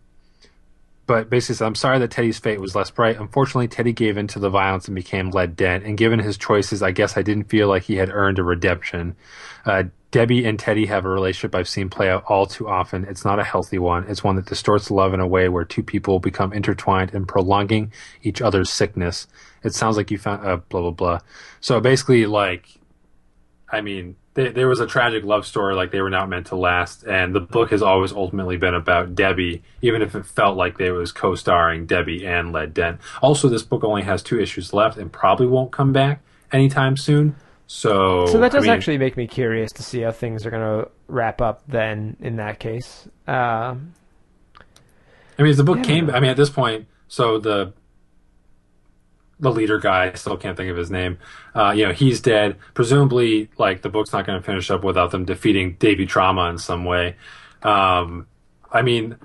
but 1.11 1.29
basically 1.29 1.57
said, 1.57 1.67
I'm 1.67 1.75
sorry 1.75 1.99
that 1.99 2.13
Teddy's 2.13 2.39
fate 2.39 2.61
was 2.61 2.77
less 2.77 2.93
bright. 2.93 3.19
Unfortunately, 3.19 3.67
Teddy 3.67 3.93
gave 3.93 4.17
in 4.17 4.29
to 4.29 4.39
the 4.39 4.49
violence 4.49 4.87
and 4.87 4.95
became 4.95 5.31
led 5.31 5.57
dead. 5.57 5.83
And 5.83 5.99
given 5.99 6.21
his 6.21 6.39
choices, 6.39 6.85
I 6.85 6.93
guess 6.93 7.17
I 7.17 7.23
didn't 7.23 7.49
feel 7.49 7.67
like 7.67 7.83
he 7.83 7.97
had 7.97 8.11
earned 8.11 8.39
a 8.39 8.45
redemption. 8.45 9.17
Uh, 9.67 9.85
Debbie 10.13 10.45
and 10.45 10.57
Teddy 10.57 10.87
have 10.87 11.05
a 11.05 11.09
relationship 11.09 11.55
I've 11.55 11.69
seen 11.69 11.91
play 11.91 12.09
out 12.09 12.23
all 12.29 12.47
too 12.47 12.69
often. 12.69 13.05
It's 13.07 13.25
not 13.25 13.41
a 13.41 13.45
healthy 13.45 13.79
one. 13.79 14.05
It's 14.09 14.23
one 14.23 14.37
that 14.37 14.47
distorts 14.47 14.89
love 14.89 15.13
in 15.13 15.19
a 15.19 15.27
way 15.27 15.49
where 15.49 15.65
two 15.65 15.83
people 15.83 16.21
become 16.21 16.53
intertwined 16.53 17.13
and 17.13 17.27
prolonging 17.27 17.93
each 18.23 18.41
other's 18.41 18.71
sickness. 18.71 19.27
It 19.65 19.75
sounds 19.75 19.97
like 19.97 20.13
you 20.13 20.19
found 20.19 20.47
uh, 20.47 20.59
blah 20.69 20.81
blah 20.81 20.91
blah. 20.91 21.19
So 21.61 21.81
basically, 21.81 22.27
like, 22.27 22.69
I 23.69 23.81
mean, 23.81 24.15
th- 24.35 24.55
there 24.55 24.69
was 24.69 24.81
a 24.81 24.87
tragic 24.87 25.25
love 25.25 25.47
story, 25.47 25.75
like 25.75 25.91
they 25.91 26.01
were 26.01 26.11
not 26.11 26.29
meant 26.29 26.47
to 26.47 26.57
last, 26.57 27.05
and 27.05 27.35
the 27.35 27.41
book 27.41 27.71
has 27.71 27.83
always 27.83 28.13
ultimately 28.13 28.57
been 28.57 28.75
about 28.75 29.15
Debbie, 29.15 29.63
even 29.83 30.03
if 30.03 30.15
it 30.15 30.27
felt 30.27 30.57
like 30.57 30.79
they 30.79 30.91
was 30.91 31.13
co-starring 31.13 31.87
Debbie 31.87 32.27
and 32.27 32.53
Led 32.53 32.75
Dent. 32.75 33.01
Also, 33.23 33.49
this 33.49 33.63
book 33.63 33.85
only 33.85 34.03
has 34.03 34.23
two 34.23 34.41
issues 34.41 34.73
left, 34.73 34.97
and 34.99 35.13
probably 35.13 35.47
won't 35.47 35.73
come 35.73 35.93
back 35.93 36.21
anytime 36.53 36.97
soon. 36.97 37.37
So, 37.67 38.27
So 38.27 38.39
that 38.41 38.53
I 38.53 38.57
does 38.57 38.63
mean, 38.65 38.73
actually 38.73 38.99
make 38.99 39.17
me 39.17 39.29
curious 39.29 39.71
to 39.73 39.83
see 39.85 40.01
how 40.01 40.11
things 40.11 40.45
are 40.45 40.51
going 40.51 40.83
to 40.85 40.91
wrap 41.07 41.41
up. 41.41 41.63
Then, 41.69 42.17
in 42.21 42.37
that 42.37 42.59
case, 42.59 43.07
uh, 43.29 43.77
I 45.39 45.43
mean, 45.43 45.51
as 45.51 45.57
the 45.57 45.65
book 45.65 45.79
Yeah. 45.79 45.85
came, 45.85 46.11
I 46.11 46.19
mean, 46.21 46.31
at 46.31 46.37
this 46.37 46.51
point, 46.51 46.87
so 47.07 47.39
the 47.39 47.73
the 49.41 49.51
leader 49.51 49.79
guy, 49.79 50.11
I 50.11 50.15
still 50.15 50.37
can't 50.37 50.57
think 50.57 50.71
of 50.71 50.77
his 50.77 50.91
name. 50.91 51.19
Uh, 51.55 51.73
you 51.73 51.87
know, 51.87 51.93
he's 51.93 52.21
dead. 52.21 52.57
Presumably, 52.75 53.51
like 53.59 53.83
the 53.83 53.89
book's 53.89 54.13
not 54.13 54.27
going 54.27 54.39
to 54.39 54.45
finish 54.45 54.71
up 54.71 54.85
without 54.85 55.11
them 55.11 55.25
defeating 55.25 55.75
Davy 55.79 56.07
Trauma 56.07 56.51
in 56.51 56.59
some 56.59 56.85
way. 56.85 57.17
Um, 57.63 58.27
I 58.71 58.83
mean, 58.83 59.17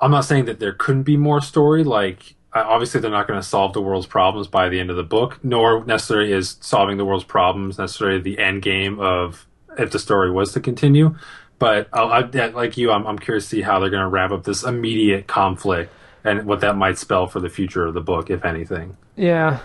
I'm 0.00 0.10
not 0.10 0.24
saying 0.24 0.44
that 0.46 0.60
there 0.60 0.72
couldn't 0.72 1.04
be 1.04 1.16
more 1.16 1.40
story. 1.40 1.82
Like, 1.82 2.34
uh, 2.52 2.64
obviously, 2.66 3.00
they're 3.00 3.10
not 3.10 3.26
going 3.26 3.40
to 3.40 3.46
solve 3.46 3.72
the 3.72 3.82
world's 3.82 4.06
problems 4.06 4.46
by 4.48 4.68
the 4.68 4.78
end 4.78 4.90
of 4.90 4.96
the 4.96 5.02
book, 5.02 5.42
nor 5.42 5.84
necessarily 5.84 6.32
is 6.32 6.58
solving 6.60 6.98
the 6.98 7.04
world's 7.04 7.24
problems 7.24 7.78
necessarily 7.78 8.20
the 8.20 8.38
end 8.38 8.62
game 8.62 9.00
of 9.00 9.46
if 9.78 9.90
the 9.90 9.98
story 9.98 10.30
was 10.30 10.52
to 10.52 10.60
continue. 10.60 11.16
But 11.58 11.88
I, 11.92 12.02
I, 12.02 12.46
like 12.48 12.76
you, 12.76 12.90
I'm, 12.90 13.06
I'm 13.06 13.18
curious 13.18 13.44
to 13.44 13.50
see 13.50 13.62
how 13.62 13.78
they're 13.78 13.90
going 13.90 14.02
to 14.02 14.08
wrap 14.08 14.32
up 14.32 14.44
this 14.44 14.64
immediate 14.64 15.26
conflict 15.28 15.92
and 16.24 16.44
what 16.44 16.60
that 16.60 16.76
might 16.76 16.98
spell 16.98 17.26
for 17.26 17.40
the 17.40 17.48
future 17.48 17.84
of 17.84 17.94
the 17.94 18.00
book, 18.00 18.30
if 18.30 18.44
anything. 18.44 18.96
yeah, 19.16 19.60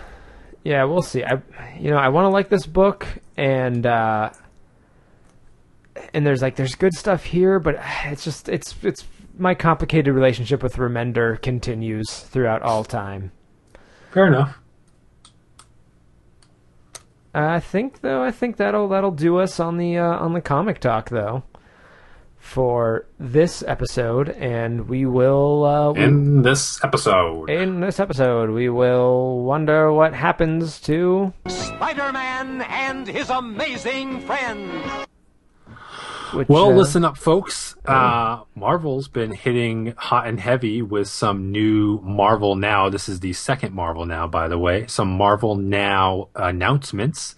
yeah, 0.64 0.84
we'll 0.84 1.02
see. 1.02 1.24
I, 1.24 1.40
you 1.78 1.90
know, 1.90 1.96
I 1.96 2.08
want 2.08 2.24
to 2.26 2.28
like 2.28 2.48
this 2.48 2.66
book, 2.66 3.06
and 3.36 3.86
uh, 3.86 4.30
and 6.12 6.26
there's 6.26 6.42
like 6.42 6.56
there's 6.56 6.74
good 6.74 6.94
stuff 6.94 7.24
here, 7.24 7.58
but 7.58 7.76
it's 8.06 8.24
just 8.24 8.48
it's 8.48 8.74
it's 8.82 9.04
my 9.38 9.54
complicated 9.54 10.12
relationship 10.12 10.62
with 10.62 10.76
Remender 10.76 11.40
continues 11.40 12.10
throughout 12.10 12.62
all 12.62 12.84
time. 12.84 13.30
Fair 14.10 14.26
enough. 14.26 14.58
I 17.34 17.60
think 17.60 18.00
though, 18.00 18.22
I 18.22 18.32
think 18.32 18.56
that'll 18.56 18.88
that'll 18.88 19.12
do 19.12 19.38
us 19.38 19.60
on 19.60 19.76
the 19.76 19.98
uh, 19.98 20.16
on 20.18 20.32
the 20.32 20.40
comic 20.40 20.80
talk 20.80 21.10
though 21.10 21.44
for 22.38 23.06
this 23.18 23.62
episode, 23.66 24.30
and 24.30 24.88
we 24.88 25.04
will 25.06 25.64
uh, 25.64 25.92
we- 25.92 26.02
In 26.04 26.42
this 26.42 26.82
episode, 26.84 27.50
in 27.50 27.80
this 27.80 28.00
episode 28.00 28.50
we 28.50 28.68
will 28.68 29.42
wonder 29.42 29.92
what 29.92 30.14
happens 30.14 30.80
to 30.82 31.32
Spider-Man 31.46 32.62
and 32.62 33.06
his 33.06 33.28
amazing 33.30 34.20
friends. 34.22 34.72
which, 36.32 36.48
Well, 36.48 36.70
uh, 36.70 36.74
listen 36.74 37.04
up, 37.04 37.16
folks. 37.16 37.74
Uh, 37.86 38.42
Marvel's 38.54 39.08
been 39.08 39.32
hitting 39.32 39.94
hot 39.96 40.26
and 40.26 40.38
heavy 40.38 40.82
with 40.82 41.08
some 41.08 41.50
new 41.52 42.00
Marvel 42.02 42.54
Now. 42.54 42.88
This 42.90 43.08
is 43.08 43.20
the 43.20 43.32
second 43.32 43.74
Marvel 43.74 44.04
Now, 44.04 44.26
by 44.26 44.46
the 44.48 44.58
way. 44.58 44.86
Some 44.88 45.08
Marvel 45.08 45.54
Now 45.56 46.28
announcements. 46.34 47.34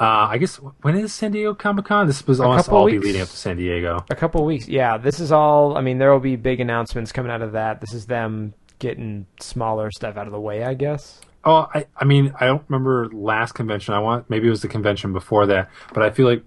Uh, 0.00 0.28
I 0.30 0.38
guess 0.38 0.56
when 0.56 0.96
is 0.96 1.12
San 1.12 1.30
Diego 1.32 1.54
Comic 1.54 1.84
Con? 1.84 2.06
This 2.06 2.26
was 2.26 2.40
almost 2.40 2.70
all 2.70 2.86
be 2.86 2.98
leading 2.98 3.20
up 3.20 3.28
to 3.28 3.36
San 3.36 3.58
Diego. 3.58 4.02
a 4.08 4.16
couple 4.16 4.42
weeks. 4.46 4.66
Yeah, 4.66 4.96
this 4.96 5.20
is 5.20 5.30
all. 5.30 5.76
I 5.76 5.82
mean, 5.82 5.98
there 5.98 6.10
will 6.10 6.20
be 6.20 6.36
big 6.36 6.58
announcements 6.58 7.12
coming 7.12 7.30
out 7.30 7.42
of 7.42 7.52
that. 7.52 7.82
This 7.82 7.92
is 7.92 8.06
them 8.06 8.54
getting 8.78 9.26
smaller 9.40 9.90
stuff 9.90 10.16
out 10.16 10.26
of 10.26 10.32
the 10.32 10.40
way, 10.40 10.64
I 10.64 10.72
guess. 10.72 11.20
Oh, 11.44 11.68
I, 11.74 11.86
I 11.96 12.06
mean, 12.06 12.32
I 12.40 12.46
don't 12.46 12.62
remember 12.68 13.10
last 13.12 13.52
convention. 13.52 13.92
I 13.92 13.98
want 13.98 14.30
maybe 14.30 14.46
it 14.46 14.50
was 14.50 14.62
the 14.62 14.68
convention 14.68 15.12
before 15.12 15.44
that, 15.46 15.70
but 15.92 16.02
I 16.02 16.10
feel 16.10 16.26
like 16.26 16.42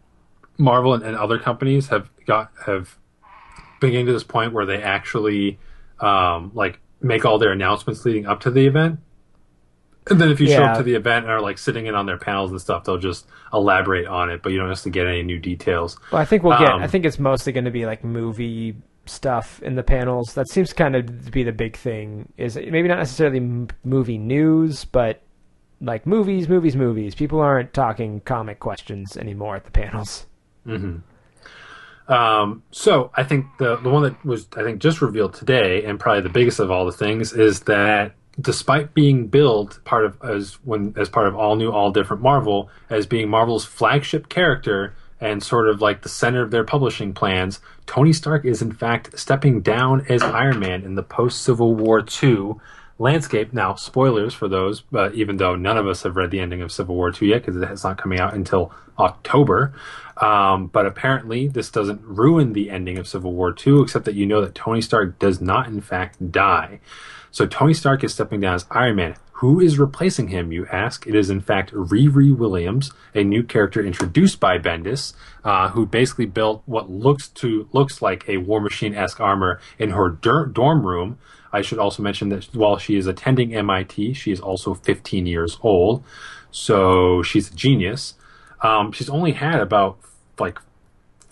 Marvel 0.57 0.95
and, 0.95 1.03
and 1.03 1.15
other 1.15 1.37
companies 1.37 1.89
have 1.89 2.09
got 2.25 2.51
have 2.65 2.97
been 3.79 3.91
getting 3.91 4.07
to 4.07 4.13
this 4.13 4.23
point 4.23 4.53
where 4.53 4.65
they 4.65 4.81
actually 4.81 5.59
um, 5.99 6.51
like 6.55 6.79
make 7.01 7.23
all 7.23 7.37
their 7.37 7.51
announcements 7.51 8.03
leading 8.03 8.25
up 8.25 8.39
to 8.41 8.49
the 8.51 8.65
event. 8.65 8.99
And 10.09 10.19
then 10.19 10.29
if 10.29 10.39
you 10.39 10.47
show 10.47 10.63
up 10.63 10.77
to 10.77 10.83
the 10.83 10.95
event 10.95 11.25
and 11.25 11.31
are 11.31 11.41
like 11.41 11.57
sitting 11.57 11.85
in 11.85 11.95
on 11.95 12.05
their 12.05 12.17
panels 12.17 12.51
and 12.51 12.59
stuff, 12.59 12.83
they'll 12.83 12.97
just 12.97 13.25
elaborate 13.53 14.05
on 14.07 14.29
it, 14.29 14.41
but 14.43 14.51
you 14.51 14.57
don't 14.57 14.67
necessarily 14.67 14.93
get 14.93 15.07
any 15.07 15.23
new 15.23 15.39
details. 15.39 15.97
Well, 16.11 16.21
I 16.21 16.25
think 16.25 16.43
we'll 16.43 16.59
get. 16.59 16.69
Um, 16.69 16.81
I 16.81 16.87
think 16.87 17.05
it's 17.05 17.19
mostly 17.19 17.53
going 17.53 17.65
to 17.65 17.71
be 17.71 17.85
like 17.85 18.03
movie 18.03 18.75
stuff 19.05 19.61
in 19.63 19.75
the 19.75 19.83
panels. 19.83 20.33
That 20.33 20.49
seems 20.49 20.73
kind 20.73 20.95
of 20.95 21.25
to 21.25 21.31
be 21.31 21.43
the 21.43 21.51
big 21.51 21.77
thing. 21.77 22.31
Is 22.37 22.55
maybe 22.55 22.87
not 22.87 22.97
necessarily 22.97 23.37
m- 23.37 23.69
movie 23.83 24.17
news, 24.17 24.85
but 24.85 25.21
like 25.81 26.05
movies, 26.05 26.49
movies, 26.49 26.75
movies. 26.75 27.15
People 27.15 27.39
aren't 27.39 27.73
talking 27.73 28.21
comic 28.21 28.59
questions 28.59 29.17
anymore 29.17 29.55
at 29.55 29.65
the 29.65 29.71
panels. 29.71 30.25
Um, 32.07 32.63
so 32.71 33.11
I 33.15 33.23
think 33.23 33.45
the 33.59 33.77
the 33.77 33.89
one 33.89 34.03
that 34.03 34.25
was 34.25 34.47
I 34.57 34.63
think 34.63 34.81
just 34.81 35.01
revealed 35.01 35.33
today, 35.33 35.85
and 35.85 35.99
probably 35.99 36.21
the 36.21 36.29
biggest 36.29 36.59
of 36.59 36.69
all 36.71 36.85
the 36.85 36.91
things, 36.91 37.31
is 37.33 37.61
that 37.61 38.13
despite 38.39 38.93
being 38.93 39.27
billed 39.27 39.79
part 39.85 40.05
of 40.05 40.21
as 40.23 40.53
when 40.63 40.93
as 40.97 41.09
part 41.09 41.27
of 41.27 41.35
all 41.35 41.55
new, 41.55 41.71
all 41.71 41.91
different 41.91 42.21
Marvel 42.21 42.69
as 42.89 43.05
being 43.05 43.29
Marvel's 43.29 43.65
flagship 43.65 44.29
character 44.29 44.95
and 45.21 45.41
sort 45.41 45.69
of 45.69 45.81
like 45.81 46.01
the 46.01 46.09
center 46.09 46.41
of 46.41 46.51
their 46.51 46.63
publishing 46.63 47.13
plans, 47.13 47.59
Tony 47.85 48.11
Stark 48.11 48.45
is 48.45 48.61
in 48.61 48.71
fact 48.71 49.17
stepping 49.17 49.61
down 49.61 50.05
as 50.09 50.21
Iron 50.21 50.59
Man 50.59 50.83
in 50.83 50.95
the 50.95 51.03
post 51.03 51.41
Civil 51.41 51.75
War 51.75 52.03
II 52.21 52.55
landscape. 52.99 53.53
Now, 53.53 53.75
spoilers 53.75 54.33
for 54.33 54.47
those, 54.47 54.81
but 54.81 55.13
even 55.13 55.37
though 55.37 55.55
none 55.55 55.77
of 55.77 55.87
us 55.87 56.03
have 56.03 56.15
read 56.15 56.31
the 56.31 56.39
ending 56.39 56.61
of 56.61 56.71
Civil 56.71 56.95
War 56.95 57.09
II 57.09 57.29
yet, 57.29 57.45
because 57.45 57.55
it's 57.61 57.83
not 57.83 57.97
coming 57.97 58.19
out 58.19 58.33
until 58.33 58.73
October. 58.99 59.73
Um, 60.17 60.67
but 60.67 60.85
apparently, 60.85 61.47
this 61.47 61.71
doesn't 61.71 62.01
ruin 62.03 62.53
the 62.53 62.69
ending 62.69 62.97
of 62.97 63.07
Civil 63.07 63.33
War 63.33 63.55
II, 63.65 63.81
except 63.81 64.05
that 64.05 64.15
you 64.15 64.25
know 64.25 64.41
that 64.41 64.55
Tony 64.55 64.81
Stark 64.81 65.19
does 65.19 65.41
not, 65.41 65.67
in 65.67 65.81
fact, 65.81 66.31
die. 66.31 66.79
So 67.33 67.47
Tony 67.47 67.73
Stark 67.73 68.03
is 68.03 68.13
stepping 68.13 68.41
down 68.41 68.53
as 68.53 68.67
Iron 68.69 68.97
Man. 68.97 69.15
Who 69.37 69.59
is 69.59 69.79
replacing 69.79 70.27
him, 70.27 70.51
you 70.51 70.67
ask? 70.67 71.07
It 71.07 71.15
is, 71.15 71.31
in 71.31 71.41
fact, 71.41 71.73
Riri 71.73 72.33
Williams, 72.33 72.91
a 73.15 73.23
new 73.23 73.41
character 73.41 73.83
introduced 73.83 74.39
by 74.39 74.59
Bendis, 74.59 75.13
uh, 75.43 75.69
who 75.69 75.87
basically 75.87 76.27
built 76.27 76.61
what 76.67 76.91
looks 76.91 77.29
to 77.29 77.67
looks 77.73 78.03
like 78.03 78.23
a 78.29 78.37
War 78.37 78.61
Machine 78.61 78.93
esque 78.93 79.19
armor 79.19 79.59
in 79.79 79.89
her 79.89 80.09
dur- 80.09 80.45
dorm 80.45 80.85
room. 80.85 81.17
I 81.51 81.63
should 81.63 81.79
also 81.79 82.03
mention 82.03 82.29
that 82.29 82.45
while 82.53 82.77
she 82.77 82.97
is 82.97 83.07
attending 83.07 83.55
MIT, 83.55 84.13
she 84.13 84.31
is 84.31 84.39
also 84.39 84.75
15 84.75 85.25
years 85.25 85.57
old, 85.63 86.03
so 86.51 87.23
she's 87.23 87.51
a 87.51 87.55
genius. 87.55 88.13
Um, 88.61 88.91
she's 88.91 89.09
only 89.09 89.31
had 89.31 89.59
about 89.59 89.97
like 90.37 90.59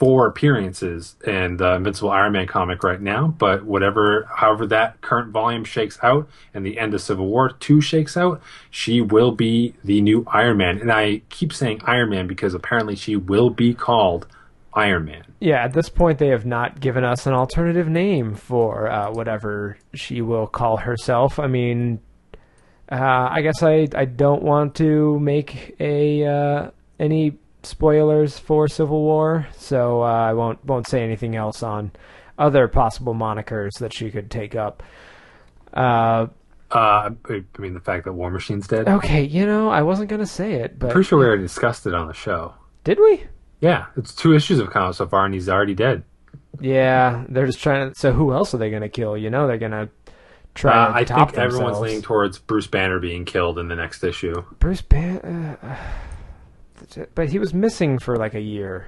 four 0.01 0.25
appearances 0.25 1.15
in 1.27 1.57
the 1.57 1.75
Invincible 1.75 2.09
Iron 2.09 2.31
Man 2.31 2.47
comic 2.47 2.83
right 2.83 2.99
now, 2.99 3.27
but 3.37 3.65
whatever, 3.65 4.27
however 4.35 4.65
that 4.65 4.99
current 5.01 5.31
volume 5.31 5.63
shakes 5.63 5.99
out 6.01 6.27
and 6.55 6.65
the 6.65 6.79
end 6.79 6.95
of 6.95 7.01
Civil 7.03 7.27
War 7.27 7.51
2 7.51 7.81
shakes 7.81 8.17
out, 8.17 8.41
she 8.71 8.99
will 8.99 9.31
be 9.31 9.75
the 9.83 10.01
new 10.01 10.25
Iron 10.25 10.57
Man. 10.57 10.79
And 10.79 10.91
I 10.91 11.21
keep 11.29 11.53
saying 11.53 11.81
Iron 11.85 12.09
Man 12.09 12.25
because 12.25 12.55
apparently 12.55 12.95
she 12.95 13.15
will 13.15 13.51
be 13.51 13.75
called 13.75 14.25
Iron 14.73 15.05
Man. 15.05 15.23
Yeah, 15.39 15.63
at 15.63 15.73
this 15.73 15.87
point, 15.87 16.17
they 16.17 16.29
have 16.29 16.47
not 16.47 16.79
given 16.79 17.03
us 17.03 17.27
an 17.27 17.33
alternative 17.33 17.87
name 17.87 18.33
for 18.33 18.89
uh, 18.89 19.11
whatever 19.11 19.77
she 19.93 20.21
will 20.21 20.47
call 20.47 20.77
herself. 20.77 21.37
I 21.37 21.45
mean, 21.45 21.99
uh, 22.91 23.29
I 23.29 23.41
guess 23.43 23.61
I, 23.61 23.87
I 23.93 24.05
don't 24.05 24.41
want 24.41 24.73
to 24.77 25.19
make 25.19 25.75
a 25.79 26.25
uh, 26.25 26.71
any 26.99 27.37
spoilers 27.63 28.37
for 28.39 28.67
Civil 28.67 29.01
War, 29.01 29.47
so 29.55 30.01
uh, 30.03 30.05
I 30.05 30.33
won't 30.33 30.63
won't 30.65 30.87
say 30.87 31.03
anything 31.03 31.35
else 31.35 31.63
on 31.63 31.91
other 32.37 32.67
possible 32.67 33.13
monikers 33.13 33.71
that 33.79 33.93
she 33.93 34.09
could 34.11 34.29
take 34.31 34.55
up. 34.55 34.81
Uh, 35.73 36.27
Uh, 36.71 37.09
I 37.29 37.43
mean, 37.59 37.73
the 37.73 37.79
fact 37.81 38.05
that 38.05 38.13
War 38.13 38.31
Machine's 38.31 38.67
dead. 38.67 38.87
okay, 38.87 39.23
you 39.23 39.45
know, 39.45 39.69
I 39.69 39.81
wasn't 39.81 40.09
gonna 40.09 40.25
say 40.25 40.53
it, 40.53 40.79
but 40.79 40.91
Pretty 40.91 41.07
sure 41.07 41.19
we 41.19 41.25
already 41.25 41.43
discussed 41.43 41.85
it 41.85 41.93
on 41.93 42.07
the 42.07 42.13
show. 42.13 42.53
did 42.83 42.99
we? 42.99 43.23
Yeah, 43.59 43.85
it's 43.97 44.15
two 44.15 44.33
issues 44.33 44.59
of 44.59 44.69
comics 44.71 44.97
so 44.97 45.05
far, 45.07 45.25
and 45.25 45.33
he's 45.33 45.47
already 45.49 45.75
dead. 45.75 46.03
Yeah, 46.59 47.25
they're 47.29 47.45
just 47.45 47.61
trying 47.61 47.91
to. 47.93 47.99
So 47.99 48.11
who 48.11 48.33
else 48.33 48.53
are 48.53 48.57
they 48.57 48.69
gonna 48.71 48.89
kill? 48.89 49.15
You 49.17 49.29
know, 49.29 49.47
they're 49.47 49.57
gonna 49.57 49.89
try 50.55 50.71
Uh, 50.71 50.87
to 50.87 50.95
I 50.95 51.03
top 51.03 51.29
think 51.31 51.39
everyone's 51.43 51.79
leaning 51.79 52.01
towards 52.01 52.39
Bruce 52.39 52.67
Banner 52.67 52.99
being 52.99 53.23
killed 53.25 53.59
in 53.59 53.67
the 53.67 53.75
next 53.75 54.03
issue. 54.03 54.43
Bruce 54.59 54.81
Ban. 54.81 55.17
Uh, 55.19 55.65
uh, 55.65 55.75
but 57.15 57.29
he 57.29 57.39
was 57.39 57.53
missing 57.53 57.99
for 57.99 58.17
like 58.17 58.33
a 58.33 58.41
year. 58.41 58.87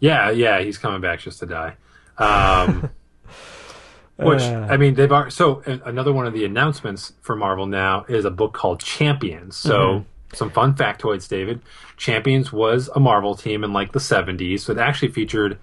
Yeah, 0.00 0.30
yeah, 0.30 0.60
he's 0.60 0.78
coming 0.78 1.00
back 1.00 1.20
just 1.20 1.38
to 1.40 1.46
die. 1.46 1.76
Um, 2.18 2.90
which 4.16 4.42
Uh. 4.42 4.66
I 4.70 4.76
mean, 4.76 4.94
they've 4.94 5.10
already, 5.10 5.30
so 5.30 5.62
another 5.84 6.12
one 6.12 6.26
of 6.26 6.32
the 6.34 6.44
announcements 6.44 7.12
for 7.22 7.34
Marvel 7.36 7.66
now 7.66 8.04
is 8.08 8.24
a 8.24 8.30
book 8.30 8.52
called 8.52 8.80
Champions. 8.80 9.56
So 9.56 9.78
Mm-hmm. 9.78 10.36
some 10.36 10.50
fun 10.50 10.74
factoids, 10.74 11.28
David. 11.28 11.60
Champions 11.96 12.52
was 12.52 12.88
a 12.94 13.00
Marvel 13.00 13.34
team 13.34 13.64
in 13.64 13.72
like 13.72 13.92
the 13.92 13.98
'70s, 14.00 14.60
so 14.60 14.72
it 14.72 14.78
actually 14.78 15.12
featured 15.12 15.58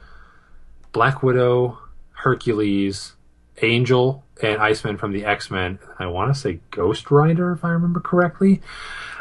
Black 0.91 1.21
Widow, 1.21 1.77
Hercules, 2.11 3.13
Angel, 3.61 4.23
and 4.41 4.59
Iceman 4.61 4.97
from 4.97 5.11
the 5.11 5.25
X 5.25 5.51
Men. 5.51 5.79
I 5.99 6.07
want 6.07 6.33
to 6.33 6.39
say 6.39 6.59
Ghost 6.71 7.11
Rider, 7.11 7.51
if 7.51 7.63
I 7.65 7.69
remember 7.69 7.99
correctly. 7.99 8.61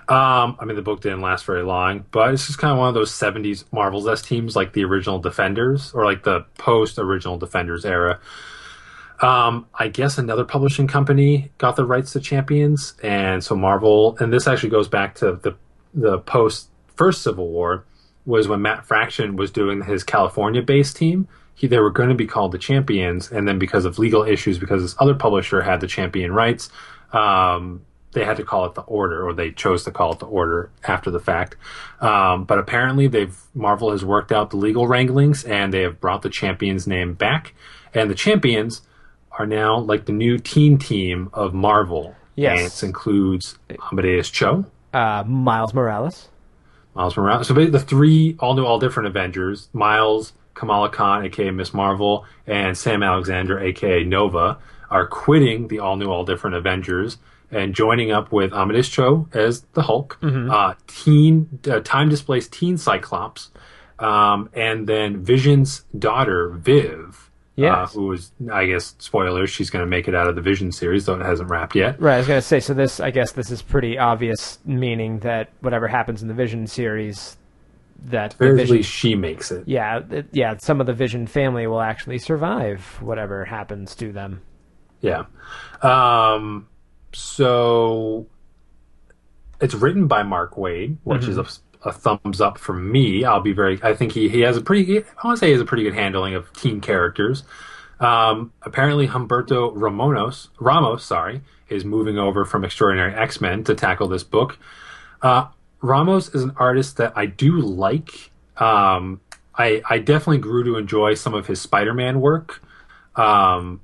Um, 0.08 0.56
I 0.58 0.64
mean, 0.64 0.76
the 0.76 0.82
book 0.82 1.02
didn't 1.02 1.20
last 1.20 1.44
very 1.44 1.62
long, 1.62 2.06
but 2.10 2.32
it's 2.32 2.46
just 2.46 2.58
kind 2.58 2.72
of 2.72 2.78
one 2.78 2.88
of 2.88 2.94
those 2.94 3.12
70s 3.12 3.64
Marvel's 3.72 4.08
S 4.08 4.22
teams, 4.22 4.56
like 4.56 4.72
the 4.72 4.84
original 4.84 5.18
Defenders 5.18 5.92
or 5.92 6.06
like 6.06 6.24
the 6.24 6.46
post 6.56 6.98
original 6.98 7.36
Defenders 7.36 7.84
era. 7.84 8.18
Um, 9.20 9.66
I 9.74 9.88
guess 9.88 10.16
another 10.16 10.44
publishing 10.44 10.86
company 10.86 11.50
got 11.58 11.76
the 11.76 11.84
rights 11.84 12.12
to 12.12 12.20
Champions, 12.20 12.94
and 13.02 13.44
so 13.44 13.54
Marvel, 13.54 14.16
and 14.18 14.32
this 14.32 14.46
actually 14.46 14.70
goes 14.70 14.88
back 14.88 15.16
to 15.16 15.32
the 15.32 15.56
the 15.92 16.18
post 16.18 16.70
first 16.94 17.22
Civil 17.22 17.48
War, 17.48 17.84
was 18.24 18.46
when 18.46 18.62
Matt 18.62 18.86
Fraction 18.86 19.36
was 19.36 19.50
doing 19.50 19.82
his 19.82 20.04
California 20.04 20.62
based 20.62 20.96
team. 20.96 21.28
He, 21.54 21.66
they 21.66 21.80
were 21.80 21.90
going 21.90 22.10
to 22.10 22.14
be 22.14 22.26
called 22.26 22.52
the 22.52 22.58
Champions, 22.58 23.32
and 23.32 23.48
then 23.48 23.58
because 23.58 23.84
of 23.84 23.98
legal 23.98 24.22
issues, 24.22 24.58
because 24.58 24.82
this 24.82 24.94
other 25.00 25.14
publisher 25.14 25.60
had 25.60 25.80
the 25.80 25.88
Champion 25.88 26.32
rights, 26.32 26.70
um, 27.12 27.82
they 28.12 28.24
had 28.24 28.36
to 28.38 28.44
call 28.44 28.64
it 28.66 28.74
the 28.74 28.82
Order, 28.82 29.26
or 29.26 29.32
they 29.34 29.50
chose 29.50 29.84
to 29.84 29.90
call 29.90 30.12
it 30.12 30.18
the 30.18 30.26
Order 30.26 30.70
after 30.84 31.10
the 31.10 31.20
fact. 31.20 31.56
Um, 32.00 32.44
but 32.44 32.58
apparently, 32.58 33.06
they've 33.06 33.36
Marvel 33.54 33.90
has 33.92 34.04
worked 34.04 34.32
out 34.32 34.50
the 34.50 34.56
legal 34.56 34.86
wranglings, 34.86 35.44
and 35.44 35.72
they 35.72 35.82
have 35.82 36.00
brought 36.00 36.22
the 36.22 36.30
Champions 36.30 36.86
name 36.86 37.14
back, 37.14 37.54
and 37.94 38.10
the 38.10 38.14
Champions 38.14 38.82
are 39.38 39.46
now 39.46 39.78
like 39.78 40.06
the 40.06 40.12
new 40.12 40.38
teen 40.38 40.78
team 40.78 41.30
of 41.32 41.54
Marvel. 41.54 42.14
Yes. 42.34 42.58
and 42.58 42.66
it 42.68 42.86
includes 42.86 43.58
Amadeus 43.90 44.30
Cho, 44.30 44.64
Uh, 44.94 45.24
Miles 45.26 45.74
Morales. 45.74 46.28
Miles 46.94 47.16
Morales. 47.16 47.48
So 47.48 47.54
the 47.54 47.80
three 47.80 48.36
all 48.38 48.54
new, 48.54 48.64
all 48.64 48.78
different 48.78 49.08
Avengers: 49.08 49.68
Miles, 49.72 50.32
Kamala 50.54 50.88
Khan, 50.88 51.24
aka 51.24 51.50
Miss 51.50 51.74
Marvel, 51.74 52.24
and 52.46 52.76
Sam 52.78 53.02
Alexander, 53.02 53.58
aka 53.58 54.04
Nova, 54.04 54.58
are 54.90 55.06
quitting 55.06 55.68
the 55.68 55.80
all 55.80 55.96
new, 55.96 56.06
all 56.06 56.24
different 56.24 56.56
Avengers 56.56 57.18
and 57.50 57.74
joining 57.74 58.10
up 58.12 58.30
with 58.32 58.52
Amadeus 58.52 58.88
Cho 58.88 59.28
as 59.32 59.62
the 59.72 59.82
Hulk, 59.82 60.18
uh, 60.22 60.74
teen, 60.86 61.58
uh, 61.70 61.80
time 61.80 62.08
displaced 62.08 62.52
teen 62.52 62.76
Cyclops, 62.76 63.50
um, 63.98 64.48
and 64.54 64.86
then 64.86 65.22
Vision's 65.22 65.84
daughter 65.98 66.50
Viv. 66.50 67.24
Yeah, 67.56 67.82
Uh, 67.82 67.86
who 67.88 68.06
was, 68.06 68.30
I 68.52 68.66
guess, 68.66 68.94
spoilers, 69.00 69.50
she's 69.50 69.68
going 69.68 69.84
to 69.84 69.88
make 69.90 70.06
it 70.06 70.14
out 70.14 70.28
of 70.28 70.36
the 70.36 70.40
Vision 70.40 70.70
series, 70.70 71.06
though 71.06 71.14
it 71.18 71.24
hasn't 71.26 71.50
wrapped 71.50 71.74
yet. 71.74 72.00
Right, 72.00 72.14
I 72.14 72.18
was 72.18 72.28
gonna 72.28 72.40
say. 72.40 72.60
So 72.60 72.72
this, 72.72 73.00
I 73.00 73.10
guess, 73.10 73.32
this 73.32 73.50
is 73.50 73.62
pretty 73.62 73.98
obvious, 73.98 74.60
meaning 74.64 75.18
that 75.20 75.48
whatever 75.60 75.88
happens 75.88 76.22
in 76.22 76.28
the 76.28 76.34
Vision 76.34 76.68
series, 76.68 77.36
that 78.04 78.34
Vision, 78.34 78.76
least 78.76 78.88
she 78.88 79.16
makes 79.16 79.50
it. 79.50 79.66
yeah, 79.66 80.02
it, 80.08 80.26
yeah, 80.30 80.56
some 80.58 80.80
of 80.80 80.86
the 80.86 80.92
Vision 80.92 81.26
family 81.26 81.66
will 81.66 81.80
actually 81.80 82.18
survive 82.18 82.80
whatever 83.00 83.44
happens 83.44 83.96
to 83.96 84.12
them. 84.12 84.40
Yeah. 85.00 85.24
Um, 85.82 86.68
so 87.12 88.26
it's 89.60 89.74
written 89.74 90.06
by 90.06 90.22
Mark 90.22 90.54
Waid, 90.54 90.96
which 91.04 91.26
is 91.26 91.38
a, 91.38 91.46
a 91.84 91.92
thumbs 91.92 92.40
up 92.40 92.58
for 92.58 92.72
me. 92.72 93.24
I'll 93.24 93.40
be 93.40 93.52
very. 93.52 93.80
I 93.82 93.94
think 93.94 94.12
he 94.12 94.28
he 94.28 94.40
has 94.40 94.56
a 94.56 94.60
pretty. 94.60 94.98
I 94.98 95.26
want 95.26 95.36
to 95.36 95.40
say 95.40 95.46
he 95.46 95.52
has 95.52 95.60
a 95.60 95.64
pretty 95.64 95.82
good 95.82 95.94
handling 95.94 96.34
of 96.34 96.52
teen 96.52 96.80
characters. 96.80 97.42
Um, 98.00 98.52
apparently, 98.62 99.08
Humberto 99.08 99.74
Ramonos 99.74 100.48
Ramos, 100.60 101.04
sorry, 101.04 101.42
is 101.68 101.84
moving 101.84 102.18
over 102.18 102.44
from 102.44 102.64
Extraordinary 102.64 103.14
X 103.14 103.40
Men 103.40 103.64
to 103.64 103.74
tackle 103.74 104.08
this 104.08 104.22
book. 104.22 104.58
Uh, 105.20 105.48
Ramos 105.80 106.34
is 106.34 106.42
an 106.42 106.52
artist 106.56 106.96
that 106.98 107.12
I 107.16 107.26
do 107.26 107.58
like. 107.60 108.30
Um, 108.56 109.20
I 109.56 109.82
I 109.88 109.98
definitely 109.98 110.38
grew 110.38 110.64
to 110.64 110.76
enjoy 110.76 111.14
some 111.14 111.34
of 111.34 111.46
his 111.46 111.60
Spider 111.60 111.94
Man 111.94 112.20
work. 112.20 112.62
Um, 113.16 113.80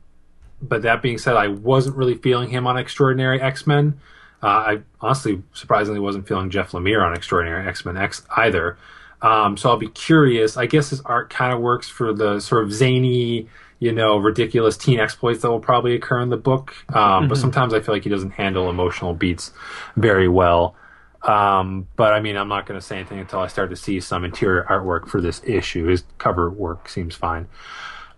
but 0.69 0.83
that 0.83 1.03
being 1.03 1.19
said, 1.19 1.37
I 1.37 1.49
wasn't 1.49 1.97
really 1.97 2.15
feeling 2.17 2.51
him 2.51 2.67
on 2.67 2.77
Extraordinary 2.77 3.41
X 3.41 3.67
Men. 3.67 4.01
Uh, 4.43 4.47
I 4.47 4.79
honestly, 5.01 5.43
surprisingly, 5.53 6.01
wasn't 6.01 6.29
feeling 6.29 6.51
Jeff 6.51 6.73
Lemire 6.73 7.03
on 7.03 7.15
Extraordinary 7.15 7.67
X 7.67 7.85
Men 7.85 7.97
X 7.97 8.23
either. 8.37 8.77
Um, 9.23 9.57
so 9.57 9.71
I'll 9.71 9.79
be 9.79 9.89
curious. 9.89 10.57
I 10.57 10.67
guess 10.67 10.91
his 10.91 11.01
art 11.03 11.31
kind 11.31 11.55
of 11.55 11.61
works 11.61 11.89
for 11.89 12.13
the 12.13 12.41
sort 12.41 12.65
of 12.65 12.73
zany, 12.73 13.49
you 13.79 13.93
know, 13.93 14.19
ridiculous 14.19 14.77
teen 14.77 15.01
exploits 15.01 15.41
that 15.43 15.51
will 15.51 15.61
probably 15.61 15.95
occur 15.95 16.21
in 16.21 16.29
the 16.29 16.37
book. 16.37 16.75
Um, 16.95 17.29
But 17.29 17.39
sometimes 17.39 17.73
I 17.73 17.81
feel 17.81 17.95
like 17.95 18.05
he 18.05 18.11
doesn't 18.11 18.33
handle 18.33 18.69
emotional 18.69 19.15
beats 19.15 19.53
very 19.97 20.29
well. 20.29 20.77
Um, 21.23 21.89
but 21.97 22.13
I 22.13 22.21
mean, 22.21 22.37
I'm 22.37 22.49
not 22.49 22.67
going 22.67 22.79
to 22.79 22.85
say 22.85 22.97
anything 22.97 23.19
until 23.19 23.39
I 23.39 23.47
start 23.47 23.71
to 23.71 23.77
see 23.77 23.99
some 24.01 24.25
interior 24.25 24.67
artwork 24.69 25.09
for 25.09 25.23
this 25.23 25.41
issue. 25.47 25.87
His 25.87 26.05
cover 26.19 26.51
work 26.51 26.91
seems 26.91 27.15
fine. 27.15 27.47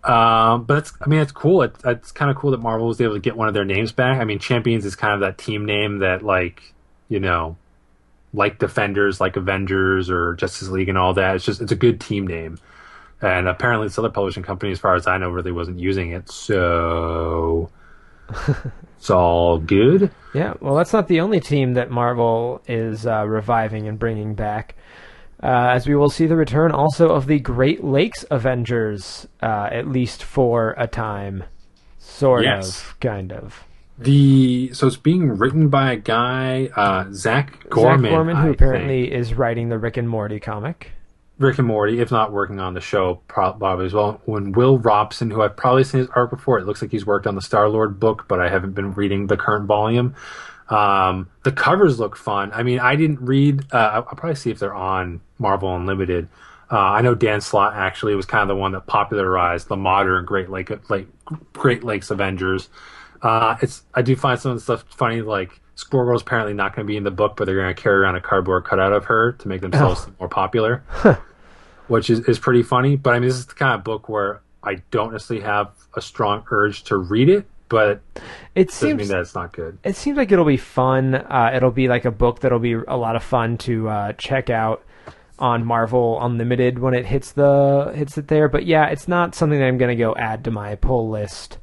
Um, 0.07 0.65
but 0.65 0.79
it's, 0.79 0.93
I 1.01 1.09
mean, 1.09 1.21
it's 1.21 1.33
cool. 1.33 1.63
It, 1.63 1.75
it's 1.85 2.13
kind 2.13 2.31
of 2.31 2.37
cool 2.37 2.53
that 2.53 2.61
Marvel 2.61 2.87
was 2.87 3.01
able 3.01 3.15
to 3.15 3.21
get 3.21 3.37
one 3.37 3.49
of 3.49 3.55
their 3.55 3.65
names 3.65 3.93
back. 3.93 4.21
I 4.21 4.25
mean, 4.25 4.39
Champions 4.39 4.85
is 4.85 4.95
kind 4.95 5.15
of 5.15 5.21
that 5.21 5.37
team 5.37 5.65
name 5.65 5.99
that, 5.99 6.23
like, 6.23 6.75
you 7.09 7.19
know, 7.19 7.57
like 8.33 8.59
Defenders, 8.59 9.21
like 9.21 9.37
Avengers 9.37 10.09
or 10.09 10.35
Justice 10.35 10.69
League 10.69 10.89
and 10.89 10.97
all 10.97 11.15
that. 11.15 11.37
It's 11.37 11.45
just, 11.45 11.61
it's 11.61 11.73
a 11.73 11.77
good 11.77 12.01
team 12.01 12.27
name. 12.27 12.59
And 13.21 13.49
apparently, 13.49 13.87
this 13.87 13.99
other 13.99 14.11
publishing 14.11 14.43
company, 14.43 14.73
as 14.73 14.79
far 14.79 14.95
as 14.95 15.07
I 15.07 15.17
know, 15.19 15.31
really 15.31 15.53
wasn't 15.53 15.81
using 15.81 16.13
it. 16.13 16.31
So 16.31 17.71
it's 18.99 19.11
all 19.11 19.59
good. 19.59 20.11
Yeah, 20.35 20.55
well, 20.61 20.75
that's 20.75 20.93
not 20.93 21.09
the 21.09 21.21
only 21.21 21.41
team 21.41 21.75
that 21.75 21.91
Marvel 21.91 22.63
is 22.69 23.07
uh, 23.07 23.27
reviving 23.27 23.89
and 23.89 23.99
bringing 23.99 24.35
back. 24.35 24.77
Uh, 25.47 25.69
as 25.75 25.87
we 25.87 25.95
will 25.95 26.09
see 26.11 26.27
the 26.27 26.35
return 26.35 26.73
also 26.73 27.11
of 27.11 27.27
the 27.29 27.39
Great 27.39 27.85
Lakes 27.85 28.25
Avengers, 28.33 29.29
uh, 29.41 29.69
at 29.71 29.87
least 29.87 30.25
for 30.25 30.75
a 30.77 30.89
time. 30.89 31.45
Sort 31.99 32.43
Yes. 32.43 32.81
of, 32.83 32.99
kind 32.99 33.33
of. 33.33 33.63
The 33.99 34.71
so 34.73 34.89
it's 34.89 34.97
being 34.97 35.29
written 35.39 35.69
by 35.69 35.93
a 35.93 35.97
guy, 35.97 36.69
uh, 36.75 37.05
Zac 37.13 37.69
Gorman, 37.71 38.03
Zac 38.03 38.11
Gorman, 38.11 38.37
who 38.37 38.49
I 38.49 38.51
apparently 38.51 39.03
think. 39.05 39.15
is 39.15 39.35
writing 39.35 39.69
the 39.69 39.79
Rick 39.79 39.97
and 39.97 40.09
Morty 40.09 40.41
comic. 40.41 40.91
Rick 41.39 41.59
and 41.59 41.69
Morty, 41.69 42.01
if 42.01 42.11
not 42.11 42.33
working 42.33 42.59
on 42.59 42.75
the 42.75 42.81
show, 42.81 43.21
probably 43.29 43.87
as 43.87 43.93
well. 43.93 44.21
When 44.25 44.53
Will 44.53 44.79
Robson, 44.79 45.31
who 45.31 45.43
I've 45.43 45.57
probably 45.57 45.85
seen 45.85 46.01
his 46.01 46.09
art 46.17 46.31
before, 46.31 46.59
it 46.59 46.67
looks 46.67 46.83
like 46.83 46.91
he's 46.91 47.07
worked 47.07 47.27
on 47.27 47.37
the 47.37 47.43
Star 47.43 47.69
Lord 47.69 48.01
book, 48.01 48.25
but 48.27 48.41
I 48.41 48.49
haven't 48.49 48.73
been 48.75 48.93
reading 48.93 49.27
the 49.29 49.37
current 49.37 49.67
volume. 49.67 50.15
Um, 50.69 51.29
the 51.45 51.53
covers 51.53 51.99
look 52.01 52.17
fun. 52.17 52.51
I 52.53 52.62
mean, 52.62 52.81
I 52.81 52.97
didn't 52.97 53.21
read. 53.21 53.64
Uh, 53.73 53.77
I'll 53.95 54.03
probably 54.03 54.35
see 54.35 54.51
if 54.51 54.59
they're 54.59 54.75
on 54.75 55.21
Marvel 55.39 55.75
Unlimited. 55.75 56.29
Uh, 56.71 56.79
I 56.79 57.01
know 57.03 57.14
Dan 57.14 57.41
Slott 57.41 57.75
actually 57.75 58.17
was 58.17 58.27
kind 58.27 58.43
of 58.43 58.49
the 58.49 58.57
one 58.57 58.73
that 58.73 58.87
popularized 58.87 59.69
the 59.69 59.77
modern 59.77 60.25
Great 60.25 60.51
Lake, 60.51 60.71
like 60.91 61.07
Great 61.53 61.85
Lakes 61.85 62.11
Avengers. 62.11 62.69
Uh, 63.23 63.57
it's 63.62 63.85
I 63.95 64.03
do 64.03 64.17
find 64.17 64.39
some 64.41 64.51
of 64.53 64.57
the 64.57 64.62
stuff 64.62 64.85
funny, 64.89 65.23
like 65.23 65.61
Squirrel 65.77 66.07
Girl's 66.07 66.23
apparently 66.23 66.55
not 66.55 66.75
going 66.75 66.85
to 66.85 66.91
be 66.91 66.97
in 66.97 67.05
the 67.05 67.11
book, 67.12 67.37
but 67.37 67.45
they're 67.45 67.55
going 67.55 67.73
to 67.75 67.81
carry 67.81 67.99
around 67.99 68.17
a 68.17 68.21
cardboard 68.21 68.64
cutout 68.64 68.93
of 68.93 69.05
her 69.05 69.33
to 69.33 69.49
make 69.49 69.61
themselves 69.61 70.07
Oh. 70.09 70.12
more 70.19 70.29
popular, 70.29 70.83
which 71.89 72.11
is, 72.11 72.21
is 72.29 72.39
pretty 72.41 72.62
funny. 72.64 72.97
But 72.97 73.14
I 73.14 73.21
mean, 73.21 73.29
this 73.29 73.39
is 73.39 73.47
the 73.47 73.55
kind 73.55 73.75
of 73.75 73.85
book 73.85 74.09
where 74.09 74.41
I 74.64 74.77
don't 74.91 75.12
necessarily 75.12 75.45
have 75.47 75.71
a 75.95 76.01
strong 76.03 76.45
urge 76.51 76.83
to 76.85 76.97
read 76.97 77.29
it, 77.29 77.47
but 77.69 78.01
It 78.55 78.69
doesn't 78.69 78.97
mean 78.97 79.07
seems 79.07 79.09
that 79.09 79.21
it's 79.21 79.35
not 79.35 79.53
good. 79.53 79.79
it 79.85 79.97
seems 79.97 80.17
like 80.17 80.33
it'll 80.33 80.45
be 80.45 80.57
fun. 80.57 81.14
Uh, 81.14 81.51
it'll 81.55 81.71
be 81.71 81.89
like 81.89 82.05
a 82.05 82.11
book 82.11 82.41
that'll 82.41 82.59
be 82.59 82.75
a 82.75 82.97
lot 82.97 83.17
of 83.17 83.23
fun 83.23 83.59
to 83.59 83.89
uh, 83.89 84.12
check 84.14 84.51
out 84.51 84.83
on 85.39 85.64
Marvel 85.64 86.19
Unlimited 86.25 86.79
when 86.79 86.95
it 86.95 87.07
hits 87.07 87.33
the 87.33 87.93
hits 87.95 88.17
it 88.17 88.29
there. 88.29 88.49
But 88.49 88.67
yeah, 88.67 88.87
it's 88.87 89.07
not 89.09 89.35
something 89.35 89.59
that 89.59 89.67
I'm 89.67 89.79
going 89.79 89.97
to 89.97 90.03
go 90.03 90.14
add 90.17 90.45
to 90.45 90.51
my 90.51 90.75
pull 90.77 91.11
list. 91.11 91.59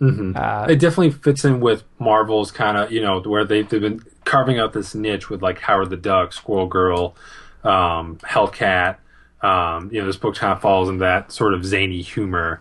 Uh, 0.00 0.66
It 0.68 0.80
definitely 0.80 1.10
fits 1.12 1.44
in 1.44 1.60
with 1.60 1.84
Marvel's 1.98 2.50
kind 2.50 2.76
of, 2.76 2.92
you 2.92 3.00
know, 3.00 3.20
where 3.20 3.44
they've, 3.44 3.66
they've 3.68 3.80
been 3.80 4.02
carving 4.24 4.58
out 4.58 4.72
this 4.74 4.94
niche 4.94 5.30
with 5.30 5.40
like 5.42 5.60
Howard 5.60 5.88
the 5.90 5.96
Duck, 5.96 6.32
Squirrel 6.32 6.66
Girl, 6.66 7.14
um, 7.62 8.18
Hellcat. 8.18 8.96
Um, 9.40 9.90
you 9.92 10.00
know, 10.00 10.06
this 10.06 10.16
book 10.16 10.34
kind 10.36 10.52
of 10.52 10.60
falls 10.60 10.88
in 10.88 10.98
that 10.98 11.32
sort 11.32 11.54
of 11.54 11.64
zany 11.64 12.02
humor 12.02 12.60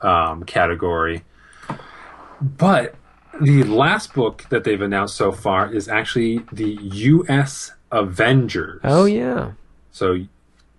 um, 0.00 0.44
category. 0.44 1.22
But 2.40 2.94
the 3.40 3.64
last 3.64 4.14
book 4.14 4.44
that 4.50 4.64
they've 4.64 4.80
announced 4.80 5.16
so 5.16 5.32
far 5.32 5.72
is 5.72 5.88
actually 5.88 6.40
the 6.52 6.78
U.S. 6.80 7.72
Avengers. 7.90 8.80
oh 8.84 9.04
yeah, 9.04 9.52
So 9.92 10.24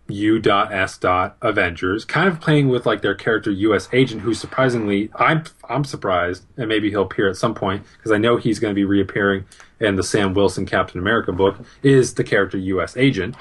U.S. 0.08 1.00
Avengers, 1.42 2.06
kind 2.06 2.28
of 2.28 2.40
playing 2.42 2.70
with 2.70 2.86
like 2.86 3.02
their 3.02 3.16
character 3.16 3.52
U.S. 3.52 3.88
Agent, 3.94 4.22
who 4.22 4.34
surprisingly, 4.34 5.10
I'm 5.16 5.44
I'm 5.70 5.84
surprised, 5.84 6.46
and 6.58 6.68
maybe 6.68 6.90
he'll 6.90 7.04
appear 7.04 7.30
at 7.30 7.38
some 7.38 7.54
point 7.54 7.84
because 7.98 8.12
I 8.12 8.18
know 8.18 8.38
he's 8.38 8.60
going 8.60 8.72
to 8.72 8.76
be 8.76 8.86
reappearing 8.86 9.46
in 9.80 9.96
the 9.96 10.04
Sam 10.04 10.34
Wilson 10.34 10.66
Captain 10.66 11.00
America 11.00 11.32
book. 11.32 11.58
Is 11.84 12.16
the 12.16 12.24
character 12.24 12.58
U.S. 12.58 12.98
Agent? 12.98 13.36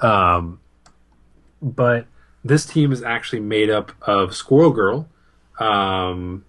Um, 0.00 0.60
but 1.60 2.06
this 2.44 2.66
team 2.66 2.92
is 2.92 3.02
actually 3.02 3.40
made 3.40 3.70
up 3.70 3.92
of 4.02 4.34
Squirrel 4.34 4.70
Girl, 4.70 5.08
um, 5.58 6.44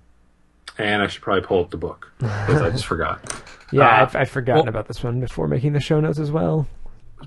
and 0.77 1.01
I 1.01 1.07
should 1.07 1.21
probably 1.21 1.43
pull 1.45 1.61
up 1.61 1.71
the 1.71 1.77
book 1.77 2.11
because 2.19 2.61
I 2.61 2.69
just 2.69 2.85
forgot. 2.85 3.21
yeah. 3.71 3.83
Uh, 3.83 4.01
I've, 4.03 4.15
I've 4.15 4.29
forgotten 4.29 4.63
well- 4.63 4.69
about 4.69 4.87
this 4.87 5.03
one 5.03 5.19
before 5.19 5.47
making 5.47 5.73
the 5.73 5.79
show 5.79 5.99
notes 5.99 6.19
as 6.19 6.31
well. 6.31 6.67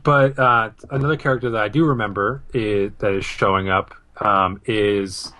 But 0.02 0.38
uh, 0.38 0.70
another 0.90 1.16
character 1.16 1.50
that 1.50 1.62
I 1.62 1.68
do 1.68 1.84
remember 1.86 2.42
is, 2.52 2.92
that 2.98 3.14
is 3.14 3.24
showing 3.24 3.70
up 3.70 3.94
um, 4.20 4.60
is 4.66 5.32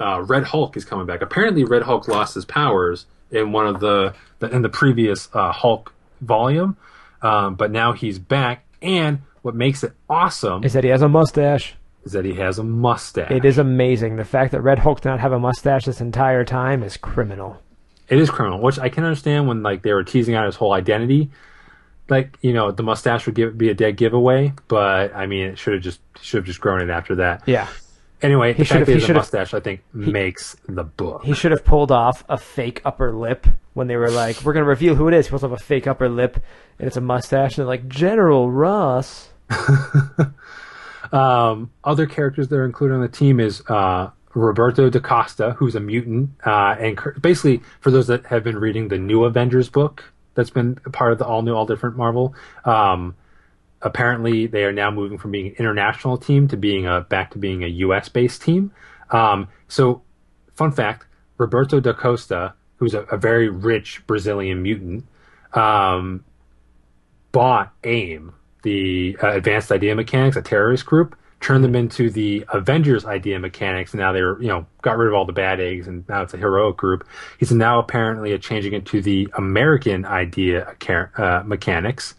uh, 0.00 0.22
Red 0.22 0.44
Hulk 0.44 0.76
is 0.76 0.84
coming 0.84 1.06
back. 1.06 1.20
Apparently, 1.20 1.64
Red 1.64 1.82
Hulk 1.82 2.06
lost 2.08 2.34
his 2.34 2.44
powers 2.44 3.06
in 3.30 3.50
one 3.52 3.66
of 3.66 3.80
the, 3.80 4.14
the 4.38 4.48
in 4.50 4.62
the 4.62 4.68
previous 4.68 5.28
uh, 5.34 5.50
Hulk 5.52 5.92
volume, 6.20 6.76
um, 7.22 7.56
but 7.56 7.70
now 7.70 7.92
he's 7.92 8.18
back. 8.18 8.64
And 8.80 9.22
what 9.42 9.54
makes 9.54 9.82
it 9.82 9.92
awesome 10.08 10.62
Is 10.62 10.74
that 10.74 10.84
he 10.84 10.90
has 10.90 11.02
a 11.02 11.08
mustache? 11.08 11.74
Is 12.04 12.12
that 12.12 12.24
he 12.24 12.34
has 12.34 12.58
a 12.58 12.62
mustache. 12.62 13.30
It 13.30 13.44
is 13.44 13.58
amazing. 13.58 14.16
The 14.16 14.24
fact 14.24 14.52
that 14.52 14.60
Red 14.60 14.78
Hulk 14.80 15.00
did 15.00 15.08
not 15.08 15.20
have 15.20 15.32
a 15.32 15.38
mustache 15.38 15.84
this 15.84 16.00
entire 16.00 16.44
time 16.44 16.82
is 16.82 16.96
criminal. 16.96 17.60
It 18.08 18.18
is 18.18 18.30
criminal, 18.30 18.60
which 18.60 18.78
I 18.78 18.88
can 18.90 19.04
understand 19.04 19.48
when 19.48 19.62
like 19.62 19.82
they 19.82 19.92
were 19.92 20.04
teasing 20.04 20.34
out 20.34 20.46
his 20.46 20.56
whole 20.56 20.72
identity. 20.72 21.30
Like 22.08 22.36
you 22.42 22.52
know, 22.52 22.70
the 22.70 22.82
mustache 22.82 23.24
would 23.26 23.34
give, 23.34 23.56
be 23.56 23.70
a 23.70 23.74
dead 23.74 23.96
giveaway, 23.96 24.52
but 24.68 25.14
I 25.14 25.26
mean, 25.26 25.46
it 25.46 25.58
should 25.58 25.72
have 25.74 25.82
just 25.82 26.00
should 26.20 26.38
have 26.38 26.44
just 26.44 26.60
grown 26.60 26.82
it 26.82 26.90
after 26.90 27.14
that. 27.16 27.42
Yeah. 27.46 27.66
Anyway, 28.20 28.52
the 28.52 28.64
should've- 28.64 28.68
fact 28.80 28.86
that 28.86 28.92
he 28.92 28.98
he 28.98 29.06
has 29.06 29.10
a 29.10 29.14
mustache, 29.14 29.54
I 29.54 29.60
think, 29.60 29.82
makes 29.92 30.56
the 30.68 30.84
book. 30.84 31.24
He 31.24 31.34
should 31.34 31.50
have 31.50 31.64
pulled 31.64 31.90
off 31.92 32.24
a 32.28 32.36
fake 32.38 32.80
upper 32.84 33.12
lip 33.12 33.46
when 33.74 33.86
they 33.86 33.96
were 33.96 34.10
like, 34.10 34.42
"We're 34.42 34.52
gonna 34.52 34.64
reveal 34.66 34.94
who 34.94 35.08
it 35.08 35.14
is." 35.14 35.26
He 35.26 35.30
pulls 35.30 35.44
off 35.44 35.52
a 35.52 35.56
fake 35.58 35.86
upper 35.86 36.08
lip, 36.08 36.36
and 36.78 36.86
it's 36.86 36.96
a 36.96 37.00
mustache. 37.02 37.52
And 37.56 37.62
they're 37.62 37.66
like, 37.66 37.88
"General 37.88 38.50
Ross." 38.50 39.30
Um, 41.14 41.70
other 41.84 42.06
characters 42.06 42.48
that 42.48 42.56
are 42.56 42.64
included 42.64 42.94
on 42.94 43.00
the 43.00 43.08
team 43.08 43.38
is 43.38 43.62
uh, 43.68 44.10
Roberto 44.34 44.90
da 44.90 44.98
Costa, 44.98 45.52
who's 45.52 45.76
a 45.76 45.80
mutant, 45.80 46.30
uh, 46.44 46.74
and 46.78 46.98
basically 47.20 47.62
for 47.80 47.92
those 47.92 48.08
that 48.08 48.26
have 48.26 48.42
been 48.42 48.58
reading 48.58 48.88
the 48.88 48.98
New 48.98 49.24
Avengers 49.24 49.68
book, 49.68 50.12
that's 50.34 50.50
been 50.50 50.74
part 50.74 51.12
of 51.12 51.18
the 51.18 51.24
all 51.24 51.42
new, 51.42 51.54
all 51.54 51.66
different 51.66 51.96
Marvel. 51.96 52.34
Um, 52.64 53.14
apparently, 53.80 54.48
they 54.48 54.64
are 54.64 54.72
now 54.72 54.90
moving 54.90 55.16
from 55.16 55.30
being 55.30 55.46
an 55.46 55.54
international 55.56 56.18
team 56.18 56.48
to 56.48 56.56
being 56.56 56.84
a 56.84 57.02
back 57.02 57.30
to 57.30 57.38
being 57.38 57.62
a 57.62 57.68
U.S. 57.68 58.08
based 58.08 58.42
team. 58.42 58.72
Um, 59.10 59.46
so, 59.68 60.02
fun 60.54 60.72
fact: 60.72 61.06
Roberto 61.38 61.78
da 61.78 61.92
Costa, 61.92 62.54
who's 62.78 62.94
a, 62.94 63.02
a 63.02 63.16
very 63.16 63.48
rich 63.48 64.04
Brazilian 64.08 64.64
mutant, 64.64 65.06
um, 65.52 66.24
bought 67.30 67.72
AIM, 67.84 68.34
the 68.64 69.16
uh, 69.22 69.30
Advanced 69.30 69.70
Idea 69.70 69.94
Mechanics, 69.94 70.36
a 70.36 70.42
terrorist 70.42 70.84
group, 70.84 71.16
turned 71.40 71.62
them 71.62 71.76
into 71.76 72.08
the 72.10 72.44
Avengers 72.52 73.04
Idea 73.04 73.38
Mechanics, 73.38 73.92
and 73.92 74.00
now 74.00 74.12
they're 74.12 74.40
you 74.42 74.48
know 74.48 74.66
got 74.82 74.96
rid 74.96 75.08
of 75.08 75.14
all 75.14 75.24
the 75.24 75.32
bad 75.32 75.60
eggs, 75.60 75.86
and 75.86 76.08
now 76.08 76.22
it's 76.22 76.34
a 76.34 76.38
heroic 76.38 76.76
group. 76.76 77.06
He's 77.38 77.52
now 77.52 77.78
apparently 77.78 78.36
changing 78.38 78.72
it 78.72 78.86
to 78.86 79.00
the 79.00 79.28
American 79.34 80.04
Idea 80.04 80.74
uh, 81.16 81.42
Mechanics. 81.44 82.14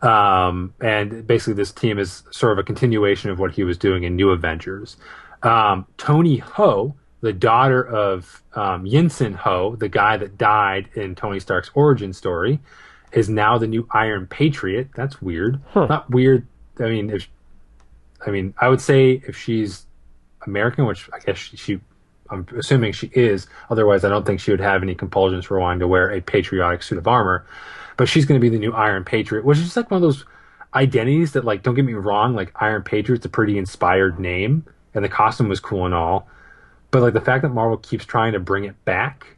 Um, 0.00 0.74
and 0.80 1.26
basically, 1.26 1.54
this 1.54 1.72
team 1.72 1.98
is 1.98 2.22
sort 2.30 2.52
of 2.52 2.58
a 2.58 2.62
continuation 2.62 3.30
of 3.30 3.38
what 3.38 3.52
he 3.52 3.64
was 3.64 3.76
doing 3.76 4.04
in 4.04 4.14
New 4.14 4.30
Avengers. 4.30 4.96
Um, 5.42 5.86
Toni 5.96 6.38
Ho, 6.38 6.94
the 7.22 7.32
daughter 7.32 7.84
of 7.84 8.42
um, 8.54 8.84
Yinsen 8.84 9.34
Ho, 9.34 9.74
the 9.76 9.88
guy 9.88 10.16
that 10.16 10.38
died 10.38 10.88
in 10.94 11.14
Tony 11.14 11.40
Stark's 11.40 11.70
origin 11.74 12.12
story, 12.12 12.60
is 13.12 13.28
now 13.28 13.58
the 13.58 13.66
new 13.66 13.86
Iron 13.92 14.26
Patriot. 14.26 14.88
That's 14.94 15.20
weird. 15.22 15.60
Not 15.74 16.10
weird. 16.10 16.46
I 16.78 16.84
mean, 16.84 17.10
if 17.10 17.28
I 18.26 18.30
mean, 18.30 18.54
I 18.58 18.68
would 18.68 18.80
say 18.80 19.22
if 19.26 19.36
she's 19.36 19.86
American, 20.46 20.86
which 20.86 21.08
I 21.12 21.18
guess 21.18 21.36
she, 21.36 21.56
she 21.56 21.80
I'm 22.30 22.46
assuming 22.56 22.92
she 22.92 23.10
is. 23.14 23.46
Otherwise, 23.70 24.04
I 24.04 24.08
don't 24.08 24.26
think 24.26 24.40
she 24.40 24.50
would 24.50 24.60
have 24.60 24.82
any 24.82 24.94
compulsions 24.94 25.44
for 25.44 25.58
wanting 25.60 25.80
to 25.80 25.88
wear 25.88 26.10
a 26.10 26.20
patriotic 26.20 26.82
suit 26.82 26.98
of 26.98 27.06
armor. 27.06 27.46
But 27.96 28.08
she's 28.08 28.26
going 28.26 28.38
to 28.40 28.44
be 28.44 28.50
the 28.50 28.58
new 28.58 28.72
Iron 28.72 29.04
Patriot, 29.04 29.44
which 29.44 29.58
is 29.58 29.64
just 29.64 29.76
like 29.76 29.90
one 29.90 29.96
of 29.96 30.02
those 30.02 30.24
identities 30.74 31.32
that, 31.32 31.44
like, 31.44 31.62
don't 31.62 31.74
get 31.74 31.84
me 31.84 31.94
wrong, 31.94 32.34
like 32.34 32.52
Iron 32.56 32.82
Patriot's 32.82 33.24
a 33.24 33.30
pretty 33.30 33.56
inspired 33.56 34.20
name, 34.20 34.66
and 34.92 35.02
the 35.02 35.08
costume 35.08 35.48
was 35.48 35.60
cool 35.60 35.86
and 35.86 35.94
all. 35.94 36.28
But 36.90 37.02
like 37.02 37.14
the 37.14 37.20
fact 37.20 37.42
that 37.42 37.50
Marvel 37.50 37.78
keeps 37.78 38.04
trying 38.04 38.32
to 38.32 38.40
bring 38.40 38.64
it 38.64 38.84
back 38.84 39.36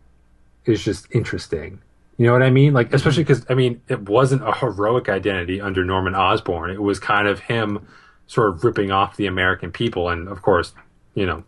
is 0.64 0.82
just 0.82 1.06
interesting. 1.14 1.80
You 2.18 2.26
know 2.26 2.32
what 2.32 2.42
I 2.42 2.50
mean? 2.50 2.74
Like, 2.74 2.92
especially 2.92 3.22
because 3.22 3.46
I 3.48 3.54
mean, 3.54 3.80
it 3.88 4.08
wasn't 4.08 4.42
a 4.46 4.52
heroic 4.52 5.08
identity 5.08 5.60
under 5.60 5.84
Norman 5.84 6.14
Osborn. 6.14 6.70
It 6.70 6.82
was 6.82 6.98
kind 6.98 7.26
of 7.28 7.38
him 7.40 7.86
sort 8.26 8.50
of 8.54 8.64
ripping 8.64 8.90
off 8.90 9.16
the 9.16 9.26
American 9.26 9.70
people, 9.72 10.08
and 10.10 10.28
of 10.28 10.42
course, 10.42 10.72
you 11.14 11.24
know, 11.24 11.44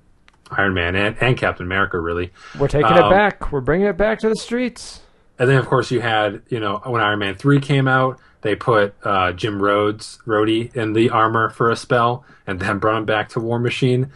Iron 0.50 0.72
Man 0.74 0.96
and, 0.96 1.16
and 1.20 1.36
Captain 1.36 1.66
America 1.66 1.98
really. 1.98 2.32
We're 2.58 2.68
taking 2.68 2.90
it 2.90 3.02
Um, 3.02 3.10
back. 3.10 3.52
We're 3.52 3.60
bringing 3.60 3.86
it 3.88 3.96
back 3.96 4.20
to 4.20 4.28
the 4.28 4.36
streets. 4.36 5.00
And 5.38 5.48
then, 5.48 5.56
of 5.58 5.66
course, 5.66 5.90
you 5.90 6.00
had, 6.00 6.42
you 6.48 6.60
know, 6.60 6.80
when 6.84 7.00
Iron 7.00 7.18
Man 7.18 7.34
3 7.34 7.60
came 7.60 7.88
out, 7.88 8.18
they 8.42 8.54
put 8.54 8.94
uh, 9.04 9.32
Jim 9.32 9.60
Rhodes, 9.60 10.18
Rhodey, 10.26 10.74
in 10.76 10.92
the 10.92 11.10
armor 11.10 11.50
for 11.50 11.70
a 11.70 11.76
spell 11.76 12.24
and 12.46 12.60
then 12.60 12.78
brought 12.78 12.98
him 12.98 13.04
back 13.06 13.30
to 13.30 13.40
War 13.40 13.58
Machine. 13.58 14.12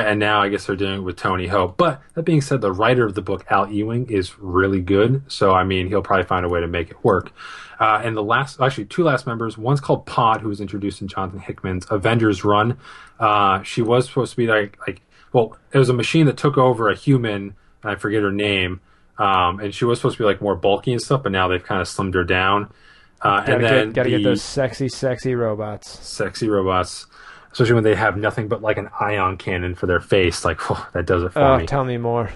And 0.00 0.20
now 0.20 0.42
I 0.42 0.48
guess 0.48 0.66
they're 0.66 0.76
doing 0.76 0.98
it 0.98 1.02
with 1.02 1.16
Toni 1.16 1.46
Ho. 1.46 1.74
But 1.76 2.00
that 2.14 2.22
being 2.22 2.40
said, 2.40 2.60
the 2.60 2.72
writer 2.72 3.04
of 3.04 3.14
the 3.14 3.22
book, 3.22 3.44
Al 3.50 3.70
Ewing, 3.70 4.10
is 4.10 4.38
really 4.38 4.80
good. 4.80 5.22
So, 5.28 5.52
I 5.52 5.64
mean, 5.64 5.88
he'll 5.88 6.02
probably 6.02 6.24
find 6.24 6.44
a 6.44 6.48
way 6.48 6.60
to 6.60 6.68
make 6.68 6.90
it 6.90 7.04
work. 7.04 7.32
Uh, 7.80 8.00
and 8.04 8.16
the 8.16 8.22
last, 8.22 8.60
actually, 8.60 8.86
two 8.86 9.04
last 9.04 9.26
members. 9.26 9.58
One's 9.58 9.80
called 9.80 10.06
Pod, 10.06 10.40
who 10.40 10.48
was 10.48 10.60
introduced 10.60 11.02
in 11.02 11.08
Jonathan 11.08 11.40
Hickman's 11.40 11.86
Avengers 11.90 12.44
run. 12.44 12.78
Uh, 13.18 13.62
she 13.62 13.82
was 13.82 14.06
supposed 14.06 14.32
to 14.32 14.36
be 14.36 14.46
like, 14.46 14.78
like, 14.86 15.00
well, 15.32 15.56
it 15.72 15.78
was 15.78 15.88
a 15.88 15.94
machine 15.94 16.26
that 16.26 16.36
took 16.36 16.56
over 16.56 16.88
a 16.88 16.94
human, 16.94 17.54
and 17.82 17.92
I 17.92 17.96
forget 17.96 18.22
her 18.22 18.32
name. 18.32 18.80
Um, 19.18 19.60
and 19.60 19.74
she 19.74 19.84
was 19.84 19.98
supposed 19.98 20.16
to 20.16 20.22
be 20.22 20.26
like 20.26 20.40
more 20.40 20.56
bulky 20.56 20.92
and 20.92 21.00
stuff, 21.00 21.22
but 21.22 21.32
now 21.32 21.48
they've 21.48 21.62
kind 21.62 21.80
of 21.80 21.88
slimmed 21.88 22.14
her 22.14 22.24
down. 22.24 22.72
Uh, 23.20 23.42
and 23.46 23.64
then 23.64 23.86
get, 23.86 23.94
gotta 23.94 24.10
the 24.10 24.18
get 24.18 24.24
those 24.24 24.42
sexy, 24.42 24.88
sexy 24.88 25.34
robots. 25.34 25.88
sexy 26.06 26.48
robots, 26.48 27.06
especially 27.54 27.74
when 27.74 27.84
they 27.84 27.94
have 27.94 28.16
nothing 28.16 28.48
but 28.48 28.60
like 28.62 28.78
an 28.78 28.90
ion 29.00 29.36
cannon 29.36 29.76
for 29.76 29.86
their 29.86 30.00
face. 30.00 30.44
Like 30.44 30.58
that 30.92 31.06
does 31.06 31.22
it 31.22 31.32
for 31.32 31.40
Oh, 31.40 31.58
me. 31.58 31.66
tell 31.66 31.84
me 31.84 31.96
more. 31.98 32.28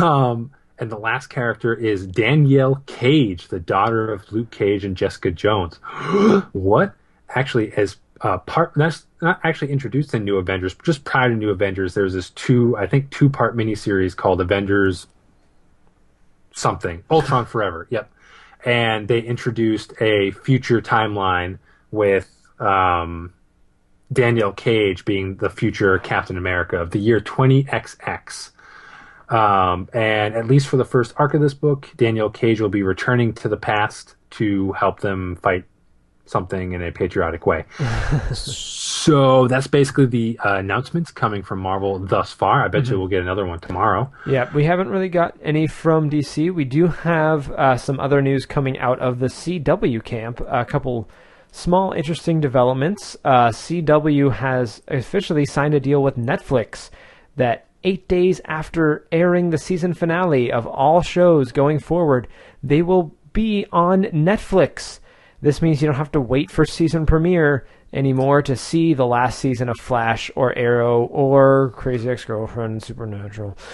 Um, 0.00 0.52
and 0.78 0.88
the 0.90 0.96
last 0.98 1.26
character 1.26 1.74
is 1.74 2.06
Danielle 2.06 2.82
Cage, 2.86 3.48
the 3.48 3.58
daughter 3.58 4.12
of 4.12 4.30
Luke 4.30 4.52
Cage 4.52 4.84
and 4.84 4.96
Jessica 4.96 5.32
Jones. 5.32 5.74
what? 6.52 6.94
Actually, 7.30 7.72
as 7.72 7.96
uh, 8.20 8.38
part 8.38 8.72
that's 8.76 9.06
not 9.20 9.40
actually 9.42 9.72
introduced 9.72 10.14
in 10.14 10.24
New 10.24 10.36
Avengers, 10.36 10.72
but 10.72 10.86
just 10.86 11.02
prior 11.04 11.28
to 11.30 11.34
New 11.34 11.50
Avengers, 11.50 11.94
there's 11.94 12.14
this 12.14 12.30
two, 12.30 12.76
I 12.76 12.86
think, 12.86 13.10
two 13.10 13.28
part 13.28 13.56
miniseries 13.56 14.14
called 14.16 14.40
Avengers 14.40 15.08
something 16.52 17.02
Ultron 17.10 17.44
Forever. 17.52 17.88
Yep, 17.90 18.08
and 18.64 19.08
they 19.08 19.20
introduced 19.20 19.92
a 20.00 20.30
future 20.30 20.80
timeline 20.80 21.58
with 21.90 22.28
um, 22.60 23.32
Danielle 24.12 24.52
Cage 24.52 25.04
being 25.04 25.36
the 25.36 25.50
future 25.50 25.98
Captain 25.98 26.36
America 26.36 26.76
of 26.76 26.90
the 26.90 26.98
year 26.98 27.20
20XX. 27.20 28.50
Um, 29.28 29.88
and 29.92 30.34
at 30.34 30.46
least 30.46 30.68
for 30.68 30.78
the 30.78 30.84
first 30.84 31.12
arc 31.16 31.34
of 31.34 31.40
this 31.40 31.54
book, 31.54 31.90
Danielle 31.96 32.30
Cage 32.30 32.60
will 32.60 32.70
be 32.70 32.82
returning 32.82 33.34
to 33.34 33.48
the 33.48 33.58
past 33.58 34.14
to 34.30 34.72
help 34.72 35.00
them 35.00 35.36
fight 35.36 35.64
something 36.24 36.72
in 36.72 36.82
a 36.82 36.92
patriotic 36.92 37.46
way. 37.46 37.64
so 38.32 39.48
that's 39.48 39.66
basically 39.66 40.06
the 40.06 40.38
uh, 40.44 40.56
announcements 40.56 41.10
coming 41.10 41.42
from 41.42 41.58
Marvel 41.60 41.98
thus 41.98 42.32
far. 42.32 42.64
I 42.64 42.68
bet 42.68 42.88
you 42.88 42.98
we'll 42.98 43.08
get 43.08 43.22
another 43.22 43.46
one 43.46 43.60
tomorrow. 43.60 44.10
Yeah, 44.26 44.52
we 44.54 44.64
haven't 44.64 44.88
really 44.88 45.08
got 45.08 45.36
any 45.42 45.66
from 45.66 46.10
DC. 46.10 46.52
We 46.52 46.64
do 46.64 46.88
have 46.88 47.50
uh, 47.52 47.76
some 47.76 47.98
other 48.00 48.22
news 48.22 48.46
coming 48.46 48.78
out 48.78 48.98
of 49.00 49.18
the 49.18 49.26
CW 49.26 50.04
camp. 50.04 50.40
A 50.48 50.64
couple 50.64 51.08
small, 51.52 51.92
interesting 51.92 52.40
developments. 52.40 53.16
Uh, 53.24 53.48
CW 53.48 54.32
has 54.32 54.82
officially 54.88 55.44
signed 55.44 55.74
a 55.74 55.80
deal 55.80 56.02
with 56.02 56.16
Netflix 56.16 56.90
that 57.36 57.66
eight 57.84 58.08
days 58.08 58.40
after 58.44 59.06
airing 59.12 59.50
the 59.50 59.58
season 59.58 59.94
finale 59.94 60.52
of 60.52 60.66
all 60.66 61.00
shows 61.02 61.52
going 61.52 61.78
forward, 61.78 62.28
they 62.62 62.82
will 62.82 63.14
be 63.32 63.66
on 63.72 64.04
Netflix. 64.04 65.00
This 65.40 65.62
means 65.62 65.80
you 65.80 65.86
don't 65.86 65.96
have 65.96 66.12
to 66.12 66.20
wait 66.20 66.50
for 66.50 66.64
season 66.64 67.06
premiere 67.06 67.66
anymore 67.92 68.42
to 68.42 68.56
see 68.56 68.94
the 68.94 69.06
last 69.06 69.38
season 69.38 69.68
of 69.68 69.78
Flash 69.78 70.30
or 70.36 70.56
Arrow 70.58 71.04
or 71.04 71.72
Crazy 71.76 72.08
Ex 72.08 72.24
Girlfriend, 72.24 72.82
Supernatural. 72.82 73.56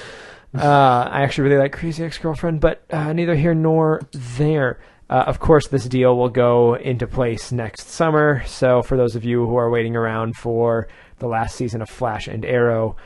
Uh, 0.56 1.08
I 1.10 1.22
actually 1.22 1.48
really 1.48 1.60
like 1.60 1.72
Crazy 1.72 2.04
Ex 2.04 2.16
Girlfriend, 2.16 2.60
but 2.60 2.84
uh, 2.88 3.12
neither 3.12 3.34
here 3.34 3.54
nor 3.54 4.02
there. 4.12 4.78
Uh, 5.14 5.22
of 5.28 5.38
course, 5.38 5.68
this 5.68 5.84
deal 5.84 6.16
will 6.16 6.28
go 6.28 6.74
into 6.74 7.06
place 7.06 7.52
next 7.52 7.88
summer. 7.88 8.42
So, 8.46 8.82
for 8.82 8.96
those 8.96 9.14
of 9.14 9.22
you 9.22 9.46
who 9.46 9.54
are 9.54 9.70
waiting 9.70 9.94
around 9.94 10.34
for 10.34 10.88
the 11.20 11.28
last 11.28 11.54
season 11.54 11.80
of 11.80 11.88
Flash 11.88 12.26
and 12.26 12.44
Arrow, 12.44 12.96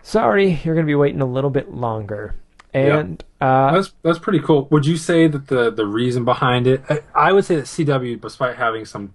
sorry, 0.00 0.58
you're 0.64 0.74
going 0.74 0.86
to 0.86 0.90
be 0.90 0.94
waiting 0.94 1.20
a 1.20 1.26
little 1.26 1.50
bit 1.50 1.74
longer. 1.74 2.36
And 2.72 3.22
uh, 3.38 3.72
That's 3.74 3.92
that's 4.02 4.18
pretty 4.18 4.40
cool. 4.40 4.66
Would 4.70 4.86
you 4.86 4.96
say 4.96 5.28
that 5.28 5.48
the 5.48 5.70
the 5.70 5.84
reason 5.84 6.24
behind 6.24 6.66
it? 6.66 6.82
I, 6.88 7.00
I 7.14 7.32
would 7.32 7.44
say 7.44 7.56
that 7.56 7.66
CW, 7.66 8.18
despite 8.18 8.56
having 8.56 8.86
some 8.86 9.12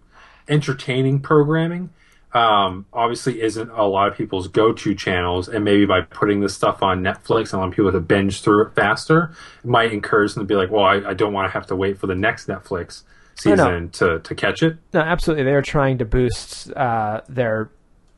entertaining 0.48 1.22
programming, 1.22 1.90
um, 2.34 2.86
obviously 2.94 3.42
isn't 3.42 3.70
a 3.72 3.84
lot 3.84 4.08
of 4.08 4.16
people's 4.16 4.48
go 4.48 4.72
to 4.74 4.96
channels. 4.96 5.48
And 5.50 5.66
maybe 5.66 5.86
by 5.86 6.02
putting 6.02 6.40
this 6.40 6.56
stuff 6.56 6.82
on 6.82 7.02
Netflix 7.02 7.46
and 7.52 7.54
allowing 7.56 7.72
people 7.72 7.92
to 7.92 8.00
binge 8.00 8.42
through 8.42 8.68
it 8.68 8.76
faster, 8.76 9.32
it 9.64 9.70
might 9.70 9.92
encourage 9.92 10.34
them 10.34 10.44
to 10.44 10.48
be 10.48 10.56
like, 10.56 10.72
well, 10.72 10.86
I, 10.86 11.10
I 11.10 11.14
don't 11.14 11.34
want 11.34 11.48
to 11.48 11.52
have 11.54 11.68
to 11.68 11.76
wait 11.76 11.98
for 12.00 12.08
the 12.08 12.16
next 12.16 12.48
Netflix 12.48 13.04
know. 13.46 13.56
season 13.56 13.90
to 13.90 14.20
to 14.20 14.36
catch 14.36 14.64
it. 14.64 14.78
No, 14.94 15.02
absolutely. 15.02 15.44
They 15.44 15.54
are 15.54 15.62
trying 15.62 15.98
to 15.98 16.06
boost 16.06 16.72
uh, 16.74 17.22
their, 17.28 17.70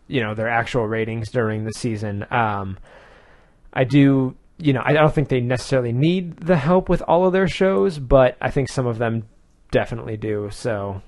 you 0.07 0.21
know, 0.21 0.35
their 0.35 0.49
actual 0.49 0.87
ratings 0.87 1.31
during 1.31 1.63
the 1.63 1.71
season. 1.71 2.25
Um, 2.29 2.77
I 3.73 3.83
do, 3.85 4.35
you 4.57 4.73
know, 4.73 4.81
I 4.85 4.93
don't 4.93 5.13
think 5.13 5.29
they 5.29 5.41
necessarily 5.41 5.91
need 5.91 6.37
the 6.37 6.57
help 6.57 6.87
with 6.89 7.01
all 7.07 7.25
of 7.25 7.33
their 7.33 7.47
shows, 7.47 7.97
but 7.97 8.37
I 8.39 8.51
think 8.51 8.69
some 8.69 8.85
of 8.85 8.99
them 8.99 9.23
definitely 9.71 10.17
do. 10.17 10.49
So, 10.51 11.01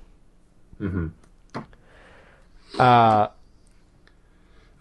Mhm. 0.80 1.12
Uh, 2.78 3.28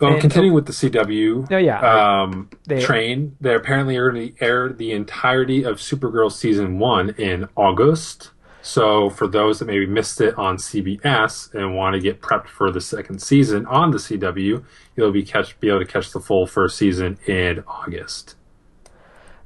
Well, 0.02 0.12
And- 0.12 0.20
continuing 0.22 0.54
with 0.54 0.66
the 0.66 0.74
CW, 0.74 1.48
Oh, 1.50 1.56
yeah. 1.58 1.80
um, 2.24 2.50
They- 2.68 2.82
train. 2.82 3.38
They 3.40 3.56
apparently 3.56 3.96
are 3.96 4.12
going 4.12 4.34
to 4.34 4.44
air 4.46 4.68
the 4.68 4.92
entirety 4.92 5.64
of 5.64 5.78
Supergirl 5.78 6.30
season 6.30 6.80
one 6.80 7.12
in 7.18 7.48
August. 7.56 8.32
So, 8.62 9.10
for 9.10 9.26
those 9.26 9.60
that 9.60 9.66
maybe 9.66 9.86
missed 9.86 10.20
it 10.20 10.38
on 10.38 10.58
CBS 10.58 11.50
and 11.54 11.78
want 11.78 11.94
to 11.94 12.02
get 12.02 12.20
prepped 12.22 12.48
for 12.48 12.72
the 12.72 12.82
second 12.82 13.22
season 13.22 13.66
on 13.68 13.92
the 13.92 13.98
CW, 14.00 14.64
you'll 14.98 15.12
be 15.14 15.24
catch 15.24 15.58
be 15.62 15.70
able 15.70 15.80
to 15.80 15.86
catch 15.86 16.12
the 16.12 16.20
full 16.20 16.46
first 16.46 16.76
season 16.78 17.18
in 17.26 17.64
August. 17.66 18.36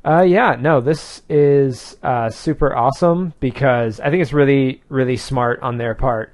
Uh, 0.04 0.22
yeah, 0.22 0.56
no, 0.60 0.82
this 0.82 1.22
is 1.30 1.96
uh, 2.02 2.30
super 2.32 2.76
awesome 2.76 3.34
because 3.40 4.00
I 4.00 4.10
think 4.10 4.24
it's 4.24 4.34
really, 4.34 4.82
really 4.90 5.18
smart 5.18 5.60
on 5.62 5.78
their 5.78 5.94
part. 5.94 6.34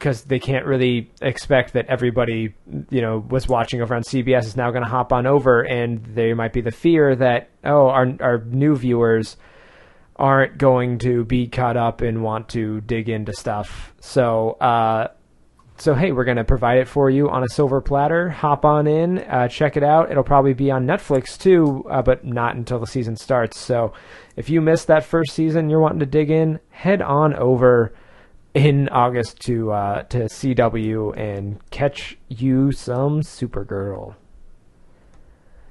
Because 0.00 0.22
they 0.22 0.38
can't 0.38 0.64
really 0.64 1.10
expect 1.20 1.74
that 1.74 1.86
everybody, 1.86 2.54
you 2.88 3.02
know, 3.02 3.18
was 3.18 3.46
watching 3.46 3.82
over 3.82 3.94
on 3.94 4.02
CBS 4.02 4.46
is 4.46 4.56
now 4.56 4.70
going 4.70 4.82
to 4.82 4.88
hop 4.88 5.12
on 5.12 5.26
over, 5.26 5.60
and 5.60 6.02
there 6.14 6.34
might 6.34 6.54
be 6.54 6.62
the 6.62 6.70
fear 6.70 7.14
that 7.14 7.50
oh, 7.62 7.88
our 7.88 8.12
our 8.20 8.38
new 8.46 8.74
viewers 8.76 9.36
aren't 10.16 10.58
going 10.58 10.98
to 10.98 11.24
be 11.24 11.48
caught 11.48 11.76
up 11.76 12.00
and 12.00 12.22
want 12.22 12.48
to 12.50 12.80
dig 12.82 13.08
into 13.08 13.32
stuff. 13.32 13.94
So, 14.00 14.52
uh, 14.52 15.08
so 15.78 15.94
hey, 15.94 16.12
we're 16.12 16.24
gonna 16.24 16.44
provide 16.44 16.78
it 16.78 16.88
for 16.88 17.08
you 17.08 17.30
on 17.30 17.42
a 17.42 17.48
silver 17.48 17.80
platter. 17.80 18.28
Hop 18.28 18.66
on 18.66 18.86
in, 18.86 19.18
uh, 19.18 19.48
check 19.48 19.78
it 19.78 19.82
out. 19.82 20.10
It'll 20.10 20.22
probably 20.22 20.52
be 20.52 20.70
on 20.70 20.86
Netflix 20.86 21.38
too, 21.38 21.86
uh, 21.90 22.02
but 22.02 22.22
not 22.22 22.54
until 22.54 22.78
the 22.78 22.86
season 22.86 23.16
starts. 23.16 23.58
So 23.58 23.94
if 24.36 24.50
you 24.50 24.60
missed 24.60 24.88
that 24.88 25.04
first 25.04 25.32
season, 25.32 25.70
you're 25.70 25.80
wanting 25.80 26.00
to 26.00 26.06
dig 26.06 26.30
in, 26.30 26.60
head 26.70 27.00
on 27.00 27.34
over 27.34 27.94
in 28.54 28.88
August 28.88 29.40
to 29.40 29.72
uh, 29.72 30.02
to 30.04 30.24
CW 30.24 31.16
and 31.16 31.58
catch 31.70 32.18
you 32.28 32.72
some 32.72 33.20
Supergirl. 33.20 34.14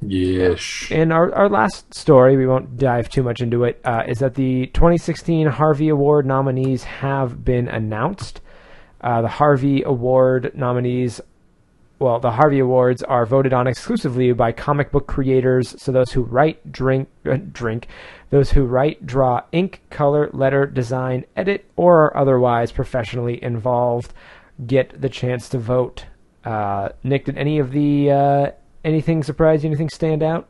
Yes. 0.02 0.88
And 0.92 1.12
our, 1.12 1.34
our 1.36 1.50
last 1.50 1.94
story, 1.94 2.38
we 2.38 2.48
won't 2.48 2.78
dive 2.78 3.10
too 3.10 3.24
much 3.24 3.42
into 3.42 3.66
it, 3.66 3.82
uh, 3.84 4.04
is 4.08 4.20
that 4.20 4.36
the 4.36 4.68
2016 4.68 5.48
Harvey 5.48 5.90
Award 5.90 6.26
nominees 6.26 6.84
have 6.84 7.44
been 7.44 7.68
announced. 7.68 8.42
Uh, 9.02 9.22
the 9.22 9.28
Harvey 9.28 9.84
Award 9.84 10.52
nominees, 10.56 11.20
well, 12.00 12.20
the 12.20 12.32
Harvey 12.32 12.60
Awards 12.60 13.04
are 13.04 13.26
voted 13.26 13.52
on 13.52 13.68
exclusively 13.68 14.32
by 14.32 14.54
comic 14.54 14.92
book 14.92 15.06
creators. 15.06 15.76
So 15.82 15.92
those 15.92 16.12
who 16.12 16.24
write, 16.24 16.72
drink, 16.72 17.10
uh, 17.26 17.38
drink, 17.52 17.88
those 18.30 18.52
who 18.52 18.66
write, 18.66 19.06
draw, 19.06 19.42
ink, 19.52 19.82
color, 19.90 20.30
letter, 20.34 20.66
design, 20.66 21.26
edit, 21.36 21.66
or 21.76 22.06
are 22.06 22.18
otherwise 22.18 22.72
professionally 22.72 23.42
involved 23.44 24.14
get 24.66 25.00
the 25.02 25.10
chance 25.10 25.50
to 25.50 25.58
vote. 25.58 26.06
Uh, 26.44 26.90
Nick, 27.04 27.26
did 27.26 27.38
any 27.38 27.60
of 27.60 27.72
the 27.72 28.12
uh, 28.12 28.52
anything 28.84 29.24
surprise 29.24 29.64
you? 29.64 29.70
Anything 29.70 29.90
stand 29.90 30.24
out? 30.24 30.48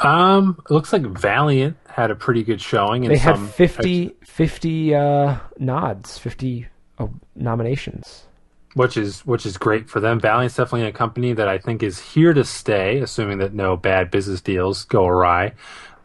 Um, 0.00 0.62
it 0.64 0.72
looks 0.72 0.92
like 0.92 1.02
Valiant 1.02 1.76
had 1.88 2.10
a 2.10 2.14
pretty 2.14 2.44
good 2.44 2.60
showing. 2.60 3.04
In 3.04 3.10
They 3.10 3.18
had 3.18 3.34
some 3.34 3.48
50, 3.48 4.14
50 4.22 4.94
uh, 4.94 5.36
nods, 5.58 6.18
50 6.18 6.66
uh, 6.98 7.08
nominations. 7.34 8.26
which 8.74 8.96
is 8.96 9.26
which 9.26 9.44
is 9.44 9.56
great 9.56 9.90
for 9.90 10.00
them. 10.00 10.20
Valiant's 10.20 10.56
definitely 10.56 10.86
a 10.86 10.92
company 10.92 11.32
that 11.32 11.48
I 11.48 11.58
think 11.58 11.82
is 11.82 11.98
here 11.98 12.32
to 12.32 12.44
stay, 12.44 13.00
assuming 13.00 13.38
that 13.38 13.54
no 13.54 13.76
bad 13.76 14.10
business 14.10 14.40
deals 14.40 14.84
go 14.84 15.06
awry. 15.06 15.52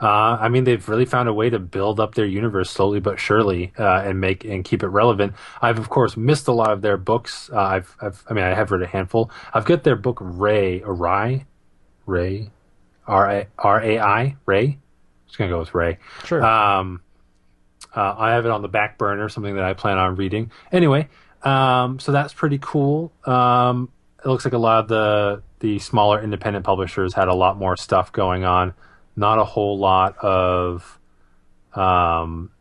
Uh, 0.02 0.38
I 0.40 0.50
mean, 0.50 0.64
they've 0.64 0.88
really 0.88 1.06
found 1.06 1.28
a 1.28 1.34
way 1.34 1.50
to 1.50 1.60
build 1.60 2.00
up 2.00 2.16
their 2.16 2.26
universe 2.26 2.70
slowly 2.70 3.00
but 3.00 3.20
surely, 3.20 3.74
uh, 3.80 4.02
and 4.06 4.22
make 4.22 4.46
and 4.46 4.64
keep 4.64 4.84
it 4.84 4.88
relevant. 4.88 5.34
I've 5.62 5.80
of 5.80 5.90
course 5.90 6.16
missed 6.16 6.48
a 6.48 6.52
lot 6.52 6.72
of 6.72 6.82
their 6.82 6.98
books. 6.98 7.50
Uh, 7.52 7.62
I've, 7.62 7.96
I've, 8.02 8.24
I 8.30 8.34
mean, 8.34 8.44
I 8.44 8.54
have 8.54 8.72
read 8.72 8.84
a 8.84 8.88
handful. 8.88 9.32
I've 9.54 9.66
got 9.66 9.84
their 9.84 9.96
book 9.96 10.18
Ray, 10.22 10.82
Rai, 10.86 11.46
Ray, 12.06 12.52
R 13.08 13.32
A 13.32 13.48
R 13.58 13.82
A 13.82 14.00
I, 14.00 14.36
Ray. 14.46 14.78
Just 15.26 15.38
gonna 15.38 15.50
go 15.50 15.60
with 15.60 15.74
Ray. 15.74 15.98
Sure. 16.26 16.44
Um, 16.44 17.02
uh, 17.96 18.16
I 18.18 18.32
have 18.32 18.46
it 18.46 18.52
on 18.52 18.62
the 18.62 18.68
back 18.68 18.98
burner, 18.98 19.30
something 19.30 19.56
that 19.56 19.64
I 19.64 19.74
plan 19.74 19.98
on 19.98 20.16
reading. 20.16 20.52
Anyway, 20.72 21.10
um, 21.44 22.00
so 22.00 22.12
that's 22.12 22.34
pretty 22.34 22.60
cool. 22.62 23.12
Um, 23.26 23.90
it 24.24 24.28
looks 24.28 24.46
like 24.46 24.54
a 24.54 24.60
lot 24.60 24.82
of 24.82 24.88
the 24.88 25.44
the 25.60 25.80
smaller 25.80 26.22
independent 26.22 26.66
publishers 26.66 27.14
had 27.14 27.28
a 27.28 27.34
lot 27.34 27.58
more 27.58 27.76
stuff 27.76 28.12
going 28.12 28.44
on. 28.44 28.74
Not 29.18 29.40
a 29.40 29.44
whole 29.44 29.78
lot 29.80 30.16
of 30.20 31.00
um, 31.74 32.52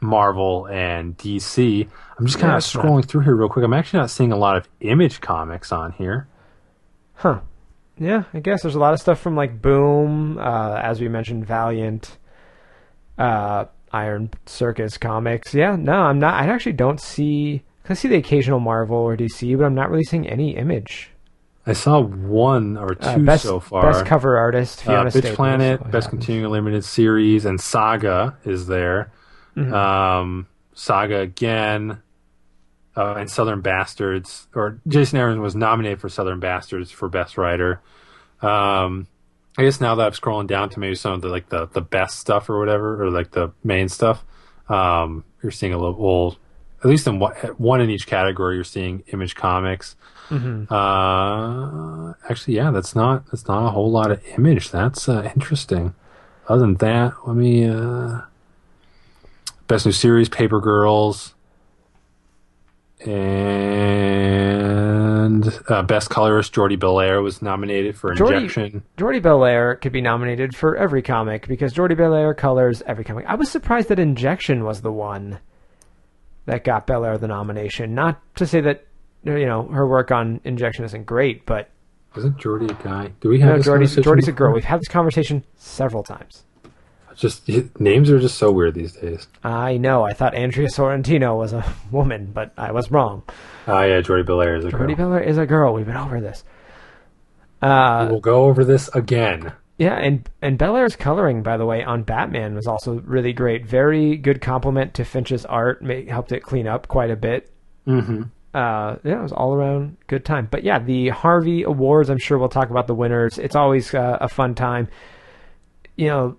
Marvel 0.00 0.66
and 0.66 1.16
DC. 1.18 1.86
I'm 2.18 2.26
just 2.26 2.38
kind 2.38 2.52
Yeah, 2.52 2.56
of 2.56 2.74
not- 2.74 2.84
scrolling 2.84 3.04
through 3.04 3.22
here 3.22 3.34
real 3.34 3.48
quick. 3.48 3.64
I'm 3.64 3.74
actually 3.74 3.98
not 4.00 4.10
seeing 4.10 4.32
a 4.32 4.36
lot 4.36 4.56
of 4.56 4.68
Image 4.80 5.20
comics 5.20 5.72
on 5.72 5.92
here. 5.92 6.28
Huh. 7.14 7.40
Yeah, 7.98 8.24
I 8.32 8.40
guess 8.40 8.62
there's 8.62 8.74
a 8.74 8.78
lot 8.80 8.94
of 8.94 9.00
stuff 9.00 9.20
from 9.20 9.36
like 9.36 9.60
Boom, 9.60 10.38
uh, 10.38 10.74
as 10.82 11.00
we 11.00 11.08
mentioned, 11.08 11.46
Valiant. 11.46 12.16
Uh, 13.18 13.66
Iron 13.92 14.30
Circus 14.46 14.96
comics. 14.96 15.54
Yeah, 15.54 15.76
no, 15.76 15.92
I'm 15.92 16.18
not. 16.18 16.34
I 16.42 16.46
actually 16.48 16.72
don't 16.72 16.98
see. 17.00 17.62
I 17.88 17.94
see 17.94 18.08
the 18.08 18.16
occasional 18.16 18.58
Marvel 18.58 18.96
or 18.96 19.16
DC, 19.18 19.56
but 19.58 19.64
I'm 19.64 19.74
not 19.74 19.90
really 19.90 20.04
seeing 20.04 20.26
any 20.26 20.56
image. 20.56 21.10
I 21.64 21.74
saw 21.74 22.00
one 22.00 22.76
or 22.76 22.94
two 22.94 23.06
Uh, 23.08 23.18
best, 23.18 23.44
so 23.44 23.60
far. 23.60 23.82
Best 23.92 24.04
cover 24.04 24.36
artist, 24.36 24.86
uh, 24.88 25.04
Bitch 25.04 25.10
Staples. 25.10 25.36
Planet, 25.36 25.80
always 25.80 25.92
Best 25.92 26.06
happens. 26.06 26.24
Continuing 26.24 26.52
Limited 26.52 26.84
Series, 26.84 27.44
and 27.44 27.60
Saga 27.60 28.36
is 28.44 28.66
there. 28.66 29.12
Mm-hmm. 29.56 29.72
Um, 29.72 30.46
Saga 30.74 31.20
again, 31.20 31.98
uh, 32.96 33.14
and 33.14 33.30
Southern 33.30 33.60
Bastards. 33.60 34.48
Or 34.54 34.80
Jason 34.88 35.18
Aaron 35.18 35.40
was 35.40 35.54
nominated 35.54 36.00
for 36.00 36.08
Southern 36.08 36.40
Bastards 36.40 36.90
for 36.90 37.08
Best 37.08 37.38
Writer. 37.38 37.80
Um, 38.40 39.06
I 39.56 39.62
guess 39.62 39.80
now 39.80 39.94
that 39.94 40.06
I'm 40.06 40.12
scrolling 40.12 40.46
down 40.48 40.70
to 40.70 40.80
maybe 40.80 40.94
some 40.96 41.12
of 41.12 41.20
the 41.20 41.28
like 41.28 41.48
the, 41.50 41.66
the 41.66 41.82
best 41.82 42.18
stuff 42.18 42.50
or 42.50 42.58
whatever, 42.58 43.04
or 43.04 43.10
like 43.10 43.30
the 43.30 43.52
main 43.62 43.88
stuff, 43.88 44.24
um, 44.68 45.22
you're 45.42 45.52
seeing 45.52 45.74
a 45.74 45.78
little, 45.78 46.38
at 46.82 46.90
least 46.90 47.06
in 47.06 47.20
one, 47.20 47.34
one 47.58 47.80
in 47.80 47.90
each 47.90 48.06
category, 48.06 48.56
you're 48.56 48.64
seeing 48.64 49.04
Image 49.12 49.36
Comics. 49.36 49.94
Mm-hmm. 50.32 50.72
Uh, 50.72 52.14
actually, 52.28 52.56
yeah, 52.56 52.70
that's 52.70 52.94
not 52.94 53.26
that's 53.26 53.46
not 53.46 53.66
a 53.66 53.70
whole 53.70 53.90
lot 53.90 54.10
of 54.10 54.24
Image. 54.38 54.70
That's 54.70 55.08
uh, 55.08 55.30
interesting. 55.34 55.94
Other 56.48 56.62
than 56.62 56.74
that, 56.76 57.12
let 57.26 57.36
me. 57.36 57.68
Uh, 57.68 58.22
best 59.68 59.86
new 59.86 59.92
series, 59.92 60.28
Paper 60.28 60.60
Girls, 60.60 61.34
and 64.52 65.60
uh, 65.68 65.82
best 65.82 66.10
colorist, 66.10 66.52
Jordie 66.52 66.76
Bellaire 66.76 67.22
was 67.22 67.42
nominated 67.42 67.96
for 67.96 68.14
Jordie- 68.14 68.36
Injection. 68.36 68.82
Jordie 68.96 69.20
Bellaire 69.20 69.80
could 69.80 69.92
be 69.92 70.00
nominated 70.00 70.54
for 70.54 70.76
every 70.76 71.02
comic 71.02 71.46
because 71.48 71.72
Jordie 71.72 71.94
Bellaire 71.94 72.34
colors 72.36 72.82
every 72.86 73.04
comic. 73.04 73.24
I 73.26 73.34
was 73.34 73.50
surprised 73.50 73.88
that 73.88 73.98
Injection 73.98 74.64
was 74.64 74.82
the 74.82 74.92
one 74.92 75.38
that 76.46 76.64
got 76.64 76.86
Bellaire 76.86 77.18
the 77.18 77.28
nomination. 77.28 77.94
Not 77.94 78.20
to 78.36 78.46
say 78.46 78.60
that 78.62 78.86
you 79.24 79.46
know 79.46 79.64
her 79.68 79.86
work 79.86 80.10
on 80.10 80.40
Injection 80.44 80.84
isn't 80.84 81.04
great, 81.06 81.46
but 81.46 81.70
Wasn't 82.14 82.36
Jordie 82.38 82.66
a 82.66 82.74
guy? 82.74 83.12
Do 83.20 83.28
we 83.28 83.40
have 83.40 83.50
no, 83.50 83.56
this 83.56 83.66
Jordie's, 83.66 83.90
conversation 83.90 84.02
Jordie's 84.02 84.28
a 84.28 84.32
girl. 84.32 84.52
We've 84.52 84.64
had 84.64 84.80
this 84.80 84.88
conversation 84.88 85.44
several 85.56 86.02
times. 86.02 86.44
Just 87.14 87.46
names 87.78 88.10
are 88.10 88.18
just 88.18 88.38
so 88.38 88.50
weird 88.50 88.74
these 88.74 88.94
days. 88.94 89.28
I 89.44 89.76
know. 89.76 90.02
I 90.02 90.14
thought 90.14 90.34
Andrea 90.34 90.68
Sorrentino 90.68 91.36
was 91.36 91.52
a 91.52 91.62
woman, 91.90 92.30
but 92.32 92.52
I 92.56 92.72
was 92.72 92.90
wrong. 92.90 93.22
Ah, 93.66 93.82
yeah, 93.82 94.00
Jordie 94.00 94.24
Bellaire 94.24 94.56
is 94.56 94.64
a 94.64 94.70
girl. 94.70 94.80
Jordie 94.80 94.94
Bellaire 94.94 95.22
is 95.22 95.36
a 95.38 95.46
girl. 95.46 95.74
We've 95.74 95.86
been 95.86 95.96
over 95.96 96.20
this. 96.20 96.42
Uh, 97.60 98.08
we'll 98.10 98.20
go 98.20 98.44
over 98.44 98.64
this 98.64 98.88
again. 98.88 99.52
Yeah, 99.78 99.94
and 99.94 100.28
and 100.40 100.58
Bellaire's 100.58 100.96
coloring, 100.96 101.42
by 101.42 101.56
the 101.56 101.66
way, 101.66 101.82
on 101.84 102.02
Batman 102.02 102.54
was 102.54 102.66
also 102.66 103.00
really 103.04 103.32
great. 103.32 103.66
Very 103.66 104.16
good 104.16 104.40
compliment 104.40 104.94
to 104.94 105.04
Finch's 105.04 105.44
art. 105.44 105.82
Ma- 105.82 106.04
helped 106.08 106.32
it 106.32 106.40
clean 106.40 106.66
up 106.66 106.88
quite 106.88 107.10
a 107.10 107.16
bit. 107.16 107.50
Mm-hmm. 107.86 108.22
Uh, 108.54 108.96
yeah, 109.02 109.18
it 109.18 109.22
was 109.22 109.32
all 109.32 109.54
around 109.54 109.96
good 110.06 110.24
time. 110.24 110.46
But 110.50 110.62
yeah, 110.62 110.78
the 110.78 111.08
Harvey 111.08 111.62
Awards. 111.62 112.10
I'm 112.10 112.18
sure 112.18 112.38
we'll 112.38 112.48
talk 112.48 112.70
about 112.70 112.86
the 112.86 112.94
winners. 112.94 113.38
It's 113.38 113.56
always 113.56 113.94
uh, 113.94 114.18
a 114.20 114.28
fun 114.28 114.54
time. 114.54 114.88
You 115.96 116.08
know, 116.08 116.36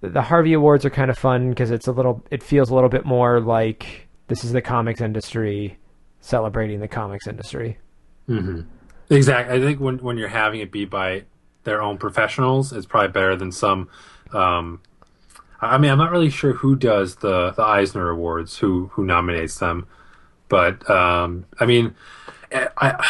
the 0.00 0.22
Harvey 0.22 0.52
Awards 0.52 0.84
are 0.84 0.90
kind 0.90 1.10
of 1.10 1.18
fun 1.18 1.50
because 1.50 1.70
it's 1.70 1.86
a 1.86 1.92
little. 1.92 2.24
It 2.30 2.42
feels 2.42 2.70
a 2.70 2.74
little 2.74 2.90
bit 2.90 3.04
more 3.04 3.40
like 3.40 4.08
this 4.26 4.44
is 4.44 4.52
the 4.52 4.62
comics 4.62 5.00
industry 5.00 5.78
celebrating 6.20 6.80
the 6.80 6.88
comics 6.88 7.26
industry. 7.26 7.78
Mm-hmm. 8.28 8.62
Exactly. 9.10 9.56
I 9.56 9.60
think 9.60 9.80
when 9.80 9.98
when 9.98 10.18
you're 10.18 10.28
having 10.28 10.60
it 10.60 10.70
be 10.70 10.84
by 10.84 11.24
their 11.64 11.82
own 11.82 11.98
professionals, 11.98 12.72
it's 12.72 12.86
probably 12.86 13.12
better 13.12 13.36
than 13.36 13.52
some. 13.52 13.88
Um, 14.32 14.80
I 15.60 15.78
mean, 15.78 15.90
I'm 15.90 15.98
not 15.98 16.10
really 16.10 16.30
sure 16.30 16.52
who 16.52 16.76
does 16.76 17.16
the 17.16 17.52
the 17.52 17.62
Eisner 17.62 18.10
Awards, 18.10 18.58
who 18.58 18.90
who 18.92 19.04
nominates 19.04 19.58
them, 19.58 19.86
but 20.48 20.88
um, 20.88 21.46
I 21.58 21.66
mean, 21.66 21.94
I 22.52 23.04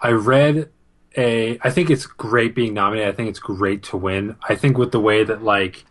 I 0.00 0.10
read 0.10 0.70
a. 1.16 1.58
I 1.62 1.70
think 1.70 1.90
it's 1.90 2.06
great 2.06 2.54
being 2.54 2.74
nominated. 2.74 3.12
I 3.12 3.16
think 3.16 3.28
it's 3.28 3.38
great 3.38 3.82
to 3.84 3.96
win. 3.96 4.36
I 4.48 4.54
think 4.54 4.78
with 4.78 4.92
the 4.92 5.00
way 5.00 5.24
that 5.24 5.42
like, 5.42 5.84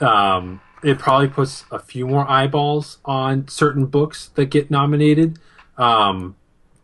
um, 0.00 0.60
it 0.82 0.98
probably 0.98 1.28
puts 1.28 1.64
a 1.70 1.78
few 1.78 2.06
more 2.06 2.28
eyeballs 2.28 2.98
on 3.04 3.48
certain 3.48 3.86
books 3.86 4.28
that 4.34 4.46
get 4.46 4.70
nominated. 4.70 5.38
Um, 5.78 6.36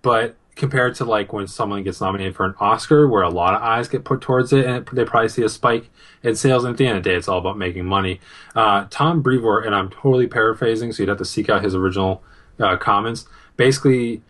but 0.03 0.37
compared 0.59 0.95
to 0.97 1.05
like 1.05 1.33
when 1.33 1.47
someone 1.47 1.83
gets 1.85 2.01
nominated 2.01 2.35
for 2.35 2.45
an 2.45 2.55
Oscar, 2.61 3.09
where 3.09 3.23
a 3.23 3.31
lot 3.31 3.55
of 3.55 3.63
eyes 3.63 3.89
get 3.89 4.05
put 4.05 4.21
towards 4.21 4.53
it, 4.53 4.67
and 4.67 4.87
they 4.93 5.05
probably 5.05 5.29
see 5.29 5.43
a 5.43 5.49
spike 5.49 5.89
in 6.23 6.35
sales. 6.35 6.65
And 6.65 6.73
at 6.73 6.79
the 6.79 6.87
end 6.87 6.99
of 6.99 7.05
the 7.05 7.11
day, 7.11 7.17
it's 7.17 7.29
all 7.29 7.39
about 7.39 7.57
making 7.57 7.87
money. 7.87 8.21
Uh, 8.55 8.87
Tom 8.91 9.23
Brevoort, 9.23 9.65
and 9.65 9.75
I'm 9.75 9.89
totally 9.89 10.27
paraphrasing, 10.27 10.93
so 10.93 11.03
you'd 11.03 11.09
have 11.09 11.19
to 11.19 11.25
seek 11.25 11.49
out 11.49 11.65
his 11.65 11.75
original 11.75 12.23
uh, 12.59 12.77
comments. 12.77 13.27
Basically, 13.57 14.23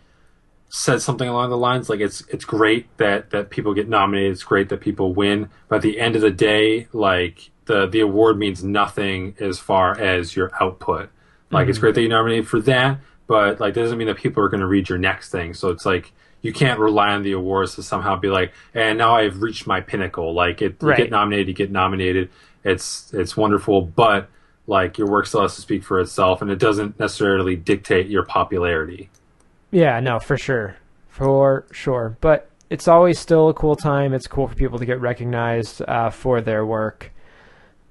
said 0.70 1.01
something 1.01 1.29
along 1.29 1.49
the 1.49 1.57
lines 1.57 1.89
like 1.89 2.01
it's 2.01 2.22
it's 2.29 2.45
great 2.45 2.95
that 2.99 3.31
that 3.31 3.51
people 3.51 3.74
get 3.74 3.89
nominated. 3.89 4.33
It's 4.33 4.43
great 4.43 4.68
that 4.68 4.81
people 4.81 5.14
win, 5.14 5.49
but 5.68 5.76
at 5.76 5.83
the 5.83 5.99
end 5.99 6.16
of 6.16 6.22
the 6.22 6.31
day, 6.31 6.89
like 6.93 7.51
the 7.66 7.87
the 7.87 8.01
award 8.01 8.39
means 8.39 8.62
nothing 8.62 9.35
as 9.41 9.59
far 9.59 9.99
as 9.99 10.37
your 10.37 10.51
output. 10.61 11.11
Like 11.51 11.68
it's 11.68 11.79
great 11.79 11.95
that 11.95 12.03
you're 12.03 12.11
nominated 12.11 12.47
for 12.47 12.61
that, 12.61 12.99
but 13.26 13.61
like 13.61 13.74
that 13.74 13.81
doesn't 13.81 13.97
mean 13.97 14.09
that 14.09 14.18
people 14.18 14.43
are 14.43 14.51
going 14.51 14.61
to 14.61 14.66
read 14.66 14.89
your 14.89 14.99
next 14.99 15.31
thing. 15.31 15.55
So 15.55 15.70
it's 15.70 15.87
like 15.87 16.12
you 16.43 16.53
can't 16.53 16.79
rely 16.79 17.11
on 17.11 17.22
the 17.22 17.33
awards 17.33 17.74
to 17.76 17.83
somehow 17.83 18.16
be 18.16 18.29
like, 18.29 18.53
and 18.74 18.99
now 18.99 19.16
I've 19.16 19.41
reached 19.41 19.66
my 19.66 19.81
pinnacle. 19.81 20.35
Like 20.35 20.61
it, 20.61 20.76
you 20.83 20.95
get 20.97 21.11
nominated, 21.11 21.49
you 21.49 21.55
get 21.55 21.70
nominated. 21.70 22.31
It's 22.64 23.12
it's 23.14 23.37
wonderful, 23.37 23.81
but 23.81 24.29
like 24.69 24.99
your 24.99 25.09
work 25.09 25.27
still 25.27 25.43
has 25.43 25.57
to 25.57 25.61
speak 25.61 25.83
for 25.83 25.99
itself, 25.99 26.41
and 26.41 26.51
it 26.51 26.59
doesn't 26.59 27.01
necessarily 27.01 27.57
dictate 27.57 28.07
your 28.07 28.25
popularity. 28.25 29.11
Yeah, 29.71 29.99
no, 30.01 30.21
for 30.21 30.37
sure. 30.37 30.77
For 31.09 31.66
sure. 31.73 32.16
But 32.21 32.51
it's 32.71 32.87
always 32.87 33.19
still 33.19 33.49
a 33.49 33.55
cool 33.55 33.75
time. 33.75 34.14
It's 34.14 34.27
cool 34.29 34.47
for 34.47 34.55
people 34.55 34.79
to 34.79 34.87
get 34.87 35.01
recognized 35.01 35.83
uh, 35.89 36.11
for 36.11 36.41
their 36.41 36.64
work. 36.64 37.11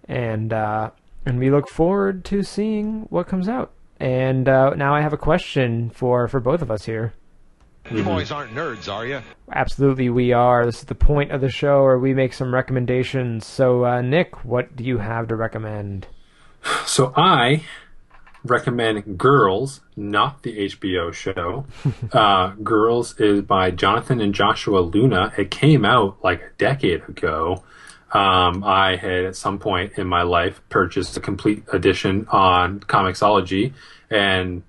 And 0.07 0.53
uh, 0.53 0.91
and 1.25 1.39
we 1.39 1.51
look 1.51 1.67
forward 1.67 2.23
to 2.25 2.41
seeing 2.41 3.01
what 3.09 3.27
comes 3.27 3.49
out. 3.49 3.73
And 3.99 4.47
uh, 4.47 4.75
now 4.75 4.95
I 4.95 5.01
have 5.01 5.11
a 5.11 5.17
question 5.17 5.89
for, 5.89 6.27
for 6.27 6.39
both 6.39 6.61
of 6.61 6.71
us 6.71 6.85
here. 6.85 7.13
You 7.91 8.03
boys 8.03 8.31
aren't 8.31 8.53
nerds, 8.53 8.91
are 8.91 9.05
you? 9.05 9.21
Absolutely, 9.51 10.09
we 10.09 10.33
are. 10.33 10.65
This 10.65 10.79
is 10.79 10.85
the 10.85 10.95
point 10.95 11.31
of 11.31 11.41
the 11.41 11.49
show 11.49 11.83
where 11.83 11.97
we 11.97 12.13
make 12.13 12.33
some 12.33 12.53
recommendations. 12.53 13.45
So, 13.45 13.85
uh, 13.85 14.01
Nick, 14.01 14.45
what 14.45 14.75
do 14.75 14.83
you 14.83 14.97
have 14.97 15.27
to 15.29 15.35
recommend? 15.35 16.07
So 16.85 17.13
I 17.15 17.63
recommend 18.43 19.17
Girls, 19.17 19.81
not 19.95 20.43
the 20.43 20.69
HBO 20.69 21.13
show. 21.13 21.65
uh, 22.11 22.53
Girls 22.63 23.19
is 23.19 23.41
by 23.41 23.71
Jonathan 23.71 24.21
and 24.21 24.33
Joshua 24.33 24.79
Luna. 24.79 25.33
It 25.37 25.51
came 25.51 25.85
out 25.85 26.17
like 26.23 26.41
a 26.41 26.49
decade 26.57 27.03
ago. 27.07 27.63
Um, 28.11 28.63
I 28.63 28.95
had 28.95 29.25
at 29.25 29.35
some 29.35 29.59
point 29.59 29.93
in 29.97 30.07
my 30.07 30.21
life 30.21 30.61
purchased 30.69 31.17
a 31.17 31.19
complete 31.19 31.63
edition 31.73 32.25
on 32.31 32.79
Comixology 32.79 33.73
and 34.09 34.63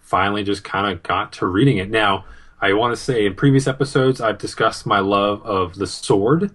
finally 0.00 0.44
just 0.44 0.62
kind 0.62 0.92
of 0.92 1.02
got 1.02 1.32
to 1.34 1.46
reading 1.46 1.78
it. 1.78 1.90
Now, 1.90 2.24
I 2.60 2.72
want 2.74 2.96
to 2.96 3.02
say 3.02 3.26
in 3.26 3.34
previous 3.34 3.66
episodes, 3.66 4.20
I've 4.20 4.38
discussed 4.38 4.86
my 4.86 5.00
love 5.00 5.44
of 5.44 5.74
The 5.74 5.86
Sword. 5.86 6.52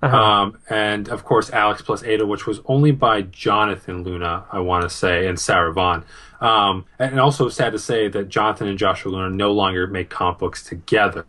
Um, 0.00 0.58
and 0.70 1.08
of 1.08 1.24
course, 1.24 1.50
Alex 1.50 1.82
plus 1.82 2.04
Ada, 2.04 2.24
which 2.24 2.46
was 2.46 2.60
only 2.66 2.92
by 2.92 3.22
Jonathan 3.22 4.04
Luna, 4.04 4.44
I 4.52 4.60
want 4.60 4.82
to 4.84 4.90
say, 4.90 5.26
and 5.26 5.38
Sarah 5.38 5.72
Vaughn. 5.72 6.04
Um, 6.40 6.84
and 7.00 7.18
also 7.18 7.48
sad 7.48 7.72
to 7.72 7.80
say 7.80 8.06
that 8.08 8.28
Jonathan 8.28 8.68
and 8.68 8.78
Joshua 8.78 9.10
Luna 9.10 9.30
no 9.30 9.50
longer 9.50 9.88
make 9.88 10.08
comic 10.08 10.38
books 10.38 10.62
together. 10.62 11.26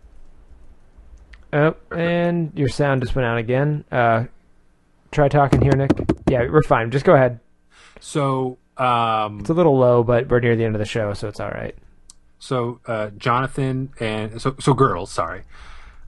Oh, 1.52 1.76
and 1.90 2.52
your 2.56 2.68
sound 2.68 3.02
just 3.02 3.16
went 3.16 3.26
out 3.26 3.40
again. 3.40 3.84
Uh, 3.92 4.26
try 5.12 5.28
talking 5.30 5.62
here, 5.62 5.72
Nick. 5.76 5.92
Yeah, 6.30 6.48
we're 6.48 6.62
fine. 6.62 6.92
Just 6.92 7.06
go 7.06 7.16
ahead. 7.16 7.40
So, 8.00 8.60
um, 8.78 9.40
It's 9.40 9.50
a 9.50 9.54
little 9.54 9.78
low, 9.80 10.04
but 10.04 10.28
we're 10.30 10.42
near 10.42 10.56
the 10.56 10.64
end 10.64 10.76
of 10.76 10.80
the 10.80 10.86
show, 10.86 11.14
so 11.14 11.28
it's 11.28 11.40
all 11.40 11.50
right. 11.50 11.76
so 12.38 12.80
uh, 12.86 13.10
Jonathan 13.18 13.92
and 14.00 14.40
so 14.40 14.56
so 14.60 14.74
girls, 14.76 15.12
sorry, 15.12 15.42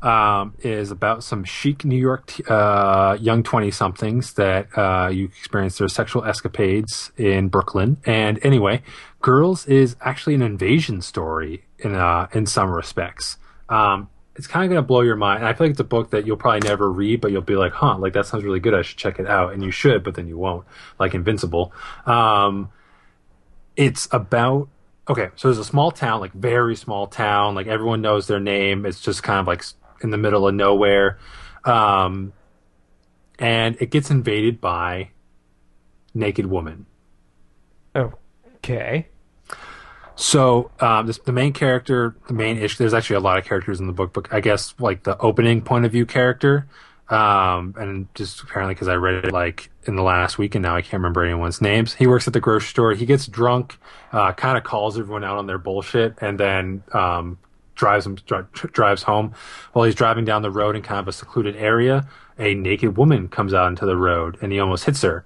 um, 0.02 0.56
is 0.60 0.92
about 0.92 1.24
some 1.24 1.44
chic 1.44 1.86
New 1.86 1.98
York 1.98 2.28
t- 2.28 2.44
uh, 2.48 3.14
young 3.16 3.44
twenty 3.44 3.72
somethings 3.72 4.34
that 4.34 4.68
uh, 4.78 5.10
you 5.10 5.26
experience 5.26 5.78
their 5.78 5.88
sexual 5.88 6.24
escapades 6.24 7.12
in 7.18 7.50
Brooklyn. 7.50 7.98
And 8.06 8.40
anyway, 8.44 8.82
girls 9.22 9.66
is 9.68 9.96
actually 10.02 10.36
an 10.36 10.42
invasion 10.42 11.02
story 11.02 11.66
in 11.80 11.96
uh, 11.96 12.28
in 12.34 12.46
some 12.46 12.72
respects. 12.72 13.38
Um, 13.70 14.10
it's 14.36 14.48
kind 14.48 14.64
of 14.64 14.70
going 14.70 14.82
to 14.82 14.88
blow 14.88 15.02
your 15.02 15.18
mind. 15.18 15.40
And 15.40 15.48
I 15.48 15.54
feel 15.54 15.68
like 15.68 15.72
it's 15.72 15.80
a 15.80 15.84
book 15.84 16.12
that 16.12 16.26
you'll 16.26 16.38
probably 16.38 16.68
never 16.68 16.90
read, 16.90 17.22
but 17.22 17.32
you'll 17.32 17.42
be 17.42 17.56
like, 17.56 17.74
huh, 17.74 17.98
like 17.98 18.14
that 18.14 18.26
sounds 18.26 18.44
really 18.44 18.62
good. 18.62 18.74
I 18.74 18.82
should 18.82 18.98
check 18.98 19.20
it 19.20 19.28
out. 19.28 19.54
And 19.54 19.64
you 19.64 19.72
should, 19.72 20.04
but 20.04 20.16
then 20.16 20.28
you 20.28 20.38
won't, 20.38 20.66
like 21.00 21.14
Invincible. 21.14 21.74
Um, 22.06 22.70
it's 23.76 24.08
about 24.12 24.68
okay 25.10 25.30
so 25.36 25.48
there's 25.48 25.58
a 25.58 25.66
small 25.66 25.92
town 25.92 26.20
like 26.20 26.34
very 26.34 26.76
small 26.76 27.08
town 27.08 27.56
like 27.56 27.68
everyone 27.68 28.02
knows 28.02 28.28
their 28.28 28.40
name 28.40 28.86
it's 28.86 29.00
just 29.00 29.24
kind 29.24 29.40
of 29.40 29.48
like 29.48 29.64
in 30.02 30.10
the 30.10 30.18
middle 30.18 30.48
of 30.48 30.54
nowhere 30.54 31.18
um 31.66 32.34
and 33.40 33.76
it 33.80 33.90
gets 33.90 34.12
invaded 34.12 34.62
by 34.62 35.10
naked 36.14 36.46
woman. 36.46 36.86
Okay. 37.96 39.08
So 40.16 40.70
um, 40.80 41.08
this, 41.08 41.18
the 41.18 41.32
main 41.32 41.52
character, 41.52 42.16
the 42.28 42.34
main 42.34 42.58
issue. 42.58 42.78
There's 42.78 42.94
actually 42.94 43.16
a 43.16 43.22
lot 43.22 43.40
of 43.40 43.46
characters 43.46 43.80
in 43.80 43.88
the 43.88 43.94
book, 43.94 44.14
but 44.14 44.32
I 44.32 44.40
guess 44.40 44.76
like 44.80 45.04
the 45.04 45.18
opening 45.18 45.62
point 45.62 45.86
of 45.86 45.92
view 45.92 46.06
character, 46.06 46.68
um, 47.10 47.74
and 47.78 48.08
just 48.14 48.42
apparently 48.44 48.76
because 48.76 48.88
I 48.88 48.96
read 48.96 49.26
it 49.26 49.34
like 49.34 49.72
in 49.86 49.96
the 49.96 50.04
last 50.04 50.38
week, 50.38 50.54
and 50.54 50.62
now 50.62 50.76
I 50.76 50.82
can't 50.82 50.94
remember 50.94 51.24
anyone's 51.24 51.60
names. 51.60 51.96
He 51.96 52.06
works 52.06 52.28
at 52.28 52.34
the 52.34 52.40
grocery 52.40 52.68
store. 52.68 52.94
He 52.94 53.08
gets 53.08 53.26
drunk, 53.26 53.80
uh, 54.12 54.34
kind 54.34 54.58
of 54.58 54.64
calls 54.64 55.00
everyone 55.00 55.24
out 55.24 55.38
on 55.38 55.48
their 55.48 55.58
bullshit, 55.58 56.14
and 56.22 56.40
then 56.40 56.84
um, 56.94 57.40
drives 57.82 58.06
him 58.06 58.16
dri- 58.28 58.44
drives 58.54 59.04
home. 59.04 59.34
While 59.74 59.86
he's 59.86 59.96
driving 59.96 60.24
down 60.24 60.44
the 60.44 60.52
road 60.52 60.76
in 60.76 60.84
kind 60.84 61.00
of 61.00 61.08
a 61.08 61.12
secluded 61.12 61.56
area, 61.56 62.08
a 62.38 62.54
naked 62.54 62.96
woman 62.96 63.28
comes 63.28 63.56
out 63.56 63.70
into 63.70 63.88
the 63.88 63.98
road, 63.98 64.38
and 64.40 64.52
he 64.52 64.60
almost 64.60 64.86
hits 64.86 65.02
her. 65.02 65.26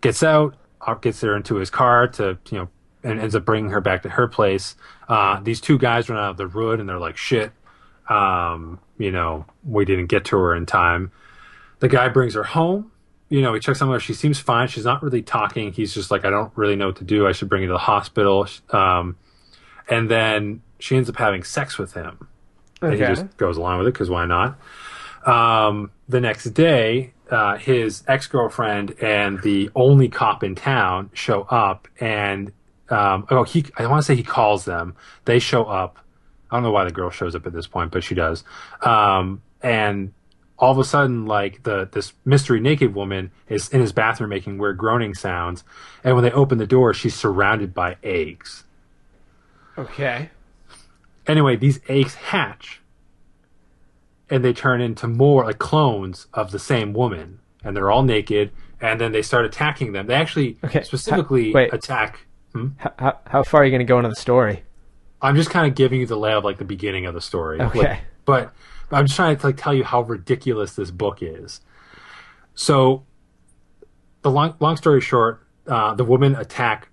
Gets 0.00 0.20
out, 0.24 0.56
uh, 0.80 0.94
gets 0.94 1.20
her 1.20 1.36
into 1.36 1.54
his 1.54 1.70
car 1.70 2.08
to 2.08 2.36
you 2.50 2.58
know 2.58 2.68
and 3.04 3.20
ends 3.20 3.36
up 3.36 3.44
bringing 3.44 3.70
her 3.70 3.80
back 3.80 4.02
to 4.02 4.08
her 4.08 4.26
place. 4.26 4.74
Uh, 5.08 5.40
these 5.40 5.60
two 5.60 5.78
guys 5.78 6.08
run 6.08 6.18
out 6.18 6.30
of 6.30 6.36
the 6.36 6.46
road, 6.48 6.80
and 6.80 6.88
they're 6.88 6.98
like, 6.98 7.16
shit, 7.16 7.52
um, 8.08 8.80
you 8.98 9.12
know, 9.12 9.46
we 9.64 9.84
didn't 9.84 10.06
get 10.06 10.24
to 10.26 10.36
her 10.36 10.54
in 10.56 10.66
time. 10.66 11.12
The 11.78 11.88
guy 11.88 12.08
brings 12.08 12.34
her 12.34 12.44
home. 12.44 12.90
You 13.28 13.42
know, 13.42 13.54
he 13.54 13.60
checks 13.60 13.80
on 13.80 13.90
her. 13.90 14.00
She 14.00 14.12
seems 14.12 14.40
fine. 14.40 14.68
She's 14.68 14.84
not 14.84 15.02
really 15.02 15.22
talking. 15.22 15.72
He's 15.72 15.94
just 15.94 16.10
like, 16.10 16.24
I 16.24 16.30
don't 16.30 16.52
really 16.56 16.76
know 16.76 16.88
what 16.88 16.96
to 16.96 17.04
do. 17.04 17.26
I 17.26 17.32
should 17.32 17.48
bring 17.48 17.62
her 17.62 17.68
to 17.68 17.72
the 17.74 17.78
hospital. 17.78 18.46
Um, 18.70 19.16
and 19.88 20.10
then 20.10 20.62
she 20.78 20.96
ends 20.96 21.08
up 21.08 21.16
having 21.16 21.42
sex 21.44 21.78
with 21.78 21.94
him. 21.94 22.28
And 22.80 22.94
he 22.94 22.98
just 23.00 23.36
goes 23.36 23.56
along 23.56 23.78
with 23.78 23.86
it 23.86 23.92
because 23.92 24.10
why 24.10 24.26
not? 24.26 24.58
Um, 25.24 25.92
the 26.08 26.20
next 26.20 26.44
day, 26.50 27.12
uh, 27.30 27.56
his 27.56 28.02
ex 28.08 28.26
girlfriend 28.26 28.94
and 29.00 29.40
the 29.42 29.70
only 29.74 30.08
cop 30.08 30.42
in 30.42 30.54
town 30.54 31.10
show 31.14 31.42
up, 31.42 31.88
and 32.00 32.52
um, 32.90 33.26
oh, 33.30 33.44
he 33.44 33.64
I 33.78 33.86
want 33.86 34.02
to 34.02 34.06
say 34.06 34.14
he 34.16 34.22
calls 34.22 34.64
them. 34.64 34.96
They 35.24 35.38
show 35.38 35.64
up. 35.64 35.98
I 36.50 36.56
don't 36.56 36.64
know 36.64 36.72
why 36.72 36.84
the 36.84 36.90
girl 36.90 37.10
shows 37.10 37.34
up 37.34 37.46
at 37.46 37.52
this 37.52 37.66
point, 37.66 37.92
but 37.92 38.04
she 38.04 38.14
does. 38.14 38.44
Um, 38.82 39.40
and 39.62 40.12
all 40.58 40.72
of 40.72 40.78
a 40.78 40.84
sudden, 40.84 41.26
like 41.26 41.62
the 41.62 41.88
this 41.90 42.12
mystery 42.24 42.60
naked 42.60 42.94
woman 42.94 43.30
is 43.48 43.68
in 43.70 43.80
his 43.80 43.92
bathroom 43.92 44.30
making 44.30 44.58
weird 44.58 44.76
groaning 44.76 45.14
sounds, 45.14 45.64
and 46.04 46.14
when 46.14 46.24
they 46.24 46.32
open 46.32 46.58
the 46.58 46.66
door, 46.66 46.92
she's 46.92 47.14
surrounded 47.14 47.72
by 47.72 47.96
eggs. 48.02 48.64
Okay. 49.78 50.30
Anyway, 51.26 51.56
these 51.56 51.80
eggs 51.88 52.14
hatch 52.14 52.80
and 54.28 54.44
they 54.44 54.52
turn 54.52 54.80
into 54.80 55.06
more 55.06 55.44
like 55.44 55.58
clones 55.58 56.26
of 56.34 56.50
the 56.50 56.58
same 56.58 56.92
woman 56.92 57.40
and 57.64 57.76
they're 57.76 57.90
all 57.90 58.02
naked 58.02 58.50
and 58.80 59.00
then 59.00 59.12
they 59.12 59.22
start 59.22 59.44
attacking 59.44 59.92
them. 59.92 60.06
They 60.06 60.14
actually 60.14 60.58
Okay, 60.64 60.82
specifically 60.82 61.52
ha- 61.52 61.54
wait. 61.56 61.72
attack 61.72 62.26
How, 62.78 62.92
how, 62.98 63.18
how 63.26 63.42
far 63.44 63.62
are 63.62 63.64
you 63.64 63.70
going 63.70 63.80
to 63.80 63.84
go 63.84 63.98
into 63.98 64.08
the 64.08 64.16
story? 64.16 64.64
I'm 65.20 65.36
just 65.36 65.50
kind 65.50 65.66
of 65.68 65.74
giving 65.76 66.00
you 66.00 66.06
the 66.06 66.16
lay 66.16 66.32
of 66.32 66.44
like 66.44 66.58
the 66.58 66.64
beginning 66.64 67.06
of 67.06 67.14
the 67.14 67.20
story. 67.20 67.60
Okay. 67.60 67.78
Like, 67.78 68.00
but, 68.24 68.52
but 68.90 68.96
I'm 68.96 69.06
just 69.06 69.16
trying 69.16 69.36
to 69.36 69.46
like 69.46 69.56
tell 69.56 69.72
you 69.72 69.84
how 69.84 70.02
ridiculous 70.02 70.74
this 70.74 70.90
book 70.90 71.18
is. 71.22 71.60
So, 72.54 73.04
the 74.22 74.30
long 74.30 74.54
long 74.60 74.76
story 74.76 75.00
short, 75.00 75.46
uh, 75.66 75.94
the 75.94 76.04
women 76.04 76.34
attack 76.36 76.88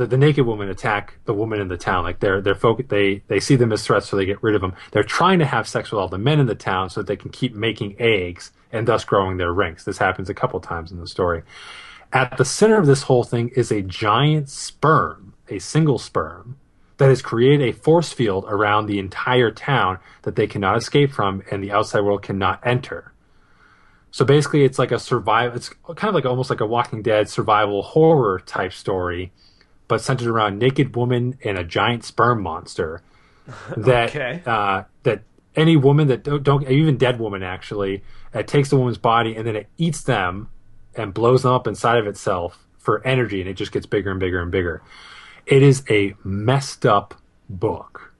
the, 0.00 0.06
the 0.06 0.16
naked 0.16 0.46
woman 0.46 0.70
attack 0.70 1.14
the 1.26 1.34
woman 1.34 1.60
in 1.60 1.68
the 1.68 1.76
town. 1.76 2.04
Like 2.04 2.20
they're 2.20 2.40
they're 2.40 2.54
foc- 2.54 2.88
they 2.88 3.22
they 3.28 3.38
see 3.38 3.56
them 3.56 3.70
as 3.70 3.84
threats, 3.84 4.08
so 4.08 4.16
they 4.16 4.24
get 4.24 4.42
rid 4.42 4.54
of 4.54 4.62
them. 4.62 4.74
They're 4.92 5.02
trying 5.02 5.38
to 5.40 5.46
have 5.46 5.68
sex 5.68 5.92
with 5.92 6.00
all 6.00 6.08
the 6.08 6.18
men 6.18 6.40
in 6.40 6.46
the 6.46 6.54
town 6.54 6.88
so 6.88 7.00
that 7.00 7.06
they 7.06 7.16
can 7.16 7.30
keep 7.30 7.54
making 7.54 7.96
eggs 7.98 8.50
and 8.72 8.88
thus 8.88 9.04
growing 9.04 9.36
their 9.36 9.52
ranks. 9.52 9.84
This 9.84 9.98
happens 9.98 10.30
a 10.30 10.34
couple 10.34 10.58
times 10.60 10.90
in 10.90 10.98
the 10.98 11.06
story. 11.06 11.42
At 12.12 12.38
the 12.38 12.44
center 12.44 12.78
of 12.78 12.86
this 12.86 13.02
whole 13.02 13.24
thing 13.24 13.50
is 13.50 13.70
a 13.70 13.82
giant 13.82 14.48
sperm, 14.48 15.34
a 15.48 15.58
single 15.58 15.98
sperm, 15.98 16.56
that 16.96 17.08
has 17.08 17.22
created 17.22 17.68
a 17.68 17.72
force 17.72 18.12
field 18.12 18.46
around 18.48 18.86
the 18.86 18.98
entire 18.98 19.50
town 19.50 19.98
that 20.22 20.34
they 20.34 20.46
cannot 20.46 20.76
escape 20.76 21.12
from 21.12 21.42
and 21.50 21.62
the 21.62 21.72
outside 21.72 22.00
world 22.00 22.22
cannot 22.22 22.60
enter. 22.64 23.12
So 24.12 24.24
basically, 24.24 24.64
it's 24.64 24.78
like 24.78 24.90
a 24.92 24.98
survival. 24.98 25.56
It's 25.56 25.68
kind 25.68 26.08
of 26.08 26.14
like 26.14 26.24
almost 26.24 26.50
like 26.50 26.60
a 26.60 26.66
Walking 26.66 27.02
Dead 27.02 27.28
survival 27.28 27.82
horror 27.82 28.40
type 28.40 28.72
story, 28.72 29.32
but 29.90 30.00
centered 30.00 30.28
around 30.28 30.56
naked 30.58 30.94
woman 30.94 31.36
and 31.44 31.58
a 31.58 31.64
giant 31.64 32.04
sperm 32.04 32.40
monster. 32.42 33.02
That 33.76 34.10
Okay. 34.10 34.42
uh, 34.46 34.84
that 35.02 35.22
any 35.56 35.76
woman 35.76 36.06
that 36.08 36.22
don't, 36.22 36.42
don't 36.44 36.68
even 36.68 36.96
dead 36.96 37.18
woman 37.18 37.42
actually 37.42 38.04
it 38.32 38.46
takes 38.46 38.68
the 38.70 38.76
woman's 38.76 38.98
body 38.98 39.34
and 39.34 39.44
then 39.44 39.56
it 39.56 39.66
eats 39.76 40.02
them 40.04 40.48
and 40.94 41.12
blows 41.12 41.42
them 41.42 41.52
up 41.52 41.66
inside 41.66 41.98
of 41.98 42.06
itself 42.06 42.64
for 42.78 43.04
energy, 43.06 43.40
and 43.40 43.50
it 43.50 43.54
just 43.54 43.72
gets 43.72 43.86
bigger 43.86 44.10
and 44.12 44.20
bigger 44.20 44.40
and 44.40 44.50
bigger. 44.52 44.82
It 45.46 45.62
is 45.62 45.82
a 45.90 46.14
messed 46.24 46.86
up 46.86 47.14
book, 47.48 48.12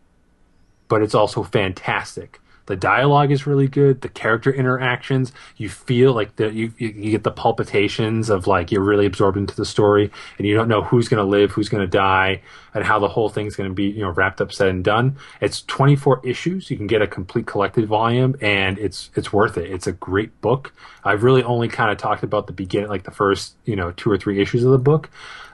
but 0.89 1.01
it's 1.03 1.15
also 1.15 1.43
fantastic. 1.45 2.41
The 2.71 2.77
dialogue 2.77 3.33
is 3.33 3.49
really 3.49 3.67
good. 3.67 4.01
The 4.01 4.09
character 4.09 4.53
interactions, 4.53 5.33
you 5.57 5.69
feel 5.69 6.13
like 6.13 6.39
you, 6.39 6.47
you 6.47 6.73
you 6.79 7.11
get 7.11 7.25
the 7.25 7.33
palpitations 7.33 8.31
of 8.31 8.47
like 8.47 8.71
you're 8.71 8.81
really 8.81 9.07
absorbed 9.07 9.37
into 9.37 9.57
the 9.57 9.65
story, 9.65 10.13
and 10.39 10.47
you 10.47 10.55
don't 10.55 10.69
know 10.69 10.81
who's 10.81 11.09
going 11.09 11.19
to 11.19 11.29
live, 11.29 11.51
who's 11.51 11.69
going 11.69 11.81
to 11.81 11.91
die, 11.91 12.43
and 12.73 12.85
how 12.85 13.01
the 13.01 13.09
whole 13.09 13.29
thing's 13.29 13.57
going 13.57 13.69
to 13.69 13.75
be 13.75 13.87
you 13.87 14.03
know 14.03 14.11
wrapped 14.11 14.41
up, 14.41 14.53
said 14.53 14.69
and 14.69 14.85
done. 14.85 15.17
It's 15.41 15.63
24 15.63 16.25
issues. 16.25 16.71
You 16.71 16.77
can 16.77 16.87
get 16.87 17.03
a 17.03 17.09
complete 17.09 17.45
collected 17.45 17.89
volume, 17.89 18.37
and 18.41 18.79
it's 18.79 19.11
it's 19.17 19.33
worth 19.33 19.59
it. 19.59 19.69
It's 19.69 19.89
a 19.89 19.93
great 19.93 20.41
book. 20.41 20.73
I've 21.03 21.25
really 21.25 21.43
only 21.43 21.67
kind 21.67 21.91
of 21.91 21.99
talked 21.99 22.23
about 22.23 22.47
the 22.47 22.53
beginning, 22.53 22.89
like 22.89 23.03
the 23.03 23.11
first 23.11 23.57
you 23.65 23.75
know 23.75 23.91
two 23.91 24.13
or 24.13 24.17
three 24.17 24.41
issues 24.41 24.63
of 24.63 24.71
the 24.71 24.79
book. 24.79 25.11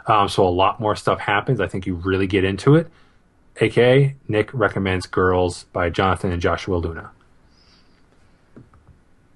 Um, 0.06 0.28
so 0.28 0.46
a 0.46 0.50
lot 0.50 0.80
more 0.80 0.94
stuff 0.94 1.18
happens. 1.18 1.62
I 1.62 1.66
think 1.66 1.86
you 1.86 1.94
really 1.94 2.26
get 2.26 2.44
into 2.44 2.74
it. 2.74 2.90
AKA 3.60 4.14
Nick 4.28 4.52
recommends 4.52 5.06
Girls 5.06 5.64
by 5.72 5.90
Jonathan 5.90 6.32
and 6.32 6.42
Joshua 6.42 6.76
Luna. 6.76 7.10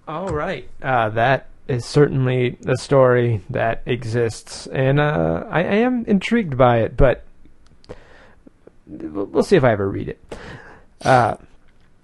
All 0.07 0.29
right. 0.29 0.69
Uh, 0.83 1.09
that 1.11 1.47
is 1.69 1.85
certainly 1.85 2.59
a 2.67 2.77
story 2.77 3.43
that 3.49 3.83
exists, 3.87 4.67
and 4.67 4.99
uh, 4.99 5.45
I, 5.49 5.61
I 5.61 5.75
am 5.77 6.05
intrigued 6.07 6.59
by 6.59 6.79
it, 6.79 6.97
but 6.97 7.25
we'll 8.89 9.45
see 9.45 9.57
if 9.57 9.63
I 9.65 9.73
ever 9.73 9.89
read 9.89 10.09
it. 10.09 10.37
Uh, 11.03 11.37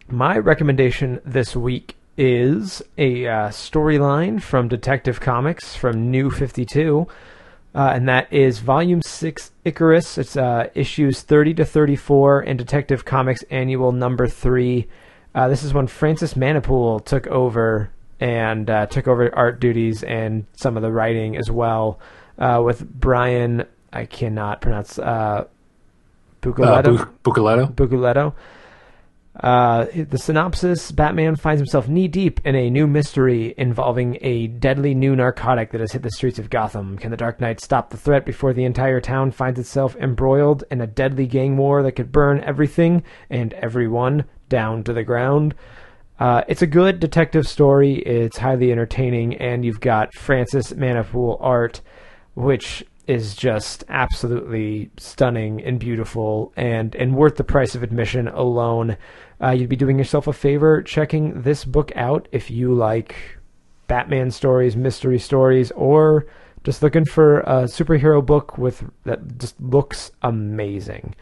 my 0.08 0.38
recommendation 0.38 1.20
this 1.24 1.56
week 1.56 1.96
is 2.16 2.80
a 2.96 3.26
uh, 3.26 3.48
storyline 3.48 4.40
from 4.40 4.68
Detective 4.68 5.20
Comics 5.20 5.74
from 5.74 6.10
New 6.10 6.30
52. 6.30 7.06
Uh, 7.76 7.92
and 7.94 8.08
that 8.08 8.32
is 8.32 8.60
Volume 8.60 9.02
6 9.02 9.52
Icarus. 9.66 10.16
It's 10.16 10.34
uh, 10.34 10.70
issues 10.74 11.20
30 11.20 11.52
to 11.54 11.64
34 11.66 12.42
in 12.44 12.56
Detective 12.56 13.04
Comics 13.04 13.42
Annual 13.50 13.92
Number 13.92 14.26
3. 14.26 14.88
Uh, 15.34 15.48
this 15.48 15.62
is 15.62 15.74
when 15.74 15.86
Francis 15.86 16.32
Manapul 16.32 17.04
took 17.04 17.26
over 17.26 17.90
and 18.18 18.70
uh, 18.70 18.86
took 18.86 19.06
over 19.06 19.32
art 19.36 19.60
duties 19.60 20.02
and 20.02 20.46
some 20.56 20.78
of 20.78 20.82
the 20.82 20.90
writing 20.90 21.36
as 21.36 21.50
well 21.50 22.00
uh, 22.38 22.62
with 22.64 22.88
Brian, 22.90 23.66
I 23.92 24.06
cannot 24.06 24.62
pronounce, 24.62 24.98
uh, 24.98 25.44
Bucoletto. 26.40 26.96
Bu- 27.22 27.30
Bucoletto? 27.30 27.74
Bucoletto. 27.74 28.32
Uh, 29.40 29.86
the 30.08 30.16
synopsis 30.16 30.90
Batman 30.90 31.36
finds 31.36 31.60
himself 31.60 31.88
knee 31.88 32.08
deep 32.08 32.40
in 32.44 32.54
a 32.54 32.70
new 32.70 32.86
mystery 32.86 33.54
involving 33.58 34.16
a 34.22 34.46
deadly 34.46 34.94
new 34.94 35.14
narcotic 35.14 35.72
that 35.72 35.80
has 35.80 35.92
hit 35.92 36.02
the 36.02 36.10
streets 36.10 36.38
of 36.38 36.48
Gotham. 36.48 36.96
Can 36.96 37.10
the 37.10 37.18
Dark 37.18 37.40
Knight 37.40 37.60
stop 37.60 37.90
the 37.90 37.98
threat 37.98 38.24
before 38.24 38.54
the 38.54 38.64
entire 38.64 39.00
town 39.00 39.30
finds 39.30 39.60
itself 39.60 39.94
embroiled 39.96 40.64
in 40.70 40.80
a 40.80 40.86
deadly 40.86 41.26
gang 41.26 41.58
war 41.58 41.82
that 41.82 41.92
could 41.92 42.12
burn 42.12 42.40
everything 42.40 43.02
and 43.28 43.52
everyone 43.54 44.24
down 44.48 44.82
to 44.84 44.94
the 44.94 45.04
ground? 45.04 45.54
Uh, 46.18 46.42
it's 46.48 46.62
a 46.62 46.66
good 46.66 46.98
detective 46.98 47.46
story. 47.46 47.96
It's 47.96 48.38
highly 48.38 48.72
entertaining, 48.72 49.36
and 49.36 49.64
you've 49.64 49.80
got 49.80 50.14
Francis 50.14 50.72
Manapul 50.72 51.36
art, 51.40 51.82
which 52.34 52.84
is 53.06 53.34
just 53.34 53.84
absolutely 53.88 54.90
stunning 54.96 55.62
and 55.62 55.78
beautiful, 55.78 56.52
and 56.56 56.94
and 56.96 57.14
worth 57.14 57.36
the 57.36 57.44
price 57.44 57.74
of 57.74 57.82
admission 57.82 58.28
alone. 58.28 58.96
Uh, 59.42 59.50
you'd 59.50 59.68
be 59.68 59.76
doing 59.76 59.98
yourself 59.98 60.26
a 60.26 60.32
favor 60.32 60.82
checking 60.82 61.42
this 61.42 61.64
book 61.64 61.92
out 61.94 62.28
if 62.32 62.50
you 62.50 62.72
like 62.72 63.16
Batman 63.86 64.30
stories, 64.30 64.76
mystery 64.76 65.18
stories, 65.18 65.70
or 65.72 66.26
just 66.64 66.82
looking 66.82 67.04
for 67.04 67.40
a 67.40 67.64
superhero 67.64 68.24
book 68.24 68.58
with 68.58 68.84
that 69.04 69.38
just 69.38 69.60
looks 69.60 70.10
amazing. 70.22 71.14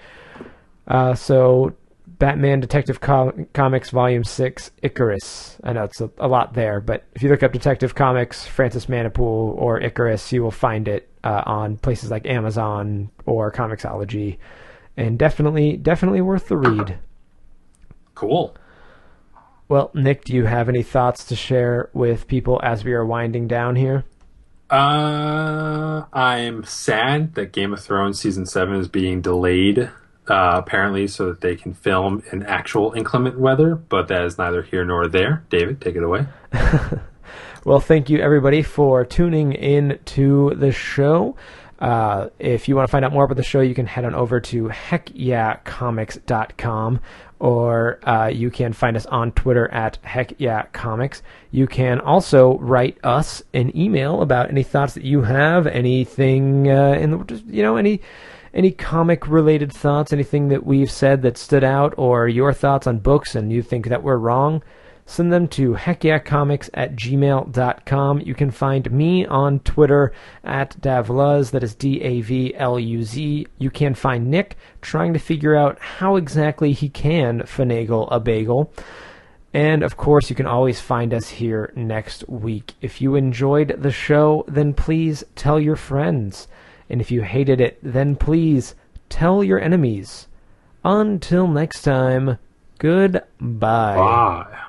Uh, 0.87 1.15
so, 1.15 1.75
Batman 2.07 2.61
Detective 2.61 3.01
Com- 3.01 3.47
Comics 3.53 3.91
Volume 3.91 4.25
6, 4.25 4.71
Icarus. 4.83 5.59
I 5.65 5.73
know 5.73 5.85
it's 5.85 6.01
a, 6.01 6.11
a 6.19 6.29
lot 6.29 6.55
there, 6.55 6.81
but 6.81 7.05
if 7.15 7.23
you 7.23 7.29
look 7.29 7.43
up 7.43 7.53
Detective 7.53 7.95
Comics, 7.95 8.47
Francis 8.47 8.87
Manapul, 8.87 9.19
or 9.57 9.81
Icarus, 9.81 10.33
you 10.33 10.43
will 10.43 10.51
find 10.51 10.87
it 10.87 11.09
uh, 11.25 11.43
on 11.47 11.77
places 11.77 12.11
like 12.11 12.27
Amazon 12.27 13.11
or 13.27 13.51
Comixology. 13.51 14.39
And 14.97 15.19
definitely, 15.19 15.77
definitely 15.77 16.21
worth 16.21 16.49
the 16.49 16.57
read. 16.57 16.99
Cool. 18.15 18.57
Well, 19.69 19.91
Nick, 19.95 20.25
do 20.25 20.35
you 20.35 20.45
have 20.45 20.69
any 20.69 20.83
thoughts 20.83 21.25
to 21.27 21.37
share 21.37 21.89
with 21.93 22.29
people 22.29 22.61
as 22.63 22.85
we 22.85 22.93
are 22.93 23.05
winding 23.05 23.49
down 23.49 23.77
here? 23.77 24.05
Uh, 24.71 26.05
I'm 26.13 26.65
sad 26.65 27.35
that 27.35 27.53
Game 27.53 27.73
of 27.73 27.81
Thrones 27.81 28.21
season 28.21 28.47
seven 28.47 28.77
is 28.77 28.89
being 28.89 29.21
delayed. 29.21 29.91
Uh, 30.27 30.53
apparently, 30.55 31.07
so 31.07 31.27
that 31.27 31.43
they 31.43 31.55
can 31.55 31.75
film 31.75 32.23
in 32.33 32.43
actual 32.45 32.95
inclement 32.95 33.39
weather, 33.39 33.75
but 33.75 34.09
that 34.09 34.25
is 34.25 34.39
neither 34.39 34.63
here 34.63 34.83
nor 34.83 35.07
there. 35.07 35.45
David, 35.51 35.83
take 35.83 35.97
it 35.97 36.03
away. 36.03 36.25
well, 37.65 37.79
thank 37.79 38.09
you 38.09 38.21
everybody 38.21 38.63
for 38.63 39.05
tuning 39.05 39.53
in 39.53 39.99
to 40.07 40.55
the 40.57 40.73
show. 40.73 41.37
Uh, 41.79 42.31
if 42.39 42.69
you 42.69 42.77
want 42.77 42.89
to 42.89 42.91
find 42.91 43.05
out 43.05 43.13
more 43.13 43.25
about 43.25 43.37
the 43.37 43.43
show, 43.43 43.61
you 43.61 43.75
can 43.75 43.85
head 43.85 44.07
on 44.07 44.15
over 44.15 44.41
to 44.41 44.69
heckyeahcomics.com 44.69 47.01
or 47.45 48.01
uh, 48.09 48.29
you 48.29 48.51
can 48.51 48.73
find 48.73 48.97
us 48.97 49.05
on 49.05 49.31
Twitter 49.33 49.71
at 49.71 50.03
heckyeahcomics. 50.03 51.21
You 51.51 51.67
can 51.67 52.01
also 52.01 52.57
write 52.57 52.97
us 53.05 53.43
an 53.53 53.77
email 53.77 54.23
about 54.23 54.49
any 54.49 54.63
thoughts 54.63 54.95
that 54.95 55.05
you 55.05 55.21
have, 55.21 55.67
anything 55.67 56.71
uh, 56.71 56.93
in 56.93 57.11
the, 57.11 57.43
you 57.47 57.63
know, 57.63 57.77
any 57.77 58.01
any 58.55 58.71
comic 58.71 59.29
related 59.29 59.71
thoughts, 59.75 60.11
anything 60.11 60.49
that 60.49 60.65
we've 60.65 60.91
said 60.91 61.21
that 61.21 61.37
stood 61.37 61.65
out, 61.65 61.93
or 61.99 62.29
your 62.29 62.55
thoughts 62.55 62.87
on 62.87 62.99
books 62.99 63.35
and 63.35 63.53
you 63.53 63.61
think 63.61 63.89
that 63.89 64.03
we're 64.03 64.17
wrong 64.17 64.63
send 65.07 65.33
them 65.33 65.49
to 65.49 65.75
heckyeahcomics 65.75 66.71
at 66.75 66.97
gmail.com. 66.97 68.21
You 68.21 68.35
can 68.35 68.51
find 68.51 68.91
me 68.91 69.27
on 69.27 69.61
Twitter 69.61 70.13
at 70.43 70.81
Davluz, 70.81 71.51
that 71.51 71.63
is 71.63 71.75
D 71.75 72.01
A 72.03 72.21
V 72.21 72.55
L 72.55 72.79
U 72.79 73.03
Z. 73.03 73.47
You 73.59 73.71
can 73.71 73.95
find 73.95 74.31
Nick 74.31 74.57
trying 74.81 75.13
to 75.13 75.19
figure 75.19 75.55
out 75.55 75.79
how 75.79 76.17
exactly 76.17 76.73
he 76.73 76.89
can 76.89 77.41
finagle 77.43 78.09
a 78.11 78.19
bagel. 78.19 78.73
And 79.53 79.85
of 79.85 79.97
course, 79.97 80.31
you 80.31 80.37
can 80.37 80.47
always 80.47 80.81
find 80.81 81.15
us 81.15 81.29
here 81.29 81.73
next 81.77 82.29
week. 82.29 82.75
If 82.81 83.01
you 83.01 83.15
enjoyed 83.15 83.77
the 83.81 83.93
show, 83.93 84.45
then 84.49 84.75
please 84.75 85.23
tell 85.37 85.61
your 85.61 85.77
friends. 85.77 86.49
And 86.91 87.01
if 87.01 87.11
you 87.11 87.23
hated 87.23 87.61
it, 87.61 87.79
then 87.81 88.17
please 88.17 88.75
tell 89.09 89.45
your 89.45 89.61
enemies. 89.61 90.27
Until 90.85 91.47
next 91.47 91.83
time, 91.83 92.39
goodbye. 92.79 93.25
Bye. 93.97 94.64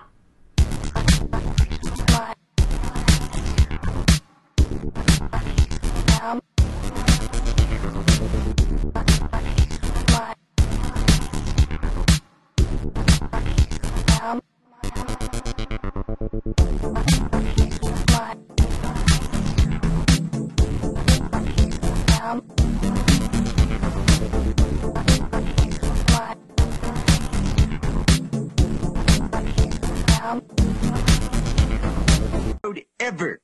Ever 33.06 33.40